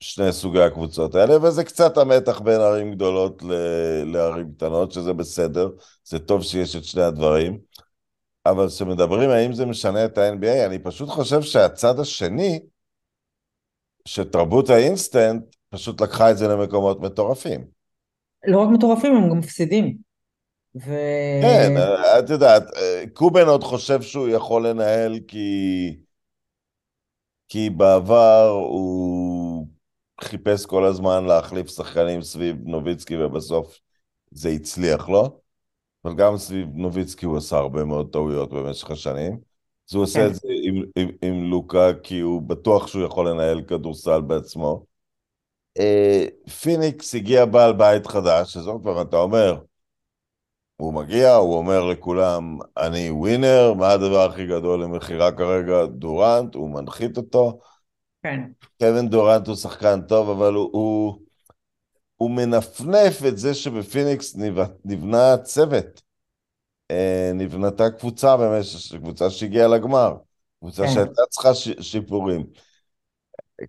שני 0.00 0.32
סוגי 0.32 0.62
הקבוצות 0.62 1.14
האלה, 1.14 1.42
וזה 1.42 1.64
קצת 1.64 1.98
המתח 1.98 2.40
בין 2.40 2.60
ערים 2.60 2.92
גדולות 2.92 3.42
ל- 3.42 4.04
לערים 4.12 4.52
קטנות, 4.56 4.92
שזה 4.92 5.12
בסדר, 5.12 5.68
זה 6.04 6.18
טוב 6.18 6.42
שיש 6.42 6.76
את 6.76 6.84
שני 6.84 7.02
הדברים. 7.02 7.58
אבל 8.46 8.68
כשמדברים 8.68 9.30
האם 9.30 9.52
זה 9.52 9.66
משנה 9.66 10.04
את 10.04 10.18
ה-NBA, 10.18 10.66
אני 10.66 10.78
פשוט 10.78 11.08
חושב 11.08 11.42
שהצד 11.42 12.00
השני, 12.00 12.60
שתרבות 14.04 14.70
האינסטנט 14.70 15.42
פשוט 15.70 16.00
לקחה 16.00 16.30
את 16.30 16.38
זה 16.38 16.48
למקומות 16.48 17.00
מטורפים. 17.00 17.64
לא 18.46 18.58
רק 18.58 18.68
מטורפים, 18.72 19.14
הם 19.16 19.30
גם 19.30 19.38
מפסידים. 19.38 19.96
ו... 20.86 20.90
כן, 21.42 21.72
את 22.18 22.30
יודעת, 22.30 22.62
קובן 23.12 23.46
עוד 23.46 23.64
חושב 23.64 24.02
שהוא 24.02 24.28
יכול 24.28 24.66
לנהל 24.68 25.18
כי... 25.28 25.96
כי 27.52 27.70
בעבר 27.70 28.48
הוא 28.48 29.66
חיפש 30.20 30.66
כל 30.66 30.84
הזמן 30.84 31.24
להחליף 31.24 31.68
שחקנים 31.68 32.22
סביב 32.22 32.56
נוביצקי 32.64 33.16
ובסוף 33.16 33.78
זה 34.30 34.48
הצליח 34.48 35.08
לו, 35.08 35.40
אבל 36.04 36.14
גם 36.14 36.36
סביב 36.36 36.68
נוביצקי 36.74 37.26
הוא 37.26 37.36
עשה 37.36 37.56
הרבה 37.56 37.84
מאוד 37.84 38.12
טעויות 38.12 38.52
במשך 38.52 38.90
השנים. 38.90 39.38
אז 39.90 39.94
הוא 39.94 40.02
עושה 40.02 40.18
כן. 40.18 40.26
את 40.26 40.34
זה 40.34 40.48
עם, 40.62 40.82
עם, 40.96 41.08
עם 41.22 41.50
לוקה 41.50 41.90
כי 42.02 42.20
הוא 42.20 42.42
בטוח 42.42 42.86
שהוא 42.86 43.04
יכול 43.04 43.28
לנהל 43.28 43.62
כדורסל 43.62 44.20
בעצמו. 44.20 44.84
אה, 45.78 46.24
פיניקס 46.62 47.14
הגיע 47.14 47.44
בעל 47.44 47.72
בית 47.72 48.06
חדש, 48.06 48.56
אז 48.56 48.66
עוד 48.66 48.82
פעם 48.82 49.00
אתה 49.00 49.16
אומר, 49.16 49.58
הוא 50.82 50.94
מגיע, 50.94 51.34
הוא 51.34 51.56
אומר 51.56 51.84
לכולם, 51.84 52.58
אני 52.76 53.10
ווינר, 53.10 53.74
מה 53.74 53.90
הדבר 53.90 54.30
הכי 54.30 54.46
גדול 54.46 54.82
למכירה 54.82 55.32
כרגע? 55.32 55.86
דורנט, 55.86 56.54
הוא 56.54 56.70
מנחית 56.70 57.16
אותו. 57.16 57.58
כן. 58.22 58.40
קווין 58.78 59.08
דורנט 59.08 59.48
הוא 59.48 59.56
שחקן 59.56 60.00
טוב, 60.00 60.30
אבל 60.30 60.54
הוא, 60.54 60.70
הוא, 60.72 61.18
הוא 62.16 62.30
מנפנף 62.30 63.24
את 63.28 63.38
זה 63.38 63.54
שבפיניקס 63.54 64.36
נבנה 64.84 65.36
צוות. 65.36 66.02
אה, 66.90 67.30
נבנתה 67.34 67.90
קבוצה 67.90 68.36
במשך, 68.36 68.96
קבוצה 68.96 69.30
שהגיעה 69.30 69.68
לגמר. 69.68 70.14
קבוצה 70.60 70.82
כן. 70.82 70.92
שהייתה 70.94 71.22
צריכה 71.30 71.54
שיפורים. 71.80 72.46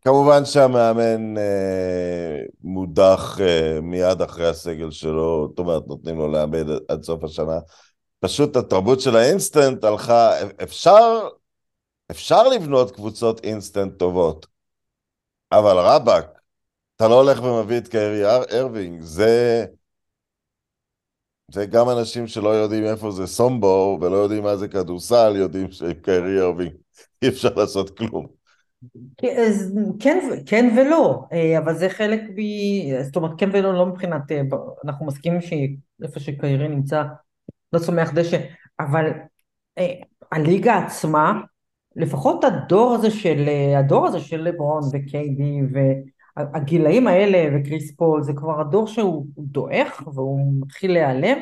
כמובן 0.01 0.45
שהמאמן 0.45 1.37
אה, 1.37 2.39
מודח 2.63 3.37
אה, 3.41 3.81
מיד 3.81 4.21
אחרי 4.21 4.47
הסגל 4.47 4.91
שלו, 4.91 5.47
זאת 5.49 5.59
אומרת, 5.59 5.87
נותנים 5.87 6.17
לו 6.17 6.27
לאבד 6.27 6.65
עד 6.87 7.03
סוף 7.03 7.23
השנה. 7.23 7.59
פשוט 8.19 8.55
התרבות 8.55 9.01
של 9.01 9.15
האינסטנט 9.15 9.83
הלכה, 9.83 10.31
אפשר, 10.63 11.27
אפשר 12.11 12.47
לבנות 12.47 12.91
קבוצות 12.91 13.43
אינסטנט 13.43 13.99
טובות, 13.99 14.47
אבל 15.51 15.77
רבאק, 15.77 16.25
אתה 16.95 17.07
לא 17.07 17.21
הולך 17.21 17.43
ומביא 17.43 17.77
את 17.77 17.87
קיירי 17.87 18.25
ארווינג, 18.59 19.01
זה... 19.01 19.65
זה 21.51 21.65
גם 21.65 21.89
אנשים 21.89 22.27
שלא 22.27 22.49
יודעים 22.49 22.85
איפה 22.85 23.11
זה 23.11 23.27
סומבו 23.27 23.97
ולא 24.01 24.15
יודעים 24.15 24.43
מה 24.43 24.57
זה 24.57 24.67
כדורסל, 24.67 25.33
יודעים 25.35 25.71
שעם 25.71 25.93
קיירי 25.93 26.41
ארווינג 26.41 26.73
אי 27.21 27.27
אפשר 27.27 27.53
לעשות 27.55 27.97
כלום. 27.97 28.42
כן, 29.99 30.19
כן 30.45 30.75
ולא, 30.77 31.23
אה, 31.31 31.57
אבל 31.57 31.73
זה 31.73 31.89
חלק 31.89 32.21
ב... 32.21 32.39
זאת 33.03 33.15
אומרת, 33.15 33.31
כן 33.37 33.49
ולא, 33.53 33.73
לא 33.73 33.85
מבחינת... 33.85 34.31
אה, 34.31 34.41
אנחנו 34.85 35.05
מסכימים 35.05 35.41
שאיפה 35.41 36.19
שקיירי 36.19 36.67
נמצא 36.67 37.03
לא 37.73 37.79
צומח 37.79 38.11
דשא, 38.13 38.37
אבל 38.79 39.11
אה, 39.77 39.93
הליגה 40.31 40.77
עצמה, 40.77 41.41
לפחות 41.95 42.43
הדור 42.43 42.93
הזה 42.93 43.11
של, 43.11 43.49
הדור 43.77 44.07
הזה 44.07 44.19
של 44.19 44.41
לברון 44.41 44.83
ו 44.93 45.15
KD 45.15 45.59
והגילאים 46.35 47.07
האלה 47.07 47.47
וקריס 47.55 47.95
פול, 47.95 48.23
זה 48.23 48.33
כבר 48.33 48.61
הדור 48.61 48.87
שהוא 48.87 49.25
דועך 49.37 50.07
והוא 50.07 50.39
מתחיל 50.61 50.93
להיעלם, 50.93 51.37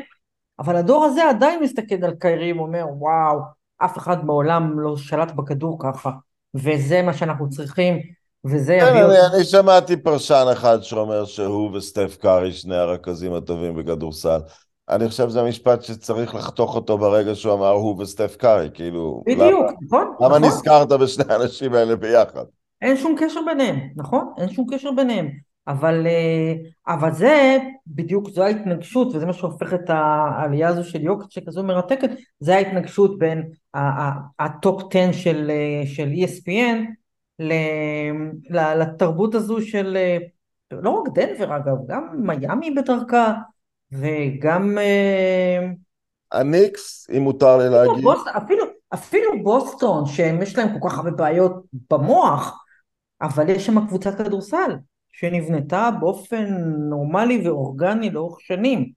אבל 0.60 0.76
הדור 0.76 1.06
הזה 1.06 1.30
עדיין 1.30 1.64
מסתכל 1.64 2.06
על 2.06 2.16
קיירי 2.20 2.54
ואומר, 2.54 2.86
וואו, 2.98 3.40
אף 3.78 3.98
אחד 3.98 4.26
מעולם 4.26 4.80
לא 4.80 4.98
שלט 4.98 5.32
בכדור 5.32 5.78
ככה. 5.84 6.12
וזה 6.56 7.02
מה 7.02 7.14
שאנחנו 7.14 7.50
צריכים, 7.50 8.00
וזה 8.46 8.78
כן, 8.82 8.88
יביא... 8.88 9.06
אני, 9.06 9.36
אני 9.36 9.44
שמעתי 9.44 9.98
פרשן 9.98 10.46
אחד 10.54 10.82
שאומר 10.82 11.26
שהוא 11.26 11.78
וסטף 11.78 12.18
קארי 12.22 12.54
שני 12.54 12.76
הרכזים 12.76 13.34
הטובים 13.34 13.76
בכדורסל. 13.76 14.40
אני 14.90 15.10
חושב 15.10 15.30
שזה 15.30 15.44
משפט 15.44 15.82
שצריך 15.82 16.36
לחתוך 16.36 16.76
אותו 16.76 16.98
ברגע 16.98 17.36
שהוא 17.36 17.54
אמר 17.54 17.70
הוא 17.70 18.02
וסטף 18.02 18.36
קארי, 18.36 18.70
כאילו... 18.74 19.24
בדיוק, 19.26 19.44
למה, 19.44 19.72
נכון. 19.86 20.14
למה 20.20 20.40
נכון. 20.40 20.44
נזכרת 20.50 20.90
בשני 20.90 21.24
האנשים 21.30 21.74
האלה 21.74 21.96
ביחד? 21.96 22.44
אין 22.82 22.98
שום 22.98 23.16
קשר 23.20 23.40
ביניהם, 23.46 23.80
נכון? 23.96 24.34
אין 24.38 24.50
שום 24.50 24.66
קשר 24.74 24.92
ביניהם. 24.92 25.51
אבל, 25.68 26.08
אה, 26.08 26.54
אבל 26.88 27.12
זה 27.12 27.58
בדיוק, 27.88 28.30
זו 28.30 28.44
ההתנגשות, 28.44 29.16
וזה 29.16 29.26
מה 29.26 29.34
שהופך 29.34 29.74
את 29.74 29.90
העלייה 29.90 30.68
הזו 30.68 30.84
של 30.84 31.04
יוקיץ' 31.04 31.32
שכזו 31.32 31.64
מרתקת, 31.64 32.10
זה 32.40 32.56
ההתנגשות 32.56 33.20
בין 33.20 33.50
ה 34.40 34.54
top 34.54 34.96
10 34.96 35.12
של, 35.12 35.52
אה, 35.52 35.88
של 35.88 36.10
ESPN 36.12 36.78
לתרבות 38.50 39.36
הזו 39.36 39.62
של, 39.62 39.98
אה, 39.98 40.18
לא 40.72 40.90
רק 40.90 41.14
דנבר 41.14 41.58
אגב, 41.58 41.76
גם 41.88 42.08
מיאמי 42.18 42.72
בדרכה, 42.72 43.34
וגם... 43.92 44.78
הניקס, 46.32 47.08
אם 47.18 47.22
מותר 47.22 47.58
לי 47.58 47.70
להגיד. 47.70 48.04
בוס, 48.04 48.28
אפילו, 48.38 48.66
אפילו 48.94 49.44
בוסטון, 49.44 50.06
שיש 50.06 50.58
להם 50.58 50.80
כל 50.80 50.90
כך 50.90 50.98
הרבה 50.98 51.12
בעיות 51.12 51.64
במוח, 51.90 52.66
אבל 53.22 53.50
יש 53.50 53.66
שם 53.66 53.88
קבוצת 53.88 54.18
כדורסל. 54.18 54.72
שנבנתה 55.22 55.90
באופן 56.00 56.46
נורמלי 56.90 57.48
ואורגני 57.48 58.10
לאורך 58.10 58.42
שנים. 58.42 58.92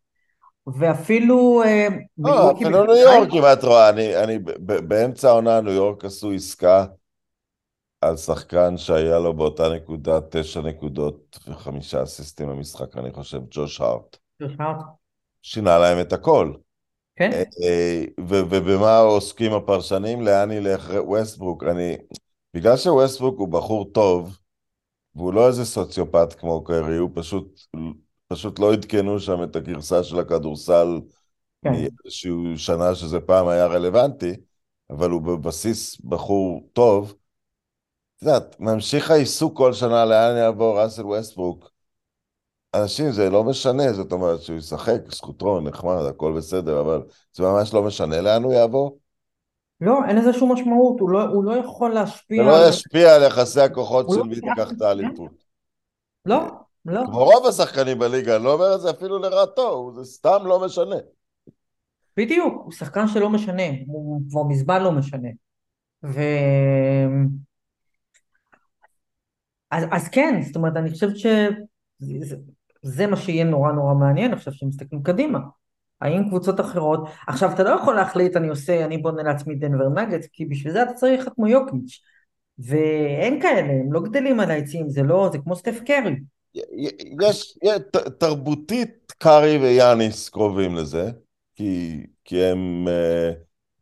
ואפילו... 0.66 1.62
אה, 1.64 1.88
לא, 2.18 2.52
אפילו 2.52 2.84
ניו 2.84 2.96
יורק, 2.96 3.28
אם 3.32 3.42
את 3.52 3.64
רואה, 3.64 3.88
אני, 3.88 4.16
אני 4.16 4.38
באמצע 4.58 5.28
העונה 5.28 5.60
ניו 5.60 5.72
יורק 5.72 6.04
עשו 6.04 6.32
עסקה 6.32 6.86
על 8.00 8.16
שחקן 8.16 8.76
שהיה 8.76 9.18
לו 9.18 9.34
באותה 9.34 9.68
נקודה 9.68 10.20
תשע 10.30 10.60
נקודות 10.60 11.38
וחמישה 11.48 12.02
אסיסטים 12.02 12.48
במשחק, 12.48 12.96
אני 12.96 13.12
חושב, 13.12 13.40
ג'וש 13.50 13.80
הארט. 13.80 14.16
ג'וש 14.42 14.52
הארט. 14.58 14.84
שינה 15.42 15.78
להם 15.78 16.00
את 16.00 16.12
הכל. 16.12 16.52
כן. 17.16 17.30
אה, 17.32 17.42
אה, 17.62 18.04
ובמה 18.28 18.98
עוסקים 18.98 19.52
הפרשנים? 19.52 20.20
לאן 20.20 20.50
ילך 20.50 20.92
ווסטברוק? 20.96 21.64
אני... 21.64 21.96
בגלל 22.54 22.76
שווסטברוק 22.76 23.38
הוא 23.38 23.48
בחור 23.48 23.84
טוב, 23.92 24.38
והוא 25.16 25.34
לא 25.34 25.48
איזה 25.48 25.64
סוציופת 25.64 26.40
כמו 26.40 26.64
קיירי, 26.64 26.96
הוא 26.96 27.10
פשוט, 27.14 27.60
פשוט 28.28 28.58
לא 28.58 28.72
עדכנו 28.72 29.20
שם 29.20 29.42
את 29.42 29.56
הגרסה 29.56 30.02
של 30.02 30.18
הכדורסל 30.18 31.00
כן. 31.64 31.72
מאיזושהי 31.72 32.32
שנה 32.56 32.94
שזה 32.94 33.20
פעם 33.20 33.48
היה 33.48 33.66
רלוונטי, 33.66 34.32
אבל 34.90 35.10
הוא 35.10 35.22
בבסיס 35.22 36.00
בחור 36.00 36.68
טוב. 36.72 37.14
את 38.16 38.22
יודעת, 38.22 38.60
ממשיך 38.60 39.10
העיסוק 39.10 39.56
כל 39.56 39.72
שנה 39.72 40.04
לאן 40.04 40.36
יעבור 40.36 40.80
ראסל 40.80 41.06
ווסטברוק. 41.06 41.70
אנשים, 42.74 43.12
זה 43.12 43.30
לא 43.30 43.44
משנה, 43.44 43.92
זאת 43.92 44.12
אומרת 44.12 44.42
שהוא 44.42 44.58
ישחק, 44.58 45.00
זכותו, 45.08 45.60
נחמד, 45.60 46.04
הכל 46.08 46.32
בסדר, 46.36 46.80
אבל 46.80 47.02
זה 47.32 47.42
ממש 47.42 47.74
לא 47.74 47.82
משנה 47.82 48.20
לאן 48.20 48.42
הוא 48.42 48.52
יעבור. 48.52 48.98
לא, 49.80 49.98
אין 50.08 50.16
לזה 50.16 50.32
שום 50.32 50.52
משמעות, 50.52 51.00
הוא 51.00 51.10
לא, 51.10 51.22
הוא 51.22 51.44
לא 51.44 51.52
יכול 51.52 51.92
זה 51.92 51.94
להשפיע 51.94 52.42
לא 52.42 52.56
על... 52.56 52.68
ישפיע 52.68 53.14
על 53.14 53.22
יחסי 53.22 53.60
הכוחות 53.60 54.06
של 54.10 54.18
לא 54.18 54.24
מי 54.24 54.34
תיקח 54.34 54.72
את. 54.72 54.82
האליפות. 54.82 55.44
לא, 56.26 56.46
לא. 56.84 57.02
כמו 57.06 57.24
רוב 57.24 57.46
השחקנים 57.46 57.98
בליגה, 57.98 58.36
אני 58.36 58.44
לא 58.44 58.52
אומר 58.52 58.74
את 58.74 58.80
זה 58.80 58.90
אפילו 58.90 59.18
לרעתו, 59.18 59.92
זה 59.94 60.04
סתם 60.04 60.38
לא 60.46 60.64
משנה. 60.64 60.96
בדיוק, 62.16 62.62
הוא 62.64 62.72
שחקן 62.72 63.08
שלא 63.08 63.30
משנה, 63.30 63.62
הוא 63.86 64.20
כבר 64.30 64.42
מזמן 64.42 64.82
לא 64.82 64.92
משנה. 64.92 65.28
ו... 66.04 66.20
אז, 69.70 69.84
אז 69.90 70.08
כן, 70.08 70.40
זאת 70.42 70.56
אומרת, 70.56 70.76
אני 70.76 70.90
חושבת 70.90 71.16
שזה 71.16 72.36
זה 72.82 73.06
מה 73.06 73.16
שיהיה 73.16 73.44
נורא 73.44 73.72
נורא 73.72 73.94
מעניין 73.94 74.32
עכשיו 74.32 74.52
שמסתכלים 74.52 75.02
קדימה. 75.02 75.38
האם 76.04 76.28
קבוצות 76.28 76.60
אחרות, 76.60 77.00
עכשיו 77.26 77.50
אתה 77.54 77.62
לא 77.62 77.70
יכול 77.70 77.94
להחליט 77.94 78.36
אני 78.36 78.48
עושה, 78.48 78.84
אני 78.84 78.98
בונה 78.98 79.22
לעצמי 79.22 79.54
דנבר 79.54 79.88
נגץ, 79.88 80.26
כי 80.32 80.44
בשביל 80.44 80.72
זה 80.72 80.82
אתה 80.82 80.92
צריך 80.92 81.28
כמו 81.34 81.46
יוקיץ', 81.48 82.00
ואין 82.58 83.42
כאלה, 83.42 83.60
הם 83.72 83.92
לא 83.92 84.00
גדלים 84.00 84.40
על 84.40 84.50
העצים, 84.50 84.88
זה 84.88 85.02
לא, 85.02 85.28
זה 85.32 85.38
כמו 85.38 85.56
סטף 85.56 85.80
קרי. 85.86 86.16
יש, 86.54 87.58
יש 87.62 87.78
ת- 87.92 87.96
תרבותית 87.96 89.12
קארי 89.18 89.58
ויאניס 89.58 90.28
קרובים 90.28 90.74
לזה, 90.74 91.10
כי, 91.56 92.06
כי 92.24 92.44
הם 92.44 92.88
אה, 92.88 93.30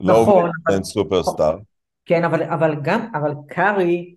לא 0.01 0.23
נכון, 0.23 0.51
אבל- 0.67 0.77
הם 0.77 0.85
סופרסטאר. 0.85 1.59
כן, 2.07 2.25
אבל, 2.25 2.43
אבל 2.43 2.75
גם, 2.83 3.07
אבל 3.15 3.33
קארי, 3.49 4.15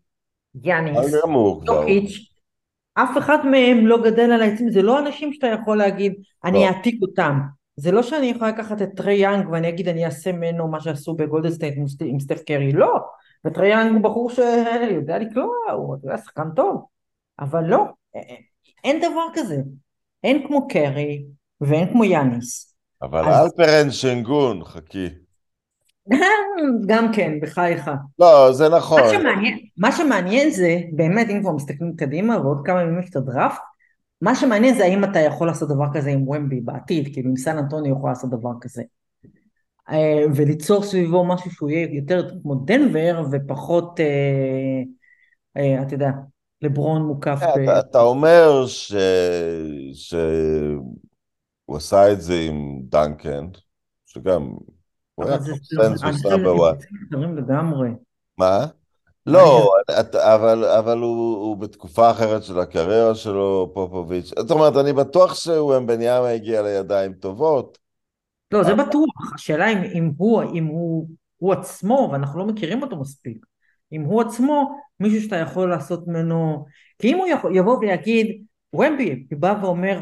יאניס, 0.64 0.97
אבל. 0.97 1.18
יוקיץ', 1.66 2.30
אף 2.93 3.18
אחד 3.18 3.45
מהם 3.45 3.88
לא 3.88 4.03
גדל 4.03 4.32
על 4.32 4.41
העצים, 4.41 4.72
זה 4.72 4.82
לא 4.82 4.99
אנשים 4.99 5.34
שאתה 5.34 5.47
יכול 5.47 5.78
להגיד, 5.78 6.14
אני 6.43 6.58
לא. 6.60 6.68
אעתיק 6.68 7.01
אותם. 7.01 7.39
זה 7.76 7.92
לא 7.92 8.04
שאני 8.04 8.26
יכולה 8.26 8.50
לקחת 8.52 8.82
את 8.82 8.90
טרי 8.96 9.14
יאנג 9.16 9.50
ואני 9.50 9.70
אגיד 9.70 9.88
אני 9.88 10.06
אעשה 10.06 10.32
ממנו 10.32 10.68
מה 10.68 10.80
שעשו 10.82 11.14
בגולדן 11.14 11.46
סטייט 11.46 11.74
עם 11.78 11.88
סט- 11.88 12.06
עם 12.06 12.20
סטף 12.20 12.44
קרי, 12.44 12.72
לא. 12.74 12.96
וטרי 13.46 13.68
יאנג 13.70 13.94
הוא 13.94 14.02
בחור 14.04 14.30
שיודע 14.30 15.18
לקלוע, 15.20 15.54
הוא 15.74 15.96
יודע, 15.96 16.18
שחקן 16.18 16.48
טוב. 16.56 16.86
אבל 17.40 17.64
לא, 17.64 17.84
א- 18.16 18.18
א- 18.18 18.22
אין 18.84 19.00
דבר 19.02 19.26
כזה. 19.34 19.58
אין 20.24 20.48
כמו 20.48 20.68
קרי 20.68 21.26
ואין 21.62 21.90
כמו 21.92 22.04
יאניס. 22.04 22.76
אבל 23.02 23.26
אז- 23.26 23.46
אלפרן 23.46 23.92
שנגון, 23.92 24.64
חכי. 24.64 25.10
גם 26.88 27.12
כן, 27.14 27.40
בחייך. 27.42 27.92
לא, 28.20 28.52
זה 28.54 28.70
נכון. 28.70 29.02
מה 29.02 29.10
שמעניין, 29.10 29.60
מה 29.78 29.92
שמעניין 29.92 30.50
זה, 30.52 30.78
באמת, 30.92 31.30
אם 31.30 31.42
כבר 31.42 31.52
מסתכלים 31.52 31.96
קדימה 31.96 32.40
ועוד 32.42 32.62
כמה 32.66 32.82
ימים 32.82 33.00
יש 33.00 33.10
את 33.10 33.16
הדראפט, 33.16 33.62
מה 34.22 34.36
שמעניין 34.36 34.76
זה 34.76 34.84
האם 34.84 35.03
אתה 35.03 35.20
יכול 35.20 35.47
לעשות 35.47 35.70
דבר 35.70 35.86
כזה 35.93 36.09
עם 36.09 36.28
ומבי 36.28 36.61
בעתיד, 36.61 37.13
כאילו 37.13 37.32
אם 37.32 37.38
סן 37.38 37.57
אנטוני 37.57 37.89
יכול 37.89 38.09
לעשות 38.09 38.30
דבר 38.30 38.51
כזה. 38.61 38.84
אה, 39.89 40.26
וליצור 40.36 40.84
סביבו 40.84 41.26
משהו 41.26 41.51
שהוא 41.51 41.70
יהיה 41.70 41.88
יותר 41.91 42.30
כמו 42.41 42.55
דנבר 42.55 43.26
ופחות, 43.32 43.99
אה, 43.99 44.82
אה, 45.57 45.82
אתה 45.82 45.95
יודע, 45.95 46.09
לברון 46.61 47.01
מוקף 47.01 47.39
ב... 47.57 47.59
אתה, 47.59 47.80
אתה 47.80 48.01
אומר 48.01 48.66
ש... 48.68 48.93
שהוא 49.93 51.78
עשה 51.78 52.11
את 52.11 52.22
זה 52.22 52.34
עם 52.47 52.80
דנקן, 52.84 53.45
שגם 54.05 54.43
הוא 55.16 55.26
היה 55.26 55.38
חושב 55.39 55.82
נאמבר. 56.30 56.74
מה? 58.38 58.66
לא, 59.26 59.72
אבל, 60.16 60.66
אבל 60.66 60.98
הוא, 60.98 61.38
הוא 61.38 61.58
בתקופה 61.58 62.12
אחרת 62.12 62.44
של 62.44 62.60
הקריירה 62.60 63.16
שלו, 63.16 63.72
פופוביץ'. 63.74 64.32
זאת 64.40 64.52
אומרת, 64.52 64.76
אני 64.78 64.94
בטוח 64.94 65.36
שוומבניאמה 65.36 66.28
הגיע 66.28 66.62
לידיים 66.62 67.14
טובות. 67.14 67.78
לא, 68.52 68.64
זה 68.64 68.76
בטוח. 68.76 69.34
השאלה 69.36 69.72
אם, 69.72 69.78
אם, 69.78 70.12
הוא, 70.18 70.44
אם 70.44 70.66
הוא, 70.66 71.10
הוא 71.38 71.54
עצמו, 71.54 72.10
ואנחנו 72.12 72.40
לא 72.40 72.46
מכירים 72.46 72.82
אותו 72.82 72.98
מספיק, 72.98 73.46
אם 73.92 74.02
הוא 74.02 74.22
עצמו 74.22 74.78
מישהו 75.00 75.22
שאתה 75.22 75.36
יכול 75.36 75.70
לעשות 75.70 76.08
ממנו... 76.08 76.66
כי 77.00 77.14
אם 77.14 77.18
הוא 77.18 77.28
יכול, 77.28 77.56
יבוא 77.56 77.78
ויגיד, 77.78 78.44
ומבי 78.74 79.26
בא 79.32 79.56
ואומר, 79.62 80.02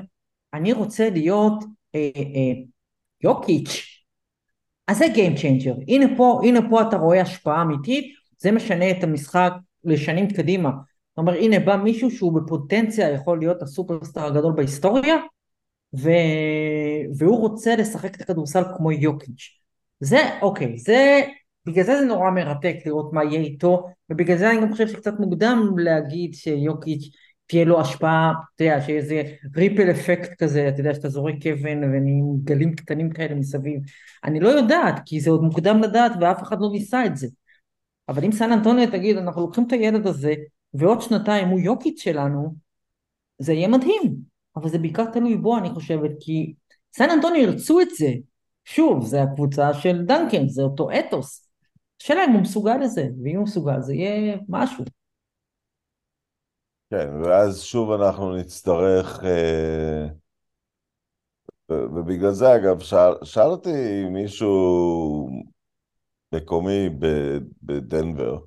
אני 0.54 0.74
רוצה 0.74 1.10
להיות 1.10 1.64
אה, 1.96 2.10
אה, 2.16 2.62
יוקיץ', 3.22 4.04
אז 4.88 4.98
זה 4.98 5.06
Game 5.06 5.40
Changer. 5.40 5.84
הנה 5.88 6.06
פה, 6.18 6.42
הנה 6.44 6.60
פה 6.70 6.82
אתה 6.82 6.98
רואה 6.98 7.22
השפעה 7.22 7.62
אמיתית, 7.62 8.23
זה 8.38 8.52
משנה 8.52 8.92
את 8.92 9.04
המשחק 9.04 9.52
לשנים 9.84 10.30
קדימה. 10.30 10.70
זאת 10.70 11.18
אומרת, 11.18 11.38
הנה 11.40 11.60
בא 11.60 11.76
מישהו 11.76 12.12
שהוא 12.12 12.42
בפוטנציה 12.42 13.10
יכול 13.10 13.40
להיות 13.40 13.62
הסופרסטאר 13.62 14.26
הגדול 14.26 14.54
בהיסטוריה, 14.54 15.16
ו... 15.96 16.10
והוא 17.18 17.40
רוצה 17.40 17.76
לשחק 17.76 18.16
את 18.16 18.22
הכדורסל 18.22 18.64
כמו 18.78 18.92
יוקיץ'. 18.92 19.60
זה, 20.00 20.20
אוקיי, 20.42 20.78
זה, 20.78 21.22
בגלל 21.66 21.84
זה 21.84 22.00
זה 22.00 22.06
נורא 22.06 22.32
מרתק 22.32 22.76
לראות 22.86 23.14
מה 23.14 23.24
יהיה 23.24 23.40
איתו, 23.40 23.88
ובגלל 24.10 24.38
זה 24.38 24.52
אני 24.52 24.62
גם 24.62 24.72
חושב 24.72 24.88
שקצת 24.88 25.20
מוקדם 25.20 25.76
להגיד 25.78 26.34
שיוקיץ' 26.34 27.10
תהיה 27.48 27.66
לו 27.66 27.82
השפעה, 27.82 28.34
אתה 28.56 28.64
יודע, 28.64 28.82
שיהיה 28.82 29.00
איזה 29.00 29.24
ריפל 29.56 29.92
אפקט 29.92 30.44
כזה, 30.44 30.70
אתה 30.70 30.80
יודע, 30.80 30.94
שאתה 30.94 31.10
זורק 31.10 31.48
אבן 31.48 31.84
ונהיים 31.84 32.38
גלים 32.44 32.76
קטנים 32.76 33.10
כאלה 33.10 33.36
מסביב. 33.36 33.82
אני 34.24 34.40
לא 34.40 34.50
יודעת, 34.50 35.00
כי 35.06 35.20
זה 35.20 35.30
עוד 35.30 35.42
מוקדם 35.44 35.82
לדעת 35.82 36.12
ואף 36.22 36.44
אחד 36.44 36.58
לא 36.62 36.70
ניסה 36.72 37.06
את 37.06 37.18
זה. 37.18 37.28
אבל 38.10 38.24
אם 38.24 38.32
סן 38.32 38.52
אנטוניו 38.52 38.92
תגיד, 38.92 39.18
אנחנו 39.18 39.42
לוקחים 39.42 39.64
את 39.68 39.72
הילד 39.72 40.08
הזה, 40.08 40.34
ועוד 40.74 41.02
שנתיים 41.02 41.48
הוא 41.48 41.60
יוקיץ' 41.60 42.02
שלנו, 42.02 42.56
זה 43.40 43.54
יהיה 43.54 43.68
מדהים. 43.68 44.16
אבל 44.56 44.70
זה 44.70 44.78
בעיקר 44.78 45.06
תלוי 45.06 45.38
בו, 45.38 45.58
אני 45.58 45.70
חושבת, 45.70 46.12
כי 46.20 46.54
סן 46.96 47.10
אנטוניו 47.10 47.42
ירצו 47.42 47.82
את 47.82 47.90
זה. 47.98 48.14
שוב, 48.66 49.06
זה 49.06 49.24
הקבוצה 49.24 49.74
של 49.74 50.02
דנקן, 50.06 50.48
זה 50.48 50.62
אותו 50.62 50.90
אתוס. 50.92 51.50
השאלה 52.02 52.26
אם 52.26 52.32
הוא 52.32 52.42
מסוגל 52.42 52.78
לזה, 52.78 53.08
ואם 53.24 53.36
הוא 53.36 53.44
מסוגל 53.44 53.82
זה 53.82 53.94
יהיה 53.94 54.38
משהו. 54.50 54.84
כן, 56.90 57.10
ואז 57.24 57.62
שוב 57.62 57.92
אנחנו 57.92 58.36
נצטרך... 58.36 59.24
אה, 59.24 60.08
ובגלל 61.72 62.32
זה, 62.32 62.56
אגב, 62.56 62.80
שאל, 62.80 63.14
שאל 63.24 63.48
אותי 63.48 64.04
מישהו 64.10 65.30
מקומי 66.34 66.90
בדנבר, 67.64 68.38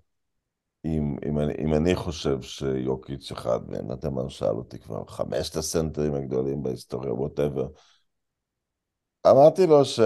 אם, 0.84 1.16
אם, 1.28 1.38
אני, 1.38 1.52
אם 1.58 1.74
אני 1.74 1.94
חושב 1.94 2.42
שיוקיץ' 2.42 3.32
אחד 3.32 3.60
מהם, 3.70 4.14
מה 4.14 4.30
שאל 4.30 4.56
אותי 4.56 4.78
כבר, 4.78 5.02
חמשת 5.08 5.56
הסנטרים 5.56 6.14
הגדולים 6.14 6.62
בהיסטוריה, 6.62 7.12
ווטאבר. 7.12 7.66
אמרתי 9.30 9.66
לו 9.66 9.84
ש... 9.84 10.00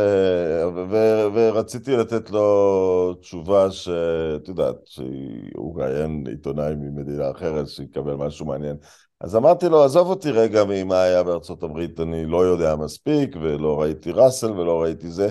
ו... 0.74 0.90
ו- 0.90 1.26
ורציתי 1.34 1.96
לתת 1.96 2.30
לו 2.30 3.14
תשובה 3.20 3.70
שאת 3.70 4.48
יודעת, 4.48 4.76
שהוא 4.84 5.80
ראיין 5.80 6.24
עיתונאי 6.28 6.74
ממדינה 6.74 7.30
אחרת, 7.30 7.68
שיקבל 7.68 8.14
משהו 8.14 8.46
מעניין. 8.46 8.76
אז 9.20 9.36
אמרתי 9.36 9.68
לו, 9.68 9.84
עזוב 9.84 10.08
אותי 10.08 10.30
רגע 10.30 10.64
ממה 10.68 11.02
היה 11.02 11.22
בארצות 11.22 11.62
הברית, 11.62 12.00
אני 12.00 12.26
לא 12.26 12.44
יודע 12.44 12.76
מספיק, 12.76 13.36
ולא 13.36 13.80
ראיתי 13.80 14.10
ראסל 14.10 14.50
ולא 14.50 14.82
ראיתי 14.82 15.10
זה. 15.10 15.30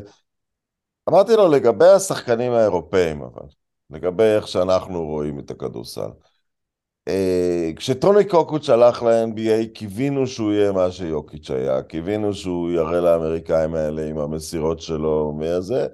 אמרתי 1.10 1.36
לו, 1.36 1.48
לגבי 1.48 1.88
השחקנים 1.88 2.52
האירופאים, 2.52 3.22
אבל, 3.22 3.48
לגבי 3.90 4.24
איך 4.24 4.48
שאנחנו 4.48 5.06
רואים 5.06 5.40
את 5.40 5.52
הכדורסל. 5.52 6.10
אה, 7.08 7.72
כשטוני 7.76 8.26
קוקוץ' 8.28 8.70
הלך 8.70 9.04
ל-NBA, 9.04 9.74
קיווינו 9.74 10.28
שהוא 10.28 10.52
יהיה 10.52 10.72
מה 10.72 10.92
שיוקיץ' 10.92 11.52
היה, 11.52 11.82
קיווינו 11.82 12.34
שהוא 12.34 12.72
יראה 12.72 13.02
לאמריקאים 13.02 13.76
האלה 13.76 14.06
עם 14.06 14.18
המסירות 14.18 14.82
שלו, 14.82 15.34
מהזה, 15.38 15.88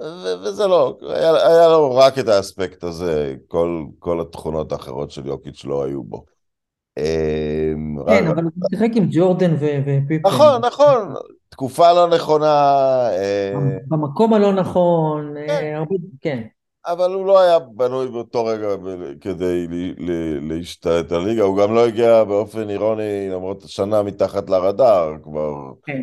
ו- 0.00 0.42
וזה 0.42 0.66
לא, 0.66 0.98
היה, 1.02 1.46
היה 1.46 1.68
לו 1.68 1.96
רק 1.96 2.18
את 2.18 2.28
האספקט 2.28 2.84
הזה, 2.84 3.34
כל, 3.48 3.84
כל 3.98 4.20
התכונות 4.20 4.72
האחרות 4.72 5.10
של 5.10 5.26
יוקיץ' 5.26 5.64
לא 5.64 5.84
היו 5.84 6.02
בו. 6.02 6.24
אה, 6.98 7.72
כן, 8.06 8.24
רק- 8.24 8.30
אבל 8.30 8.44
הוא 8.44 8.52
שיחק 8.70 8.90
עם 8.94 9.08
ג'ורדן 9.10 9.54
ו- 9.60 9.78
ופיפן. 9.86 10.28
נכון, 10.28 10.64
נכון, 10.64 11.14
תקופה 11.48 11.92
לא 11.92 12.06
נכונה, 12.06 12.46
אה, 13.10 13.52
במקום 13.88 14.34
הלא 14.34 14.52
נכון, 14.52 15.36
אה, 15.36 15.46
כן. 15.46 15.74
הרבה, 15.76 15.94
כן. 16.20 16.42
אבל 16.86 17.14
הוא 17.14 17.26
לא 17.26 17.40
היה 17.40 17.58
בנוי 17.58 18.08
באותו 18.08 18.44
רגע 18.44 18.68
כדי 19.20 19.66
להשתלט 20.40 21.12
על 21.12 21.22
הליגה, 21.22 21.42
הוא 21.42 21.58
גם 21.58 21.74
לא 21.74 21.86
הגיע 21.86 22.24
באופן 22.24 22.70
אירוני, 22.70 23.28
למרות 23.30 23.62
שנה 23.66 24.02
מתחת 24.02 24.50
לרדאר, 24.50 25.12
כבר, 25.22 25.54
כן. 25.84 26.02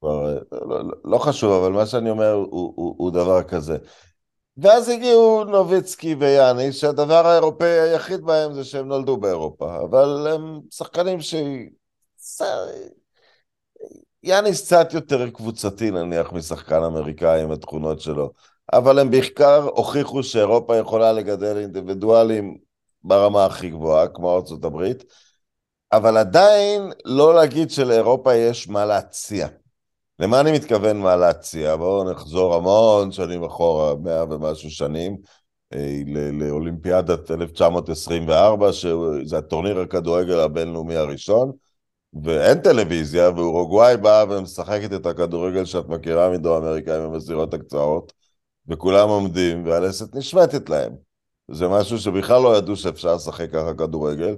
כבר 0.00 0.34
לא, 0.52 0.68
לא, 0.68 0.94
לא 1.04 1.18
חשוב, 1.18 1.52
אבל 1.52 1.72
מה 1.72 1.86
שאני 1.86 2.10
אומר 2.10 2.32
הוא, 2.32 2.72
הוא, 2.76 2.94
הוא 2.98 3.10
דבר 3.10 3.42
כזה. 3.42 3.76
ואז 4.56 4.88
הגיעו 4.88 5.44
נוביצקי 5.44 6.14
ויאני, 6.14 6.72
שהדבר 6.72 7.26
האירופאי 7.26 7.80
היחיד 7.80 8.20
בהם 8.20 8.52
זה 8.52 8.64
שהם 8.64 8.88
נולדו 8.88 9.16
באירופה, 9.16 9.76
אבל 9.76 10.26
הם 10.34 10.60
שחקנים 10.70 11.20
ש... 11.20 11.34
יאניס 14.26 14.64
קצת 14.64 14.94
יותר 14.94 15.30
קבוצתי 15.30 15.90
נניח 15.90 16.32
משחקן 16.32 16.82
אמריקאי 16.82 17.42
עם 17.42 17.50
התכונות 17.50 18.00
שלו, 18.00 18.32
אבל 18.72 18.98
הם 18.98 19.10
בעיקר 19.10 19.62
הוכיחו 19.62 20.22
שאירופה 20.22 20.76
יכולה 20.76 21.12
לגדל 21.12 21.56
אינדיבידואלים 21.58 22.56
ברמה 23.02 23.44
הכי 23.44 23.70
גבוהה, 23.70 24.08
כמו 24.08 24.36
ארצות 24.36 24.64
הברית, 24.64 25.04
אבל 25.92 26.16
עדיין 26.16 26.92
לא 27.04 27.34
להגיד 27.34 27.70
שלאירופה 27.70 28.34
יש 28.34 28.68
מה 28.68 28.84
להציע. 28.84 29.48
למה 30.18 30.40
אני 30.40 30.52
מתכוון 30.52 30.96
מה 30.96 31.16
להציע? 31.16 31.76
בואו 31.76 32.10
נחזור 32.10 32.54
המון 32.54 33.12
שנים 33.12 33.44
אחורה, 33.44 33.94
מאה 33.94 34.24
ומשהו 34.24 34.70
שנים, 34.70 35.16
אה, 35.74 36.02
לאולימפיאדת 36.32 37.30
1924, 37.30 38.72
שזה 38.72 39.38
הטורניר 39.38 39.80
הכדורגל 39.80 40.38
הבינלאומי 40.40 40.96
הראשון, 40.96 41.52
ואין 42.22 42.58
טלוויזיה, 42.58 43.30
ואורוגוואי 43.30 43.96
באה 43.96 44.24
ומשחקת 44.28 44.92
את 44.92 45.06
הכדורגל 45.06 45.64
שאת 45.64 45.88
מכירה 45.88 46.30
מדרום 46.30 46.64
אמריקה 46.64 46.96
עם 46.96 47.02
המסירות 47.02 47.54
הקצרות, 47.54 48.12
וכולם 48.68 49.08
עומדים, 49.08 49.66
והלסת 49.66 50.14
נשמטת 50.14 50.68
להם. 50.68 50.92
זה 51.50 51.68
משהו 51.68 51.98
שבכלל 51.98 52.42
לא 52.42 52.56
ידעו 52.56 52.76
שאפשר 52.76 53.14
לשחק 53.14 53.50
ככה 53.52 53.74
כדורגל. 53.74 54.36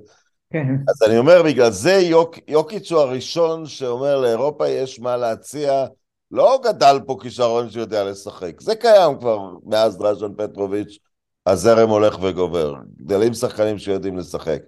כן. 0.53 0.67
אז 0.89 1.09
אני 1.09 1.19
אומר, 1.19 1.43
בגלל 1.43 1.71
זה 1.71 1.93
יוק, 1.93 2.39
יוקיץ' 2.49 2.93
הוא 2.93 3.01
הראשון 3.01 3.67
שאומר 3.67 4.21
לאירופה 4.21 4.69
יש 4.69 5.01
מה 5.01 5.17
להציע, 5.17 5.87
לא 6.31 6.61
גדל 6.65 6.99
פה 7.07 7.17
כישרון 7.23 7.71
שיודע 7.71 8.05
לשחק. 8.05 8.61
זה 8.61 8.75
קיים 8.75 9.19
כבר 9.19 9.39
מאז 9.67 9.99
דרז'ן 9.99 10.33
פטרוביץ', 10.37 10.99
הזרם 11.47 11.89
הולך 11.89 12.19
וגובר. 12.23 12.75
גדלים 12.97 13.35
שחקנים 13.35 13.79
שיודעים 13.79 14.17
לשחק. 14.17 14.63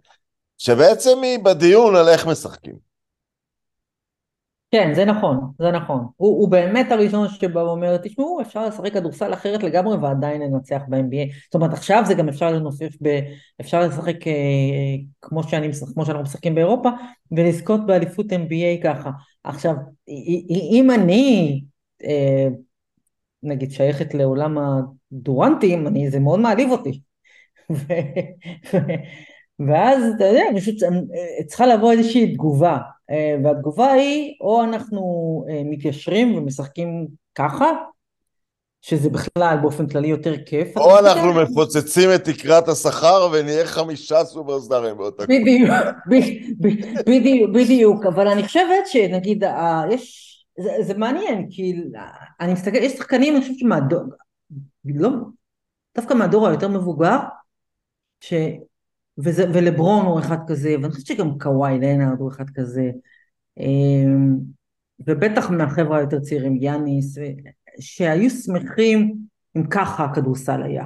שבעצם 0.58 1.22
היא 1.22 1.38
בדיון 1.38 1.96
על 1.96 2.08
איך 2.08 2.26
משחקים. 2.26 2.87
כן, 4.70 4.94
זה 4.94 5.04
נכון, 5.04 5.40
זה 5.58 5.70
נכון. 5.70 6.06
הוא, 6.16 6.40
הוא 6.40 6.48
באמת 6.48 6.92
הראשון 6.92 7.28
שבא 7.28 7.58
ואומר, 7.58 7.96
תשמעו, 7.96 8.40
אפשר 8.40 8.66
לשחק 8.66 8.92
כדורסל 8.92 9.32
אחרת 9.32 9.62
לגמרי 9.62 9.96
ועדיין 9.96 10.42
לנצח 10.42 10.82
ב-NBA. 10.88 11.32
זאת 11.44 11.54
אומרת, 11.54 11.72
עכשיו 11.72 12.02
זה 12.06 12.14
גם 12.14 12.28
אפשר 12.28 12.52
לנופף 12.52 12.96
ב... 13.02 13.20
אפשר 13.60 13.80
לשחק 13.80 14.26
אה, 14.26 14.32
כמו, 15.22 15.42
שאני, 15.42 15.68
כמו 15.94 16.06
שאנחנו 16.06 16.22
משחקים 16.22 16.54
באירופה, 16.54 16.88
ולזכות 17.32 17.86
באליפות 17.86 18.26
NBA 18.32 18.82
ככה. 18.82 19.10
עכשיו, 19.44 19.74
אם 20.72 20.90
אני, 20.90 21.62
אה, 22.04 22.48
נגיד, 23.42 23.70
שייכת 23.70 24.14
לעולם 24.14 24.58
הדורנטים, 24.58 25.86
אני, 25.86 26.10
זה 26.10 26.20
מאוד 26.20 26.40
מעליב 26.40 26.70
אותי. 26.70 27.00
ואז, 29.68 30.02
אתה 30.16 30.24
יודע, 30.24 30.42
אני 30.50 30.60
חושבת 30.60 30.74
שצריכה 30.78 31.66
לבוא 31.66 31.92
איזושהי 31.92 32.34
תגובה. 32.34 32.78
אה, 33.10 33.36
והתגובה 33.44 33.92
היא, 33.92 34.34
או 34.40 34.64
אנחנו 34.64 35.44
אה, 35.50 35.62
מתיישרים 35.64 36.34
ומשחקים 36.34 37.06
ככה, 37.34 37.66
שזה 38.82 39.10
בכלל 39.10 39.58
באופן 39.62 39.88
כללי 39.88 40.08
יותר 40.08 40.34
כיף. 40.46 40.76
או 40.76 40.98
אנחנו 40.98 41.34
מפוצצים 41.42 42.10
את 42.14 42.24
תקרת 42.24 42.68
השכר 42.68 43.28
ונהיה 43.32 43.66
חמישה 43.66 44.24
סופרסטארים 44.24 44.96
באותה 44.96 45.26
קבוצה. 45.26 45.40
בדיוק, 45.40 45.70
בדיוק, 47.06 47.50
בדיוק, 47.54 48.06
אבל 48.06 48.28
אני 48.28 48.42
חושבת 48.42 48.86
שנגיד, 48.86 49.44
יש, 49.90 50.34
זה, 50.58 50.70
זה 50.80 50.94
מעניין, 50.94 51.46
כי 51.50 51.74
אני 52.40 52.52
מסתכל, 52.52 52.76
יש 52.76 52.92
שחקנים, 52.92 53.34
אני 53.34 53.42
חושבת 53.42 53.58
שמהדור, 53.58 54.02
לא, 54.84 55.10
דווקא 55.96 56.14
מהדור 56.14 56.48
היותר 56.48 56.68
מבוגר. 56.68 57.18
וזה, 59.24 59.44
ולברון 59.54 60.06
הוא 60.06 60.20
אחד 60.20 60.36
כזה, 60.46 60.74
ואני 60.82 60.92
חושבת 60.92 61.06
שגם 61.06 61.38
קוואי 61.38 61.78
לנארד 61.78 62.20
הוא 62.20 62.30
אחד 62.30 62.50
כזה, 62.54 62.90
אמ, 63.58 64.36
ובטח 65.06 65.50
מהחבר'ה 65.50 65.98
היותר 65.98 66.20
צעירים, 66.20 66.56
יאניס, 66.56 67.18
שהיו 67.80 68.30
שמחים 68.30 69.14
אם 69.56 69.66
ככה 69.70 70.04
הכדורסל 70.04 70.62
היה. 70.62 70.84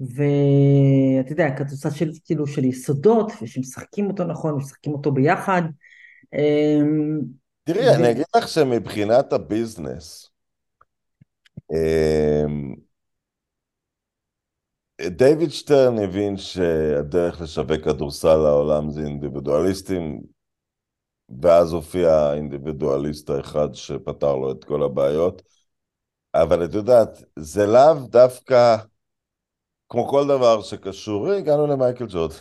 ואתה 0.00 1.32
יודע, 1.32 1.56
כדורסל 1.56 1.90
של, 1.90 2.10
כאילו 2.24 2.46
של 2.46 2.64
יסודות, 2.64 3.32
ושמשחקים 3.42 4.06
אותו 4.06 4.24
נכון, 4.24 4.54
ומשחקים 4.54 4.92
אותו 4.92 5.12
ביחד. 5.12 5.62
אמ, 6.34 7.20
תראי, 7.64 7.88
ו... 7.88 7.94
אני 7.94 8.10
אגיד 8.10 8.24
לך 8.36 8.48
שמבחינת 8.48 9.32
הביזנס, 9.32 10.30
דיוויד 15.08 15.50
שטרן 15.50 15.98
הבין 15.98 16.36
שהדרך 16.36 17.40
לשווק 17.40 17.84
כדורסל 17.84 18.36
לעולם 18.36 18.90
זה 18.90 19.00
אינדיבידואליסטים, 19.00 20.20
ואז 21.42 21.72
הופיע 21.72 22.12
האינדיבידואליסט 22.12 23.30
האחד 23.30 23.74
שפתר 23.74 24.36
לו 24.36 24.52
את 24.52 24.64
כל 24.64 24.82
הבעיות. 24.82 25.42
אבל 26.34 26.64
את 26.64 26.74
יודעת, 26.74 27.22
זה 27.36 27.66
לאו 27.66 27.94
דווקא, 28.08 28.76
כמו 29.88 30.08
כל 30.08 30.26
דבר 30.28 30.62
שקשור, 30.62 31.30
הגענו 31.30 31.66
למייקל 31.66 32.06
ג'ורדן. 32.08 32.34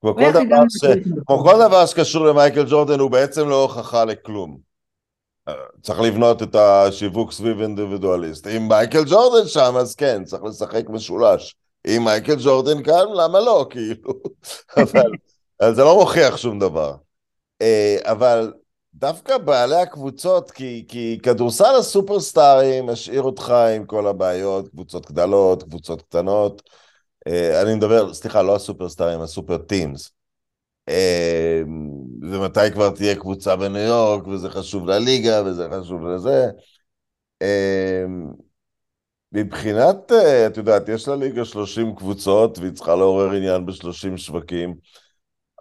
כמו 0.00 0.14
כל, 0.14 0.32
דבר 0.32 0.62
ש... 0.68 0.84
כמו 1.26 1.44
כל 1.44 1.54
דבר 1.68 1.86
שקשור 1.86 2.26
למייקל 2.26 2.64
ג'ורדן 2.70 3.00
הוא 3.00 3.10
בעצם 3.10 3.48
לא 3.48 3.62
הוכחה 3.62 4.04
לכלום. 4.04 4.58
צריך 5.82 6.00
לבנות 6.00 6.42
את 6.42 6.54
השיווק 6.54 7.32
סביב 7.32 7.60
אינדיבידואליסט. 7.60 8.46
אם 8.46 8.68
מייקל 8.68 9.04
ג'ורדן 9.04 9.48
שם, 9.48 9.74
אז 9.76 9.94
כן, 9.94 10.24
צריך 10.24 10.42
לשחק 10.42 10.84
משולש. 10.88 11.56
אם 11.86 12.04
מייקל 12.04 12.36
ג'ורדן 12.38 12.82
כאן, 12.82 13.04
למה 13.14 13.40
לא, 13.40 13.66
כאילו? 13.70 14.12
אבל, 14.76 15.10
אבל 15.60 15.74
זה 15.74 15.84
לא 15.84 15.98
מוכיח 16.00 16.36
שום 16.36 16.58
דבר. 16.58 16.94
אה, 17.62 17.96
אבל 18.02 18.52
דווקא 18.94 19.38
בעלי 19.38 19.76
הקבוצות, 19.76 20.50
כי, 20.50 20.84
כי 20.88 21.18
כדורסל 21.22 21.74
הסופרסטארים 21.78 22.86
משאיר 22.86 23.22
אותך 23.22 23.50
עם 23.50 23.86
כל 23.86 24.06
הבעיות, 24.06 24.68
קבוצות 24.68 25.10
גדלות, 25.10 25.62
קבוצות 25.62 26.02
קטנות. 26.02 26.62
אה, 27.26 27.62
אני 27.62 27.74
מדבר, 27.74 28.14
סליחה, 28.14 28.42
לא 28.42 28.56
הסופרסטארים, 28.56 29.20
הסופר 29.20 29.58
טימס. 29.58 30.10
אה, 30.88 31.62
ומתי 32.22 32.72
כבר 32.72 32.90
תהיה 32.90 33.16
קבוצה 33.16 33.56
בניו 33.56 33.82
יורק, 33.82 34.26
וזה 34.26 34.50
חשוב 34.50 34.86
לליגה, 34.86 35.42
וזה 35.46 35.68
חשוב 35.72 36.06
לזה. 36.06 36.46
מבחינת, 39.32 40.12
אה, 40.12 40.46
את 40.46 40.56
יודעת, 40.56 40.88
יש 40.88 41.08
לליגה 41.08 41.44
30 41.44 41.94
קבוצות 41.96 42.58
והיא 42.58 42.72
צריכה 42.72 42.96
לעורר 42.96 43.30
עניין 43.30 43.66
ב-30 43.66 44.16
שווקים. 44.16 44.74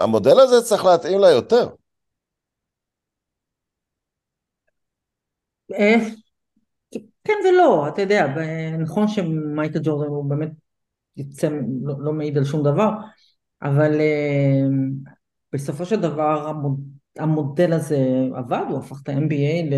המודל 0.01 0.39
הזה 0.39 0.61
צריך 0.65 0.85
להתאים 0.85 1.19
לה 1.19 1.29
יותר. 1.29 1.67
אה, 5.73 5.95
כן 7.23 7.33
ולא, 7.45 7.87
אתה 7.87 8.01
יודע, 8.01 8.27
נכון 8.79 9.07
שמייקל 9.07 9.79
ג'ורדן 9.83 10.09
הוא 10.09 10.29
באמת 10.29 10.51
יצא, 11.17 11.49
לא, 11.83 11.95
לא 11.99 12.13
מעיד 12.13 12.37
על 12.37 12.43
שום 12.45 12.63
דבר, 12.63 12.89
אבל 13.61 13.99
אה, 13.99 14.63
בסופו 15.53 15.85
של 15.85 16.01
דבר 16.01 16.51
המודל 17.17 17.73
הזה 17.73 17.97
עבד, 18.35 18.63
הוא 18.69 18.79
הפך 18.79 19.01
את 19.03 19.09
ה-NBA 19.09 19.75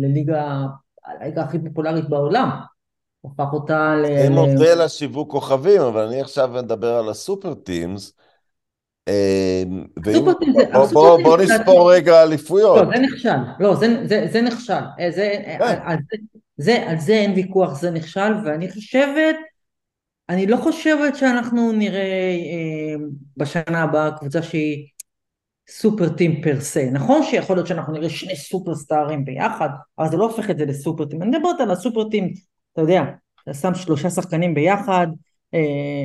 לליגה, 0.00 0.66
הליגה 1.04 1.42
הכי 1.42 1.58
פופולרית 1.58 2.08
בעולם. 2.08 2.50
הפך 3.24 3.52
אותה 3.52 3.94
ל... 3.96 4.06
זה 4.22 4.30
מודל 4.30 4.80
השיווק 4.80 5.30
כוכבים, 5.30 5.80
אבל 5.80 6.06
אני 6.06 6.20
עכשיו 6.20 6.50
מדבר 6.54 6.94
על 6.94 7.08
הסופר 7.08 7.54
טימס. 7.54 8.12
בוא 10.92 11.36
נספור 11.38 11.92
רגע 11.92 12.22
אליפויות. 12.22 12.78
לא, 12.78 12.96
זה 12.96 13.02
נכשל. 13.02 13.38
לא, 13.60 13.74
זה 14.32 14.42
נכשל. 14.42 14.84
כן. 15.58 15.78
על 16.88 16.98
זה 16.98 17.12
אין 17.12 17.32
ויכוח, 17.32 17.80
זה 17.80 17.90
נכשל, 17.90 18.32
ואני 18.44 18.72
חושבת, 18.72 19.36
אני 20.28 20.46
לא 20.46 20.56
חושבת 20.56 21.16
שאנחנו 21.16 21.72
נראה 21.72 22.36
אמ, 22.36 23.08
בשנה 23.36 23.82
הבאה 23.82 24.10
קבוצה 24.18 24.42
שהיא 24.42 24.86
super 25.70 26.08
team 26.08 26.42
per 26.42 26.60
se. 26.60 26.88
נכון 26.92 27.22
שיכול 27.22 27.56
להיות 27.56 27.66
שאנחנו 27.66 27.92
נראה 27.92 28.10
שני 28.10 28.36
סופר 28.36 28.74
סטארים 28.74 29.24
ביחד, 29.24 29.68
אבל 29.98 30.10
זה 30.10 30.16
לא 30.16 30.24
הופך 30.24 30.50
את 30.50 30.58
זה 30.58 30.64
ל 30.66 30.72
super 30.72 31.04
team. 31.04 31.22
אני 31.22 31.30
מדברת 31.30 31.60
על 31.60 31.70
ה 31.70 31.76
super 31.76 32.08
team 32.08 32.34
אתה 32.76 32.84
יודע, 32.84 33.02
אתה 33.42 33.54
שם 33.54 33.74
שלושה 33.74 34.10
שחקנים 34.10 34.54
ביחד, 34.54 35.06
אה, 35.54 36.04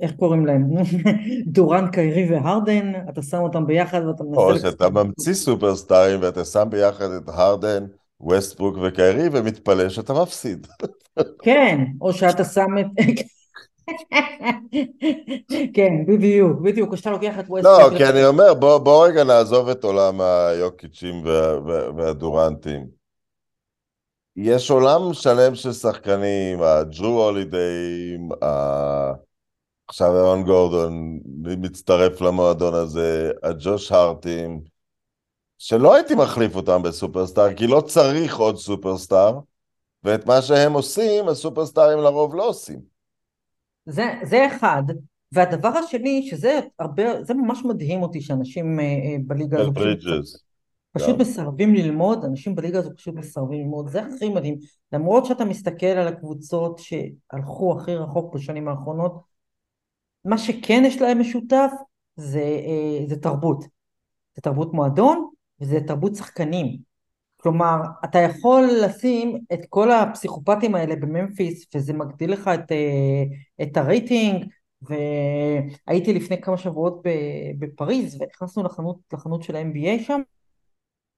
איך 0.00 0.12
קוראים 0.12 0.46
להם? 0.46 0.70
דוראנט, 1.54 1.90
קיירי 1.90 2.30
והרדן, 2.30 2.92
אתה 3.08 3.22
שם 3.22 3.38
אותם 3.38 3.66
ביחד 3.66 4.06
ואתה 4.06 4.24
מנסה... 4.24 4.40
או 4.40 4.58
שאתה 4.58 4.90
ממציא 4.90 5.34
סופרסטארים 5.34 6.22
ואתה 6.22 6.44
שם 6.44 6.66
ביחד 6.70 7.10
את 7.10 7.28
הרדן, 7.28 7.86
ווסטברוק 8.20 8.76
וקיירי 8.82 9.28
ומתפלא 9.32 9.88
שאתה 9.88 10.12
מפסיד. 10.12 10.66
כן, 11.44 11.84
או 12.00 12.12
שאתה 12.12 12.44
שם 12.44 12.78
את... 12.80 12.86
כן, 15.74 16.06
בדיוק, 16.06 16.60
בדיוק, 16.60 16.94
כשאתה 16.94 17.10
לוקח 17.10 17.38
את 17.38 17.44
ווסטברוק... 17.48 17.92
לא, 17.92 17.98
כי 17.98 18.04
אני 18.04 18.26
אומר, 18.26 18.54
בוא, 18.54 18.78
בוא 18.78 19.06
רגע 19.06 19.24
נעזוב 19.24 19.68
את 19.68 19.84
עולם 19.84 20.20
היוקיצ'ים 20.20 21.14
והדורנטים. 21.96 23.01
יש 24.36 24.70
עולם 24.70 25.12
שלם 25.12 25.54
של 25.54 25.72
שחקנים, 25.72 26.62
הג'רו 26.62 27.24
הולידיים, 27.24 28.28
עכשיו 29.88 30.16
אהרון 30.16 30.44
גורדון 30.44 31.18
מצטרף 31.42 32.20
למועדון 32.20 32.74
הזה, 32.74 33.30
הג'וש 33.42 33.92
הארטים, 33.92 34.60
שלא 35.58 35.94
הייתי 35.94 36.14
מחליף 36.14 36.56
אותם 36.56 36.82
בסופרסטאר, 36.82 37.54
כי 37.54 37.66
לא 37.66 37.80
צריך 37.80 38.36
עוד 38.36 38.56
סופרסטאר, 38.56 39.38
ואת 40.04 40.26
מה 40.26 40.42
שהם 40.42 40.72
עושים, 40.72 41.28
הסופרסטארים 41.28 41.98
לרוב 41.98 42.34
לא 42.34 42.48
עושים. 42.48 42.80
זה, 43.86 44.04
זה 44.22 44.46
אחד, 44.46 44.82
והדבר 45.32 45.68
השני, 45.68 46.26
שזה 46.30 46.60
הרבה, 46.78 47.24
זה 47.24 47.34
ממש 47.34 47.58
מדהים 47.64 48.02
אותי 48.02 48.20
שאנשים 48.20 48.80
אה, 48.80 48.84
אה, 48.84 49.16
בליגה 49.26 49.60
הזאת... 49.60 49.74
ברידג'ס. 49.74 50.51
פשוט 50.92 51.14
גם. 51.14 51.18
מסרבים 51.18 51.74
ללמוד, 51.74 52.24
אנשים 52.24 52.54
בליגה 52.54 52.78
הזו 52.78 52.90
פשוט 52.96 53.14
מסרבים 53.14 53.60
ללמוד, 53.60 53.88
זה 53.88 54.02
הכי 54.02 54.28
מדהים. 54.28 54.58
למרות 54.92 55.26
שאתה 55.26 55.44
מסתכל 55.44 55.86
על 55.86 56.08
הקבוצות 56.08 56.78
שהלכו 56.78 57.76
הכי 57.78 57.94
רחוק 57.94 58.34
בשנים 58.34 58.68
האחרונות, 58.68 59.20
מה 60.24 60.38
שכן 60.38 60.82
יש 60.86 61.02
להם 61.02 61.20
משותף 61.20 61.70
זה, 62.16 62.40
אה, 62.40 63.06
זה 63.06 63.16
תרבות. 63.16 63.64
זה 64.34 64.42
תרבות 64.42 64.74
מועדון 64.74 65.28
וזה 65.60 65.80
תרבות 65.86 66.16
שחקנים. 66.16 66.76
כלומר, 67.36 67.76
אתה 68.04 68.18
יכול 68.18 68.68
לשים 68.82 69.38
את 69.52 69.60
כל 69.68 69.90
הפסיכופטים 69.90 70.74
האלה 70.74 70.96
בממפיס 70.96 71.66
וזה 71.74 71.92
מגדיל 71.92 72.32
לך 72.32 72.50
את, 72.54 72.72
אה, 72.72 73.22
את 73.62 73.76
הרייטינג 73.76 74.44
והייתי 74.82 76.12
לפני 76.12 76.40
כמה 76.40 76.56
שבועות 76.56 77.02
בפריז 77.58 78.18
ונכנסנו 78.20 78.62
לחנות, 78.62 78.96
לחנות 79.12 79.42
של 79.42 79.56
ה-NBA 79.56 80.02
שם 80.02 80.20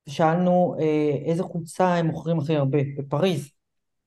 ושאלנו 0.08 0.76
אה, 0.80 1.16
איזה 1.24 1.42
חולצה 1.42 1.94
הם 1.94 2.06
מוכרים 2.06 2.38
הכי 2.38 2.56
הרבה 2.56 2.78
בפריז 2.98 3.50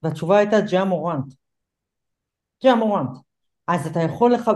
והתשובה 0.04 0.38
הייתה 0.38 0.58
ג'ה 0.72 0.86
מורנט. 0.86 1.34
ג'ה 2.64 2.76
מורנט. 2.76 3.10
אז 3.68 3.88
אתה 3.88 4.00
יכול 4.00 4.34
לח... 4.34 4.48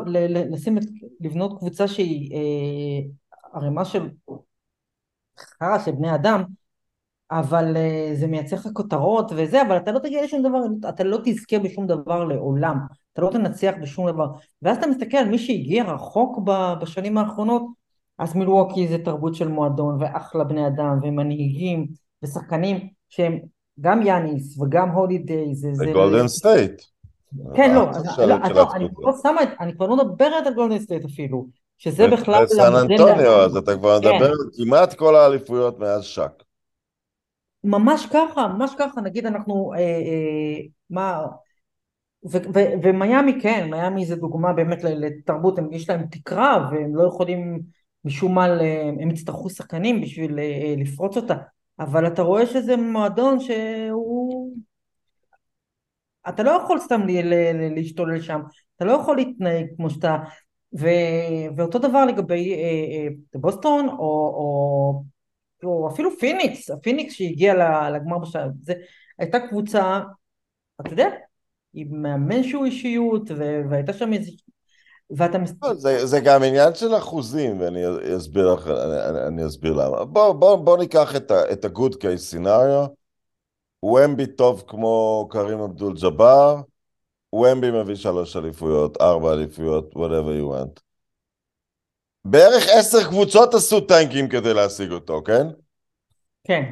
לשים 0.52 0.78
את... 0.78 0.84
לבנות 1.20 1.60
קבוצה 1.60 1.88
שהיא 1.88 2.36
אה, 2.36 3.10
ערימה 3.54 3.86
של 3.86 4.10
חרא 5.38 5.80
של 5.86 5.92
בני 5.92 6.16
אדם 6.16 6.44
אבל 7.32 7.76
uh, 7.76 8.16
זה 8.16 8.28
מייצר 8.28 8.56
לך 8.56 8.68
כותרות 8.74 9.32
וזה, 9.36 9.62
אבל 9.62 9.78
אתה 9.78 9.92
לא 9.92 10.00
תגיע 10.00 10.24
לשום 10.24 10.44
דבר, 10.44 10.90
אתה 10.90 11.04
לא 11.04 11.18
תזכה 11.24 11.60
בשום 11.60 11.88
דבר 11.88 12.24
לעולם, 12.24 12.78
אתה 13.14 13.22
לא 13.22 13.30
תנצח 13.32 13.74
בשום 13.82 14.10
דבר. 14.10 14.28
ואז 14.62 14.78
אתה 14.78 14.88
מסתכל 14.88 15.18
על 15.18 15.30
מי 15.30 15.38
שהגיע 15.38 15.84
רחוק 15.84 16.40
בשנים 16.82 17.18
האחרונות, 17.18 17.64
אז 18.22 18.36
מילווקי 18.36 18.88
זה 18.88 18.98
תרבות 18.98 19.36
של 19.36 19.48
מועדון, 19.48 19.98
ואחלה 20.00 20.44
בני 20.44 20.68
אדם, 20.68 21.00
ומנהיגים, 21.04 21.88
ושחקנים 22.24 22.90
שהם 23.10 23.40
גם 23.80 24.02
יאניס 24.02 24.60
וגם 24.60 24.90
הולידיי, 24.90 25.56
זה... 25.56 25.70
זה 25.74 25.86
גולדן 25.94 26.28
סטייט. 26.28 26.82
כן, 27.56 27.76
לא, 27.76 27.86
לא, 28.18 28.26
לא, 28.26 29.42
אני 29.60 29.76
כבר 29.76 29.88
לא 29.88 29.96
מדברת 29.98 30.48
על 30.48 30.54
גולדן 30.54 30.80
סטייט 30.80 31.06
אפילו, 31.06 31.48
שזה 31.78 32.08
בכלל... 32.08 32.48
סן 32.48 32.76
אנטוניו, 32.76 33.42
אז 33.42 33.58
אתה 33.58 33.78
כבר 33.78 33.98
מדבר 34.00 34.20
כן. 34.20 34.24
על 34.26 34.38
כמעט 34.58 34.94
כל 34.94 35.16
האליפויות 35.16 35.80
מאז 35.80 36.04
שק. 36.04 36.44
ממש 37.64 38.06
ככה, 38.06 38.48
ממש 38.48 38.72
ככה, 38.80 39.02
נגיד 39.02 39.26
אנחנו, 39.26 39.74
אה, 39.74 39.80
אה, 39.80 40.62
מה, 40.90 41.26
ומיאמי 42.84 43.42
כן, 43.42 43.68
מיאמי 43.72 44.06
זה 44.06 44.16
דוגמה 44.16 44.54
באמת 44.54 44.84
לתרבות, 44.84 45.60
יש 45.72 45.90
להם 45.90 46.06
תקרה 46.12 46.70
והם 46.72 46.96
לא 46.96 47.08
יכולים 47.08 47.62
משום 48.06 48.36
מה, 48.36 48.46
הם 49.02 49.12
יצטרכו 49.12 49.50
שחקנים 49.50 50.02
בשביל 50.02 50.40
אה, 50.40 50.76
לפרוץ 50.78 51.18
אותה, 51.18 51.36
אבל 51.80 52.08
אתה 52.08 52.22
רואה 52.22 52.46
שזה 52.46 52.78
מועדון 52.78 53.40
שהוא... 53.40 54.56
אתה 56.30 56.44
לא 56.44 56.52
יכול 56.52 56.80
סתם 56.80 57.02
להשתולל 57.76 58.22
שם, 58.22 58.42
אתה 58.76 58.86
לא 58.86 58.92
יכול 58.92 59.18
להתנהג 59.18 59.66
כמו 59.76 59.90
שאתה... 59.90 60.18
ו... 60.80 60.88
ואותו 61.58 61.80
דבר 61.80 62.06
לגבי 62.06 62.54
אה, 62.54 62.60
אה, 62.60 63.40
בוסטון 63.40 63.90
או, 63.90 63.96
או 63.98 65.04
או 65.64 65.90
אפילו 65.94 66.10
פיניקס, 66.20 66.70
הפיניקס 66.70 67.14
שהגיע 67.14 67.54
לגמר 67.90 68.18
בשלב, 68.18 68.52
זה 68.62 68.74
הייתה 69.20 69.40
קבוצה, 69.40 70.02
אתה 70.82 70.94
יודע, 70.94 71.08
עם 71.74 72.02
מאמן 72.02 72.44
שהוא 72.44 72.66
אישיות, 72.66 73.32
והייתה 73.70 73.94
שם 73.94 74.14
איזה... 74.14 74.32
ואתה... 75.18 75.38
לא, 75.64 75.74
זה, 75.74 76.06
זה 76.06 76.20
גם 76.20 76.44
עניין 76.44 76.76
של 76.76 76.98
אחוזים, 76.98 77.60
ואני 77.60 77.84
אסביר 78.18 78.54
לך, 78.54 78.68
אני, 78.68 79.28
אני 79.28 79.46
אסביר 79.46 79.74
למה. 79.74 80.06
בוא, 80.06 80.34
בוא, 80.34 80.56
בוא 80.56 80.78
ניקח 80.78 81.16
את 81.16 81.66
ה-good 81.66 81.94
case 81.94 82.36
scenario, 82.36 82.90
ומבי 83.84 84.28
טוב 84.28 84.64
כמו 84.68 85.28
קרים 85.32 85.60
אבדול 85.60 85.94
ג'אבר, 86.02 86.62
ומבי 87.36 87.72
מביא 87.72 87.96
שלוש 87.96 88.38
אליפויות, 88.38 89.02
ארבע 89.02 89.34
אליפויות, 89.34 89.94
whatever 89.94 90.42
you 90.42 90.54
want. 90.54 90.82
בערך 92.26 92.64
עשר 92.70 93.04
קבוצות 93.04 93.54
עשו 93.54 93.82
טנקים 93.82 94.30
כדי 94.30 94.54
להשיג 94.54 94.92
אותו, 94.92 95.22
כן? 95.26 95.48
כן. 96.48 96.64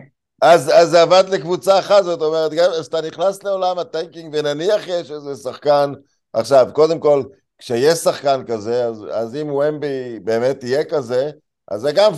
אז, 0.41 0.69
אז 0.69 0.89
זה 0.89 1.01
עבד 1.01 1.23
לקבוצה 1.29 1.79
אחת, 1.79 2.03
זאת 2.03 2.21
אומרת, 2.21 2.51
גם 2.53 2.71
כשאתה 2.81 3.01
נכנס 3.01 3.43
לעולם 3.43 3.79
הטנקינג, 3.79 4.35
ונניח 4.37 4.87
יש 4.87 5.11
איזה 5.11 5.35
שחקן, 5.35 5.93
עכשיו, 6.33 6.67
קודם 6.73 6.99
כל, 6.99 7.23
כשיש 7.59 7.97
שחקן 7.99 8.43
כזה, 8.47 8.85
אז, 8.85 9.05
אז 9.11 9.35
אם 9.35 9.51
ומבי 9.51 10.19
באמת 10.23 10.63
יהיה 10.63 10.83
כזה, 10.83 11.31
אז 11.67 11.81
זה 11.81 11.91
גם 11.91 12.13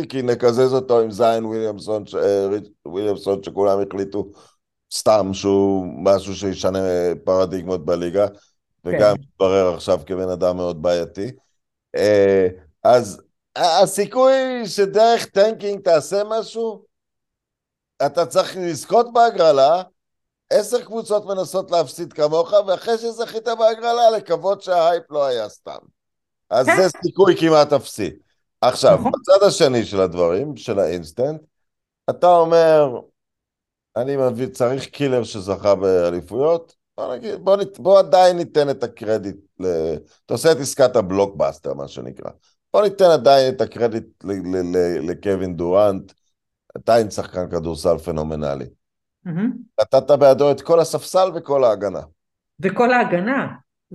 50-50, 0.00 0.06
כי 0.08 0.22
נקזז 0.22 0.74
אותו 0.74 1.00
עם 1.00 1.10
זיין 1.10 1.44
וויליאמסון, 1.44 2.04
אה, 2.22 2.46
וויליאמסון 2.86 3.42
שכולם 3.42 3.78
החליטו 3.80 4.30
סתם 4.94 5.30
שהוא 5.32 5.86
משהו 6.04 6.34
שישנה 6.34 6.78
פרדיגמות 7.24 7.84
בליגה, 7.84 8.26
וגם 8.84 9.14
כן. 9.16 9.22
מתברר 9.22 9.74
עכשיו 9.74 10.00
כבן 10.06 10.28
אדם 10.28 10.56
מאוד 10.56 10.82
בעייתי. 10.82 11.30
אה, 11.96 12.46
אז 12.82 13.22
הסיכוי 13.56 14.66
שדרך 14.66 15.24
tanking 15.26 15.80
תעשה 15.80 16.22
משהו, 16.24 16.84
אתה 18.06 18.26
צריך 18.26 18.56
לזכות 18.56 19.12
בהגרלה, 19.12 19.82
עשר 20.50 20.84
קבוצות 20.84 21.26
מנסות 21.26 21.70
להפסיד 21.70 22.12
כמוך, 22.12 22.52
ואחרי 22.66 22.98
שזכית 22.98 23.48
בהגרלה, 23.48 24.10
לקוות 24.10 24.62
שההייפ 24.62 25.10
לא 25.10 25.24
היה 25.24 25.48
סתם. 25.48 25.78
אז 26.50 26.66
זה 26.66 26.88
סיכוי 27.02 27.36
כמעט 27.40 27.72
אפסי. 27.72 28.10
עכשיו, 28.60 28.94
נכון. 28.98 29.12
בצד 29.12 29.46
השני 29.46 29.84
של 29.84 30.00
הדברים, 30.00 30.56
של 30.56 30.78
האינסטנט, 30.78 31.40
אתה 32.10 32.26
אומר, 32.26 33.00
אני 33.96 34.16
מביא, 34.16 34.46
צריך 34.46 34.86
killer 34.86 35.24
שזכה 35.24 35.74
באליפויות, 35.74 36.74
בוא 36.96 37.14
נגיד, 37.14 37.44
בוא, 37.44 37.56
נת, 37.56 37.78
בוא 37.78 37.98
עדיין 37.98 38.36
ניתן 38.36 38.70
את 38.70 38.84
הקרדיט, 38.84 39.36
ל... 39.60 39.66
אתה 40.26 40.34
עושה 40.34 40.52
את 40.52 40.56
עסקת 40.56 40.96
הבלוקבאסטר, 40.96 41.74
מה 41.74 41.88
שנקרא. 41.88 42.30
בוא 42.72 42.82
ניתן 42.82 43.10
עדיין 43.10 43.54
את 43.54 43.60
הקרדיט 43.60 44.24
לקווין 45.02 45.56
דורנט, 45.56 46.12
עדיין 46.74 47.10
שחקן 47.10 47.50
כדורסל 47.50 47.98
פנומנלי. 47.98 48.66
נתת 49.80 50.10
בעדו 50.10 50.50
את 50.50 50.60
כל 50.60 50.80
הספסל 50.80 51.30
וכל 51.34 51.64
ההגנה. 51.64 52.00
וכל 52.60 52.92
ההגנה. 52.92 53.46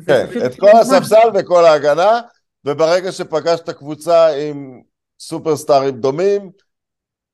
כן, 0.07 0.25
את 0.45 0.59
כל 0.59 0.71
הספסל 0.81 1.29
וכל 1.33 1.65
ההגנה, 1.65 2.21
וברגע 2.65 3.11
שפגשת 3.11 3.69
קבוצה 3.69 4.27
עם 4.27 4.81
סופרסטארים 5.19 6.01
דומים, 6.01 6.51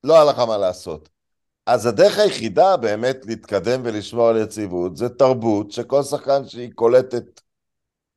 לא 0.04 0.14
היה 0.14 0.24
לך 0.24 0.38
מה 0.38 0.58
לעשות. 0.58 1.08
אז 1.66 1.86
הדרך 1.86 2.18
היחידה 2.18 2.76
באמת 2.76 3.16
להתקדם 3.26 3.80
ולשמור 3.84 4.28
על 4.28 4.36
יציבות 4.36 4.96
זה 4.96 5.08
תרבות 5.08 5.70
שכל 5.70 6.02
שחקן 6.02 6.44
שהיא 6.44 6.72
קולטת, 6.74 7.40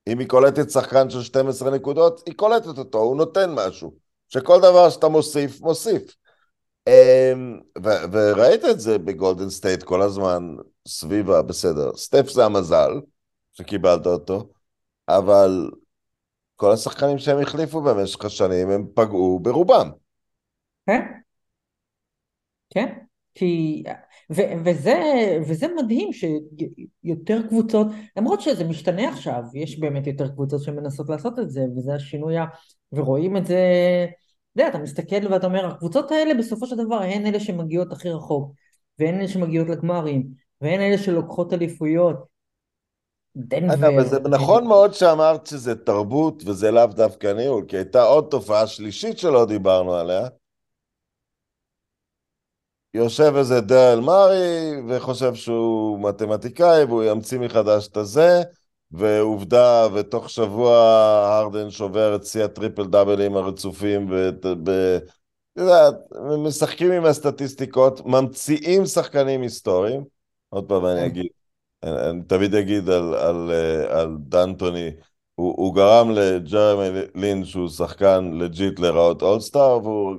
אם 0.08 0.20
היא 0.20 0.28
קולטת 0.28 0.70
שחקן 0.70 1.10
של 1.10 1.22
12 1.22 1.72
נקודות, 1.72 2.24
היא 2.26 2.36
קולטת 2.36 2.78
אותו, 2.78 2.98
הוא 2.98 3.18
נותן 3.18 3.54
משהו. 3.54 3.94
שכל 4.30 4.58
דבר 4.58 4.90
שאתה 4.90 5.08
מוסיף, 5.08 5.62
מוסיף. 5.62 6.16
אמ, 6.88 7.60
ו- 7.84 8.12
וראית 8.12 8.66
את 8.66 8.80
זה 8.80 8.98
בגולדן 8.98 9.50
סטייט 9.50 9.84
כל 9.84 10.02
הזמן, 10.02 10.56
סביבה, 10.88 11.42
בסדר. 11.42 11.96
סטף 11.96 12.30
זה 12.30 12.46
המזל 12.46 12.92
שקיבלת 13.54 14.06
אותו, 14.06 14.50
אבל 15.10 15.70
כל 16.56 16.72
השחקנים 16.72 17.18
שהם 17.18 17.42
החליפו 17.42 17.82
במשך 17.82 18.26
השנים, 18.26 18.70
הם 18.70 18.88
פגעו 18.96 19.40
ברובם. 19.40 19.90
כן, 20.86 21.02
כן. 22.70 22.98
כי, 23.36 23.84
ו, 24.32 24.42
וזה, 24.66 25.00
וזה 25.48 25.68
מדהים 25.78 26.10
שיותר 26.14 27.48
קבוצות, 27.48 27.88
למרות 28.18 28.42
שזה 28.42 28.64
משתנה 28.64 29.10
עכשיו, 29.10 29.44
יש 29.54 29.80
באמת 29.80 30.08
יותר 30.08 30.28
קבוצות 30.28 30.64
שמנסות 30.64 31.10
לעשות 31.10 31.40
את 31.40 31.52
זה, 31.52 31.62
וזה 31.78 31.96
השינוי, 31.96 32.36
ורואים 32.94 33.38
את 33.38 33.46
זה, 33.46 33.58
יודע, 34.56 34.70
אתה 34.70 34.78
מסתכל 34.78 35.28
ואתה 35.32 35.48
אומר, 35.48 35.66
הקבוצות 35.66 36.12
האלה 36.12 36.34
בסופו 36.34 36.66
של 36.68 36.76
דבר 36.76 37.02
הן 37.02 37.26
אלה 37.26 37.40
שמגיעות 37.40 37.92
הכי 37.92 38.10
רחוק, 38.10 38.52
והן 39.00 39.16
אלה 39.16 39.28
שמגיעות 39.28 39.70
לגמרים, 39.70 40.28
והן 40.62 40.82
אלה 40.82 40.98
שלוקחות 40.98 41.54
אליפויות. 41.54 42.32
דנבר. 43.36 44.04
זה 44.04 44.20
נכון 44.20 44.68
מאוד 44.68 44.94
שאמרת 44.94 45.48
שזה 45.48 45.76
תרבות 45.76 46.44
וזה 46.46 46.72
לאו 46.72 46.86
דווקא 46.86 47.28
ניהול, 47.28 47.66
כי 47.68 47.78
הייתה 47.78 48.04
עוד 48.04 48.28
תופעה 48.30 48.68
שלישית 48.68 49.18
שלא 49.18 49.46
דיברנו 49.46 49.94
עליה, 49.94 50.28
יושב 52.94 53.34
איזה 53.38 53.62
דרל 53.62 54.00
מארי 54.00 54.82
וחושב 54.90 55.36
שהוא 55.36 56.10
מתמטיקאי 56.10 56.84
והוא 56.84 57.04
ימציא 57.04 57.40
מחדש 57.40 57.88
את 57.88 57.98
הזה 57.98 58.42
ועובדה, 58.92 59.88
ותוך 59.94 60.30
שבוע 60.30 60.78
הרדן 61.26 61.70
שובר 61.70 62.16
את 62.16 62.26
שיא 62.26 62.44
הטריפל 62.44 62.88
דאבלים 62.88 63.36
הרצופים 63.36 64.12
ואת... 64.12 64.46
יודעת, 65.56 65.96
משחקים 66.38 66.92
עם 66.92 67.06
הסטטיסטיקות, 67.06 68.06
ממציאים 68.06 68.86
שחקנים 68.86 69.42
היסטוריים. 69.42 70.04
עוד 70.50 70.68
פעם 70.68 70.86
אני 70.86 71.00
כן. 71.00 71.06
אגיד, 71.06 71.28
אני, 71.84 72.10
אני 72.10 72.22
תמיד 72.24 72.56
אגיד 72.56 72.90
על, 72.90 73.14
על, 73.14 73.52
על 73.90 74.18
דנטוני, 74.20 74.92
הוא, 75.36 75.54
הוא 75.58 75.76
גרם 75.76 76.12
לג'רמי 76.12 77.00
לין 77.16 77.46
שהוא 77.46 77.70
שחקן 77.70 78.32
legit 78.34 78.80
להיראות 78.80 79.22
all-star, 79.22 79.80
והוא 79.84 80.16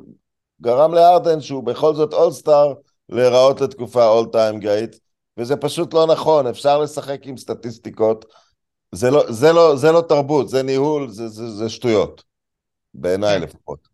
גרם 0.60 0.94
לארדן, 0.94 1.40
שהוא 1.40 1.64
בכל 1.64 1.94
זאת 1.94 2.14
אולסטאר, 2.14 2.74
להיראות 3.08 3.60
לתקופה 3.60 4.08
אול 4.08 4.26
טיים 4.32 4.60
גייט, 4.60 4.96
וזה 5.36 5.56
פשוט 5.56 5.94
לא 5.94 6.06
נכון, 6.06 6.46
אפשר 6.46 6.78
לשחק 6.78 7.26
עם 7.26 7.36
סטטיסטיקות. 7.36 8.24
זה 8.92 9.10
לא, 9.10 9.32
זה 9.32 9.52
לא, 9.52 9.76
זה 9.76 9.92
לא 9.92 10.04
תרבות, 10.08 10.48
זה 10.48 10.62
ניהול, 10.62 11.08
זה, 11.08 11.28
זה, 11.28 11.50
זה 11.50 11.68
שטויות. 11.68 12.24
בעיניי 12.94 13.38
כן. 13.38 13.42
לפחות. 13.42 13.88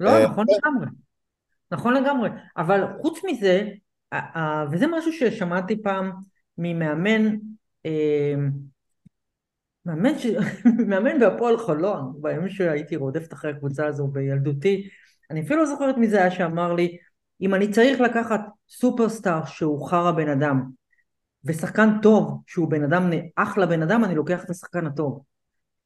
לא, 0.00 0.10
אה, 0.10 0.28
נכון 0.28 0.46
לגמרי. 0.56 0.86
נכון 1.70 1.94
לגמרי. 1.94 2.30
אבל 2.56 2.84
חוץ 3.00 3.18
מזה, 3.24 3.68
וזה 4.72 4.86
משהו 4.86 5.12
ששמעתי 5.12 5.82
פעם 5.82 6.12
ממאמן, 6.58 7.36
אה, 7.86 8.34
מאמן, 9.86 10.18
ש... 10.18 10.26
מאמן 10.88 11.18
בהפועל 11.20 11.58
חולון, 11.58 12.12
בימים 12.20 12.48
שהייתי 12.48 12.96
רודפת 12.96 13.32
אחרי 13.32 13.50
הקבוצה 13.50 13.86
הזו 13.86 14.06
בילדותי, 14.06 14.88
אני 15.30 15.40
אפילו 15.40 15.60
לא 15.60 15.66
זוכרת 15.66 15.96
מי 15.96 16.08
זה 16.08 16.16
היה 16.20 16.30
שאמר 16.30 16.72
לי, 16.72 16.96
אם 17.40 17.54
אני 17.54 17.70
צריך 17.70 18.00
לקחת 18.00 18.40
סופרסטאר 18.68 19.44
שהוא 19.44 19.88
חרא 19.88 20.10
בן 20.10 20.28
אדם, 20.28 20.70
ושחקן 21.44 21.88
טוב 22.02 22.42
שהוא 22.46 22.70
בן 22.70 22.84
אדם, 22.84 23.10
אחלה 23.36 23.66
בן 23.66 23.82
אדם, 23.82 24.04
אני 24.04 24.14
לוקח 24.14 24.44
את 24.44 24.50
השחקן 24.50 24.86
הטוב. 24.86 25.22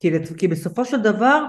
כי, 0.00 0.10
כי 0.38 0.48
בסופו 0.48 0.84
של 0.84 1.02
דבר, 1.02 1.44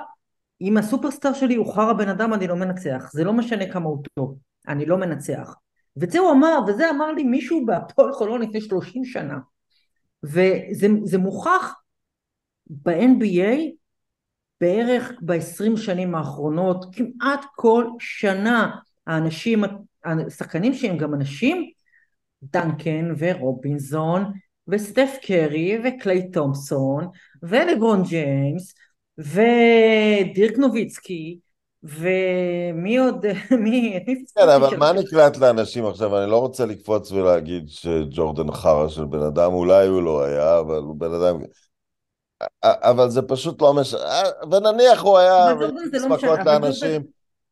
אם 0.61 0.77
הסופרסטאר 0.77 1.33
שלי 1.33 1.55
הוא 1.55 1.73
חרא 1.73 1.93
בן 1.93 2.09
אדם, 2.09 2.33
אני 2.33 2.47
לא 2.47 2.55
מנצח. 2.55 3.09
זה 3.13 3.23
לא 3.23 3.33
משנה 3.33 3.71
כמה 3.71 3.85
הוא 3.85 4.03
טוב, 4.13 4.37
אני 4.67 4.85
לא 4.85 4.97
מנצח. 4.97 5.55
ואת 5.97 6.11
זה 6.11 6.19
הוא 6.19 6.31
אמר, 6.31 6.59
וזה 6.67 6.89
אמר 6.89 7.11
לי 7.11 7.23
מישהו 7.23 7.65
בהפועל 7.65 8.13
חולון 8.13 8.41
לפני 8.41 8.61
30 8.61 9.05
שנה. 9.05 9.37
וזה 10.23 10.87
זה 11.03 11.17
מוכח 11.17 11.75
ב-NBA 12.67 13.59
בערך 14.61 15.11
ב-20 15.21 15.77
שנים 15.77 16.15
האחרונות, 16.15 16.95
כמעט 16.95 17.45
כל 17.55 17.87
שנה 17.99 18.75
האנשים, 19.07 19.63
השחקנים 20.05 20.73
שהם 20.73 20.97
גם 20.97 21.13
אנשים, 21.13 21.71
דנקן 22.51 23.13
ורובינזון 23.17 24.31
וסטף 24.67 25.15
קרי 25.21 25.77
וקליי 25.83 26.31
תומפסון 26.31 27.07
ולברון 27.43 28.03
ג'יימס 28.03 28.73
ודירק 29.17 30.57
נוביצקי 30.57 31.39
ומי 31.83 32.97
עוד, 32.97 33.25
מי, 33.63 33.97
את 33.97 34.03
מי 34.07 34.15
כן, 34.15 34.25
פספסתי 34.25 34.55
אבל 34.55 34.69
שם? 34.69 34.79
מה 34.79 34.93
נקלט 34.93 35.37
לאנשים 35.37 35.85
עכשיו? 35.85 36.17
אני 36.23 36.31
לא 36.31 36.39
רוצה 36.39 36.65
לקפוץ 36.65 37.11
ולהגיד 37.11 37.69
שג'ורדן 37.69 38.51
חרא 38.51 38.87
של 38.87 39.05
בן 39.05 39.21
אדם, 39.21 39.53
אולי 39.53 39.87
הוא 39.87 40.03
לא 40.03 40.23
היה, 40.23 40.59
אבל 40.59 40.77
הוא 40.77 40.95
בן 40.95 41.13
אדם... 41.13 41.39
אבל 42.63 43.09
זה 43.09 43.21
פשוט 43.21 43.61
לא 43.61 43.73
משנה, 43.73 43.99
ונניח 44.51 45.01
הוא 45.01 45.17
היה 45.17 45.51
אבל 45.51 45.71
זה 45.91 46.07
לא 46.07 46.15
אבל 46.15 46.45
לאנשים, 46.45 47.01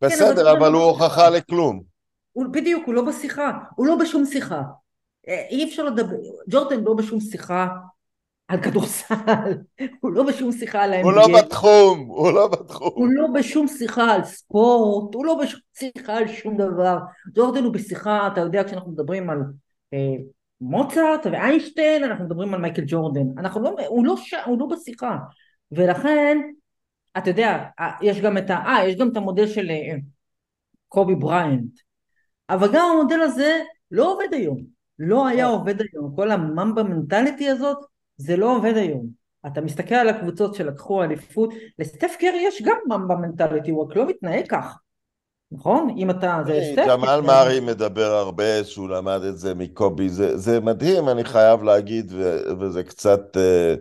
אבל 0.02 0.10
בסדר, 0.10 0.52
אבל 0.52 0.70
לא 0.70 0.84
הוא 0.84 0.92
בשיחה. 0.92 1.06
הוכחה 1.06 1.30
לכלום. 1.30 1.84
בדיוק, 2.52 2.84
הוא 2.86 2.94
לא 2.94 3.02
בשיחה, 3.02 3.52
הוא 3.76 3.88
לא 3.88 3.96
בשום 3.96 4.26
שיחה. 4.26 4.62
אי 5.28 5.64
אפשר 5.64 5.84
לדבר, 5.84 6.16
ג'ורדן 6.50 6.84
לא 6.84 6.94
בשום 6.94 7.20
שיחה 7.20 7.68
על 8.48 8.62
כדורסל, 8.62 9.16
הוא 10.02 10.12
לא 10.12 10.24
בשום 10.24 10.52
שיחה 10.52 10.84
על 10.84 10.94
ה-NBA, 10.94 11.04
הוא 11.04 11.14
לא 11.14 11.28
בתחום, 11.38 12.00
הוא 12.00 12.32
לא 12.32 12.48
בתחום. 12.48 12.92
הוא 12.96 13.08
לא 13.12 13.28
בשום 13.34 13.68
שיחה 13.68 14.14
על 14.14 14.24
ספורט, 14.24 15.16
הוא 15.16 15.26
לא 15.26 15.38
בשום 15.44 15.60
שיחה 15.74 16.18
על 16.18 16.28
שום 16.28 16.58
דבר. 16.58 16.98
ג'ורדן 17.34 17.64
הוא 17.64 17.74
בשיחה, 17.74 18.28
אתה 18.28 18.42
יודע, 18.42 18.64
כשאנחנו 18.64 18.92
מדברים 18.92 19.30
על 19.30 19.38
אה, 19.94 20.16
מוצרט 20.62 21.26
ואיינשטיין, 21.26 22.04
אנחנו 22.04 22.26
מדברים 22.26 22.54
על 22.54 22.62
מייקל 22.62 22.84
ג'ורדן. 22.88 23.26
אנחנו 23.38 23.62
לא, 23.62 23.76
הוא 23.88 24.06
לא, 24.06 24.18
ש, 24.18 24.34
הוא 24.46 24.60
לא 24.60 24.66
בשיחה. 24.66 25.18
ולכן, 25.72 26.38
אתה 27.18 27.30
יודע, 27.30 27.64
אה, 27.80 27.92
יש 28.02 28.22
גם 28.22 28.38
את 28.38 28.50
ה... 28.50 28.56
אה, 28.56 28.88
יש 28.88 28.96
גם 28.96 29.10
את 29.10 29.18
המודל 29.18 29.48
של 29.48 29.70
אה, 29.70 29.96
קובי 30.88 31.16
בריינט. 31.16 31.80
אבל 32.50 32.68
גם 32.74 32.86
המודל 32.94 33.22
הזה 33.22 33.62
לא 33.92 34.14
עובד 34.14 34.34
היום. 34.34 34.73
לא 35.00 35.28
היה 35.28 35.48
עובד 35.48 35.76
היום. 35.82 36.16
כל 36.16 36.32
ה 36.32 36.40
Mamba 36.40 36.84
mentality 36.84 37.50
הזאת, 37.50 37.78
זה 38.18 38.38
לא 38.38 38.56
עובד 38.56 38.78
היום. 38.78 39.08
אתה 39.48 39.62
מסתכל 39.62 39.96
על 39.96 40.10
הקבוצות 40.10 40.56
שלקחו 40.56 41.04
אליפות, 41.04 41.54
לסטף 41.80 42.16
קרי 42.20 42.44
יש 42.48 42.62
גם 42.62 42.78
Mamba 42.88 43.16
mentality, 43.16 43.72
הוא 43.72 43.84
רק 43.84 43.96
לא 43.96 44.08
מתנהג 44.08 44.46
כך. 44.50 44.78
נכון? 45.54 45.96
אם 45.98 46.10
אתה... 46.10 46.42
זה 46.46 46.62
סטף 46.74 46.86
ג'מאל. 46.88 47.22
מארי 47.22 47.60
מדבר 47.60 48.12
הרבה 48.12 48.64
שהוא 48.64 48.90
למד 48.90 49.22
את 49.30 49.38
זה 49.38 49.54
מקובי, 49.56 50.10
זה, 50.10 50.38
זה 50.38 50.60
מדהים, 50.60 51.10
אני 51.10 51.24
חייב 51.24 51.64
להגיד, 51.64 52.12
ו, 52.12 52.40
וזה 52.60 52.84
קצת, 52.84 53.38
אה, 53.38 53.76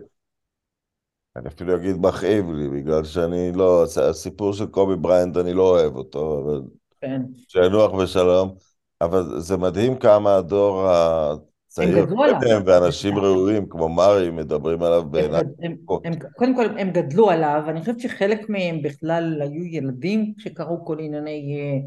אני 1.35 1.47
אפילו 1.47 1.75
אגיד 1.75 1.95
מכאיב 1.97 2.51
לי, 2.51 2.69
בגלל 2.69 3.03
שאני 3.03 3.51
לא, 3.55 3.83
הסיפור 4.09 4.53
של 4.53 4.65
קובי 4.65 4.95
בריינט, 4.95 5.37
אני 5.37 5.53
לא 5.53 5.69
אוהב 5.69 5.95
אותו, 5.95 6.41
אבל 6.43 6.61
כן. 7.01 7.21
שינוח 7.47 7.91
בשלום, 7.91 8.55
אבל 9.03 9.39
זה 9.39 9.57
מדהים 9.57 9.95
כמה 9.95 10.35
הדור 10.35 10.87
הצעיר. 10.89 12.05
קודם, 12.05 12.61
ואנשים 12.65 13.17
ראויים 13.17 13.69
כמו 13.69 13.89
מארי 13.89 14.29
מדברים 14.29 14.83
עליו 14.83 15.01
הם, 15.01 15.11
בעיניים. 15.11 15.45
הם. 15.59 15.75
הם, 16.03 16.13
קודם 16.35 16.55
כל 16.55 16.77
הם 16.77 16.91
גדלו 16.91 17.29
עליו, 17.29 17.63
אני 17.67 17.79
חושבת 17.79 17.99
שחלק 17.99 18.49
מהם 18.49 18.81
בכלל 18.81 19.41
היו 19.41 19.63
ילדים 19.63 20.33
שקראו 20.37 20.85
כל 20.85 20.99
ענייני 20.99 21.57
אה, 21.59 21.79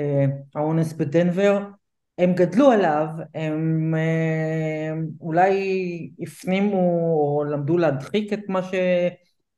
אה, 0.00 0.26
האונס 0.54 0.92
בדנבר, 0.92 1.62
הם 2.18 2.32
גדלו 2.32 2.70
עליו, 2.70 3.06
הם 3.34 3.94
אה, 3.96 4.92
אולי 5.20 6.10
הפנימו 6.20 6.76
או 7.12 7.44
למדו 7.44 7.78
להדחיק 7.78 8.32
את 8.32 8.40
מה, 8.48 8.62
ש, 8.62 8.74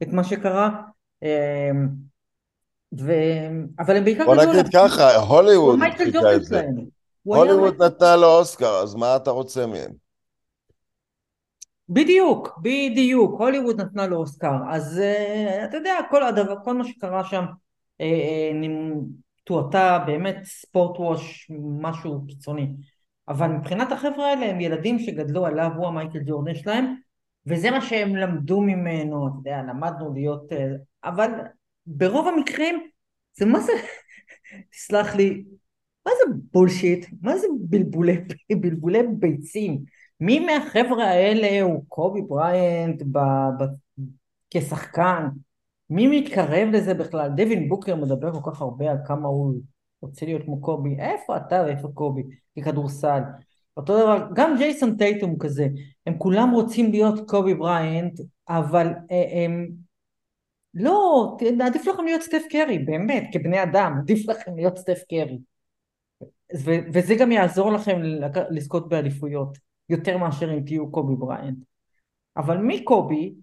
את 0.03 0.09
מה 0.09 0.25
שקרה, 0.25 0.81
ו, 3.01 3.13
אבל 3.79 3.97
הם 3.97 4.05
בעיקר 4.05 4.25
בוא 4.25 4.37
נגיד 4.37 4.67
ככה, 4.75 5.17
הוליווד 5.17 5.79
ג'ורדן 6.13 6.37
את 6.37 6.45
זה. 6.45 6.67
הוליווד 7.23 7.83
נתנה 7.83 8.17
לו 8.17 8.27
אוסקר, 8.27 8.81
אז 8.83 8.95
מה 8.95 9.17
אתה 9.17 9.31
רוצה 9.31 9.67
מהם? 9.67 9.91
בדיוק, 11.89 12.59
בדיוק, 12.63 13.41
הוליווד 13.41 13.81
נתנה 13.81 14.07
לו 14.07 14.17
אוסקר, 14.17 14.53
אז 14.71 15.01
uh, 15.01 15.65
אתה 15.65 15.77
יודע, 15.77 15.95
כל 16.11 16.23
הדבר, 16.23 16.55
כל 16.65 16.75
מה 16.75 16.85
שקרה 16.85 17.25
שם, 17.25 17.45
uh, 18.03 18.05
uh, 18.05 18.67
תועתה 19.45 20.05
באמת 20.07 20.37
ספורט 20.45 21.01
ווש, 21.01 21.51
משהו 21.81 22.27
קיצוני, 22.27 22.73
אבל 23.29 23.49
מבחינת 23.49 23.93
החבר'ה 23.93 24.27
האלה 24.27 24.47
הם 24.47 24.61
ילדים 24.61 24.99
שגדלו 24.99 25.47
עליו, 25.47 25.71
הוא 25.77 25.87
המייקל 25.87 26.19
ג'ורדן 26.27 26.55
שלהם, 26.55 26.95
וזה 27.47 27.71
מה 27.71 27.81
שהם 27.81 28.17
למדו 28.17 28.61
ממנו, 28.61 29.29
אתה 29.29 29.37
יודע, 29.39 29.63
למדנו 29.69 30.13
להיות, 30.15 30.53
uh, 30.53 30.57
אבל 31.05 31.31
ברוב 31.87 32.29
המקרים 32.29 32.89
זה 33.39 33.47
מה 33.47 33.61
זה, 33.61 33.73
תסלח 34.73 35.15
לי, 35.15 35.45
מה 36.07 36.13
זה 36.19 36.33
בולשיט? 36.53 37.07
מה 37.23 37.39
זה 37.39 37.47
בלבולי, 37.61 38.17
בלבולי 38.61 39.03
ביצים? 39.19 39.85
מי 40.21 40.41
מהחבר'ה 40.41 41.05
האלה 41.05 41.63
הוא 41.63 41.85
קובי 41.89 42.23
בריינט 42.23 43.03
ב, 43.03 43.19
ב, 43.59 43.65
כשחקן? 44.51 45.29
מי 45.91 46.21
מתקרב 46.21 46.69
לזה 46.73 46.95
בכלל? 46.95 47.31
דווין 47.37 47.69
בוקר 47.69 47.97
מדבר 47.97 48.33
כל 48.33 48.51
כך 48.51 48.61
הרבה 48.61 48.91
על 48.91 48.97
כמה 49.07 49.29
הוא 49.29 49.55
רוצה 50.03 50.27
להיות 50.27 50.43
כמו 50.45 50.61
קובי. 50.61 50.97
איפה 50.99 51.37
אתה 51.37 51.63
ואיפה 51.67 51.89
קובי? 51.95 52.23
ככדורסל. 52.59 53.21
אותו 53.77 54.01
דבר, 54.01 54.29
גם 54.35 54.55
ג'ייסון 54.59 54.97
טייטום 54.97 55.39
כזה. 55.39 55.69
הם 56.07 56.19
כולם 56.19 56.51
רוצים 56.51 56.91
להיות 56.91 57.31
קובי 57.31 57.55
בריינט, 57.55 58.21
אבל 58.49 58.87
אה, 59.11 59.45
הם... 59.45 59.84
לא, 60.75 61.37
עדיף 61.61 61.87
לכם 61.87 62.05
להיות 62.05 62.23
סטף 62.23 62.43
קרי, 62.51 62.79
באמת, 62.79 63.25
כבני 63.33 63.63
אדם, 63.63 63.95
עדיף 63.99 64.29
לכם 64.29 64.57
להיות 64.57 64.79
סטף 64.79 64.99
קרי. 65.11 65.39
ו- 66.65 66.85
וזה 66.93 67.15
גם 67.15 67.33
יעזור 67.33 67.73
לכם 67.73 68.01
לזכות 68.51 68.89
באליפויות, 68.89 69.59
יותר 69.89 70.19
מאשר 70.19 70.55
אם 70.55 70.61
תהיו 70.67 70.91
קובי 70.91 71.15
בריינט. 71.17 71.59
אבל 72.37 72.57
מקובי, 72.57 73.35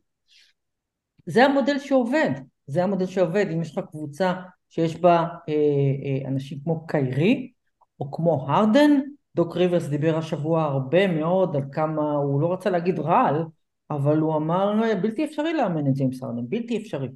זה 1.26 1.46
המודל 1.46 1.80
שעובד, 1.80 2.32
זה 2.68 2.84
המודל 2.84 3.06
שעובד, 3.06 3.46
אם 3.54 3.62
יש 3.62 3.78
לך 3.78 3.86
קבוצה 3.92 4.34
שיש 4.70 4.96
בה 4.96 5.18
אה, 5.50 5.54
אה, 5.54 6.28
אנשים 6.28 6.60
כמו 6.64 6.88
קיירי, 6.88 7.52
או 8.00 8.12
כמו 8.12 8.46
הרדן, 8.48 8.92
דוק 9.36 9.58
ריברס 9.58 9.88
דיבר 9.88 10.18
השבוע 10.18 10.64
הרבה 10.64 11.08
מאוד 11.08 11.56
על 11.56 11.62
כמה, 11.72 12.12
הוא 12.12 12.42
לא 12.42 12.54
רצה 12.54 12.70
להגיד 12.70 13.00
רעל, 13.00 13.44
אבל 13.92 14.18
הוא 14.18 14.36
אמר 14.36 14.74
בלתי 15.02 15.26
אפשרי 15.26 15.54
לאמן 15.54 15.88
את 15.88 15.94
ג'יימס 15.94 16.24
הרדן, 16.24 16.50
בלתי 16.50 16.78
אפשרי. 16.78 17.10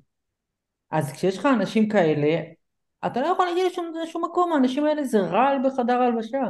אז 0.92 1.12
כשיש 1.12 1.38
לך 1.38 1.46
אנשים 1.46 1.90
כאלה, 1.90 2.42
אתה 3.06 3.22
לא 3.22 3.28
יכול 3.28 3.46
להגיד 3.46 3.64
לשום, 3.72 3.92
לשום 4.04 4.26
מקום, 4.26 4.54
האנשים 4.54 4.86
האלה 4.86 5.04
זה 5.04 5.20
רעל 5.20 5.58
בחדר 5.66 6.02
הלבשה. 6.02 6.42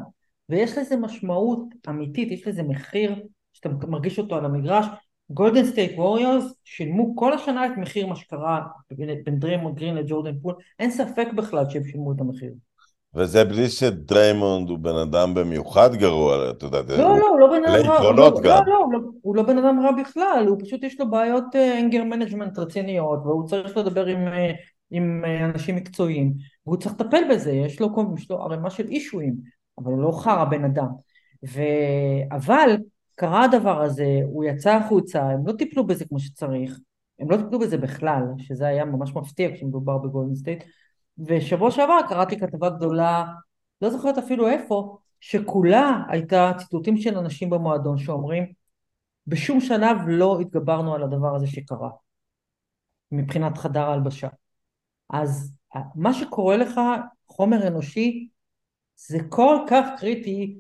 ויש 0.50 0.78
לזה 0.78 0.98
משמעות 0.98 1.60
אמיתית, 1.90 2.32
יש 2.32 2.48
לזה 2.48 2.64
מחיר 2.64 3.26
שאתה 3.54 3.70
מרגיש 3.70 4.20
אותו 4.20 4.36
על 4.36 4.46
המגרש. 4.46 4.86
גולדן 5.30 5.66
סטייט 5.66 5.92
ווריורס 5.98 6.54
שילמו 6.64 7.16
כל 7.16 7.34
השנה 7.34 7.66
את 7.66 7.72
מחיר 7.78 8.08
מה 8.08 8.16
שקרה 8.16 8.62
בין 9.26 9.40
דריימונד 9.40 9.76
גרין 9.76 9.96
לג'ורדן 9.96 10.40
פול, 10.40 10.56
אין 10.80 10.92
ספק 10.92 11.28
בכלל 11.36 11.70
שהם 11.70 11.84
שילמו 11.84 12.12
את 12.12 12.20
המחיר. 12.20 12.52
וזה 13.16 13.46
בלי 13.46 13.70
שדריימונד 13.70 14.70
הוא 14.70 14.80
בן 14.80 14.96
אדם 14.96 15.34
במיוחד 15.34 15.96
גרוע, 15.96 16.50
אתה 16.50 16.66
יודע, 16.66 16.82
לא, 16.90 17.20
לא, 17.20 17.28
הוא 17.28 17.40
לא 17.40 17.48
בן 17.48 17.64
אדם 17.66 17.90
רע, 17.90 18.04
לא. 18.04 18.16
לא, 18.16 18.32
לא, 18.68 18.78
הוא 18.78 18.94
לא, 18.94 19.00
הוא 19.22 19.36
לא 19.36 19.44
בן 19.44 19.58
אדם 19.58 19.80
רע 19.86 19.92
בכלל, 19.92 20.46
הוא 20.48 20.58
פשוט 20.64 20.84
יש 20.84 21.00
לו 21.00 21.10
בעיות 21.10 21.56
anger 21.56 22.04
management 22.04 22.60
רציניות, 22.60 23.20
והוא 23.24 23.48
צריך 23.48 23.78
לדבר 23.78 24.06
עם, 24.06 24.28
אה, 24.28 24.52
עם 24.92 25.22
אה, 25.26 25.46
אנשים 25.46 25.76
מקצועיים, 25.76 26.34
והוא 26.66 26.78
צריך 26.78 26.96
לטפל 27.00 27.22
בזה, 27.32 27.52
יש 27.52 27.80
לו, 27.80 27.90
יש 28.18 28.32
לו 28.32 28.42
ערימה 28.42 28.70
של 28.70 28.88
אישויים, 28.88 29.36
אבל 29.78 29.92
הוא 29.92 30.02
לא 30.02 30.12
חרא 30.12 30.44
בן 30.46 30.66
אדם. 30.66 30.88
ו... 31.48 31.62
אבל 32.32 32.78
קרה 33.16 33.44
הדבר 33.44 33.82
הזה, 33.82 34.20
הוא 34.26 34.44
יצא 34.44 34.76
החוצה, 34.76 35.24
הם 35.24 35.48
לא 35.48 35.54
טיפלו 35.54 35.88
בזה 35.88 36.06
כמו 36.06 36.20
שצריך, 36.20 36.80
הם 37.20 37.32
לא 37.32 37.38
טיפלו 37.38 37.60
בזה 37.60 37.78
בכלל, 37.78 38.24
שזה 38.38 38.68
היה 38.68 38.86
ממש 38.86 39.16
מפתיע 39.16 39.50
כשמדובר 39.56 39.98
בגולדן 39.98 40.36
סטייט, 40.36 40.64
ושבוע 41.18 41.72
שעבר 41.72 42.00
קראתי 42.10 42.40
כתבה 42.40 42.70
גדולה, 42.70 43.26
לא 43.82 43.90
זוכרת 43.90 44.18
אפילו 44.18 44.48
איפה, 44.48 44.98
שכולה 45.20 46.04
הייתה 46.10 46.52
ציטוטים 46.58 46.98
של 46.98 47.18
אנשים 47.18 47.50
במועדון 47.50 47.98
שאומרים 47.98 48.46
בשום 49.28 49.60
שלב 49.62 49.98
לא 50.08 50.40
התגברנו 50.40 50.96
על 50.96 51.04
הדבר 51.04 51.36
הזה 51.36 51.48
שקרה 51.48 51.90
מבחינת 53.12 53.58
חדר 53.58 53.82
ההלבשה. 53.82 54.28
אז 55.10 55.54
מה 55.96 56.14
שקורה 56.14 56.58
לך, 56.58 56.80
חומר 57.28 57.68
אנושי, 57.68 58.30
זה 58.96 59.18
כל 59.30 59.58
כך 59.70 59.86
קריטי, 59.98 60.58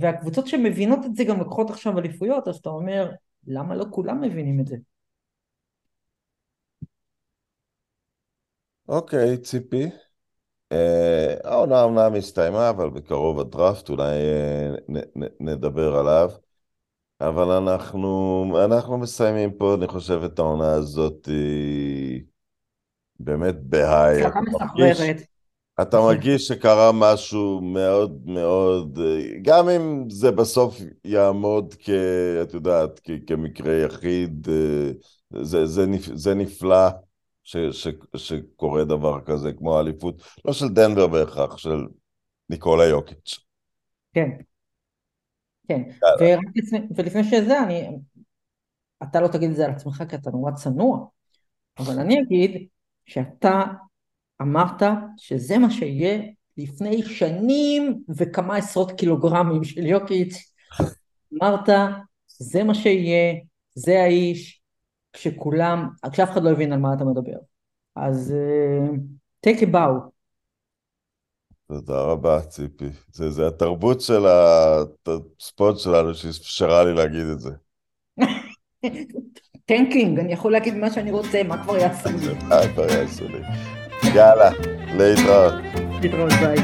והקבוצות 0.00 0.46
שמבינות 0.46 1.04
את 1.04 1.14
זה 1.14 1.24
גם 1.24 1.38
לוקחות 1.38 1.70
עכשיו 1.70 1.98
אליפויות, 1.98 2.48
אז 2.48 2.56
אתה 2.56 2.68
אומר, 2.68 3.10
למה 3.46 3.74
לא 3.74 3.84
כולם 3.90 4.20
מבינים 4.20 4.60
את 4.60 4.66
זה? 4.66 4.76
אוקיי, 8.92 9.36
ציפי. 9.36 9.90
אה, 10.72 11.34
העונה 11.44 11.82
אומנם 11.82 12.14
הסתיימה, 12.14 12.70
אבל 12.70 12.90
בקרוב 12.90 13.40
הדראפט, 13.40 13.88
אולי 13.88 14.14
אה, 14.14 15.00
נדבר 15.40 15.96
עליו. 15.96 16.30
אבל 17.20 17.50
אנחנו, 17.50 18.44
אנחנו 18.64 18.98
מסיימים 18.98 19.52
פה, 19.52 19.74
אני 19.74 19.88
חושב, 19.88 20.22
את 20.24 20.38
העונה 20.38 20.72
הזאת 20.72 21.28
באמת 23.20 23.54
בהיי. 23.62 24.22
הצלחה 24.22 24.40
מסחררת. 24.40 25.16
אתה 25.82 26.00
מרגיש 26.00 26.48
שקרה 26.48 26.90
משהו 26.94 27.60
מאוד 27.60 28.22
מאוד, 28.24 28.98
גם 29.42 29.68
אם 29.68 30.10
זה 30.10 30.30
בסוף 30.30 30.76
יעמוד 31.04 31.74
כ... 31.78 31.90
את 32.42 32.54
יודעת, 32.54 33.00
כ, 33.04 33.10
כמקרה 33.26 33.72
יחיד, 33.72 34.48
זה, 35.42 35.66
זה, 35.66 35.84
זה 36.14 36.34
נפלא 36.34 36.88
ש, 37.44 37.56
ש, 37.56 37.88
שקורה 38.16 38.84
דבר 38.84 39.20
כזה, 39.24 39.52
כמו 39.52 39.76
האליפות, 39.76 40.22
לא 40.44 40.52
של 40.52 40.68
דנבר 40.68 41.06
בהכרח, 41.06 41.56
של 41.56 41.86
ניקולה 42.50 42.84
יוקיץ'. 42.84 43.38
כן, 44.14 44.30
כן, 45.68 45.82
ורק 46.20 46.44
לפני, 46.54 46.78
ולפני 46.96 47.24
שזה, 47.24 47.62
אני, 47.62 47.88
אתה 49.02 49.20
לא 49.20 49.28
תגיד 49.28 49.50
את 49.50 49.56
זה 49.56 49.64
על 49.64 49.70
עצמך 49.70 50.02
כי 50.08 50.16
אתה 50.16 50.30
נורא 50.30 50.52
צנוע, 50.52 51.06
אבל 51.78 51.98
אני 51.98 52.20
אגיד 52.20 52.66
שאתה 53.06 53.62
אמרת 54.42 54.82
שזה 55.16 55.58
מה 55.58 55.70
שיהיה 55.70 56.22
לפני 56.56 57.02
שנים 57.02 58.02
וכמה 58.16 58.56
עשרות 58.56 58.92
קילוגרמים 58.92 59.64
של 59.64 59.86
יוקיץ', 59.86 60.52
אמרת 61.34 61.68
זה 62.26 62.64
מה 62.64 62.74
שיהיה, 62.74 63.34
זה 63.74 64.00
האיש, 64.02 64.61
כשכולם, 65.12 65.88
כשאף 66.12 66.30
אחד 66.30 66.42
לא 66.42 66.50
הבין 66.50 66.72
על 66.72 66.78
מה 66.78 66.94
אתה 66.94 67.04
מדבר. 67.04 67.38
אז 67.96 68.34
uh, 68.34 68.96
take 69.46 69.60
a 69.60 69.66
bow. 69.74 70.12
תודה 71.68 72.00
רבה, 72.00 72.40
ציפי. 72.40 72.88
זה, 73.12 73.30
זה 73.30 73.46
התרבות 73.46 74.00
של 74.00 74.26
הספורט 74.26 75.78
שלנו 75.78 76.14
שאפשרה 76.14 76.84
לי 76.84 76.94
להגיד 76.94 77.26
את 77.26 77.40
זה. 77.40 77.50
tanking, 79.66 80.18
אני 80.18 80.32
יכול 80.32 80.52
להגיד 80.52 80.74
מה 80.74 80.90
שאני 80.90 81.10
רוצה, 81.10 81.42
מה 81.42 81.62
כבר 81.62 81.76
יעשו 81.76 82.08
לי? 82.08 82.34
מה 82.48 82.56
כבר 82.74 82.86
יעשו 82.90 83.28
לי? 83.28 83.40
יאללה, 84.14 84.50
להתראות. 84.98 85.54
להתראות, 86.02 86.32
ביי. 86.32 86.56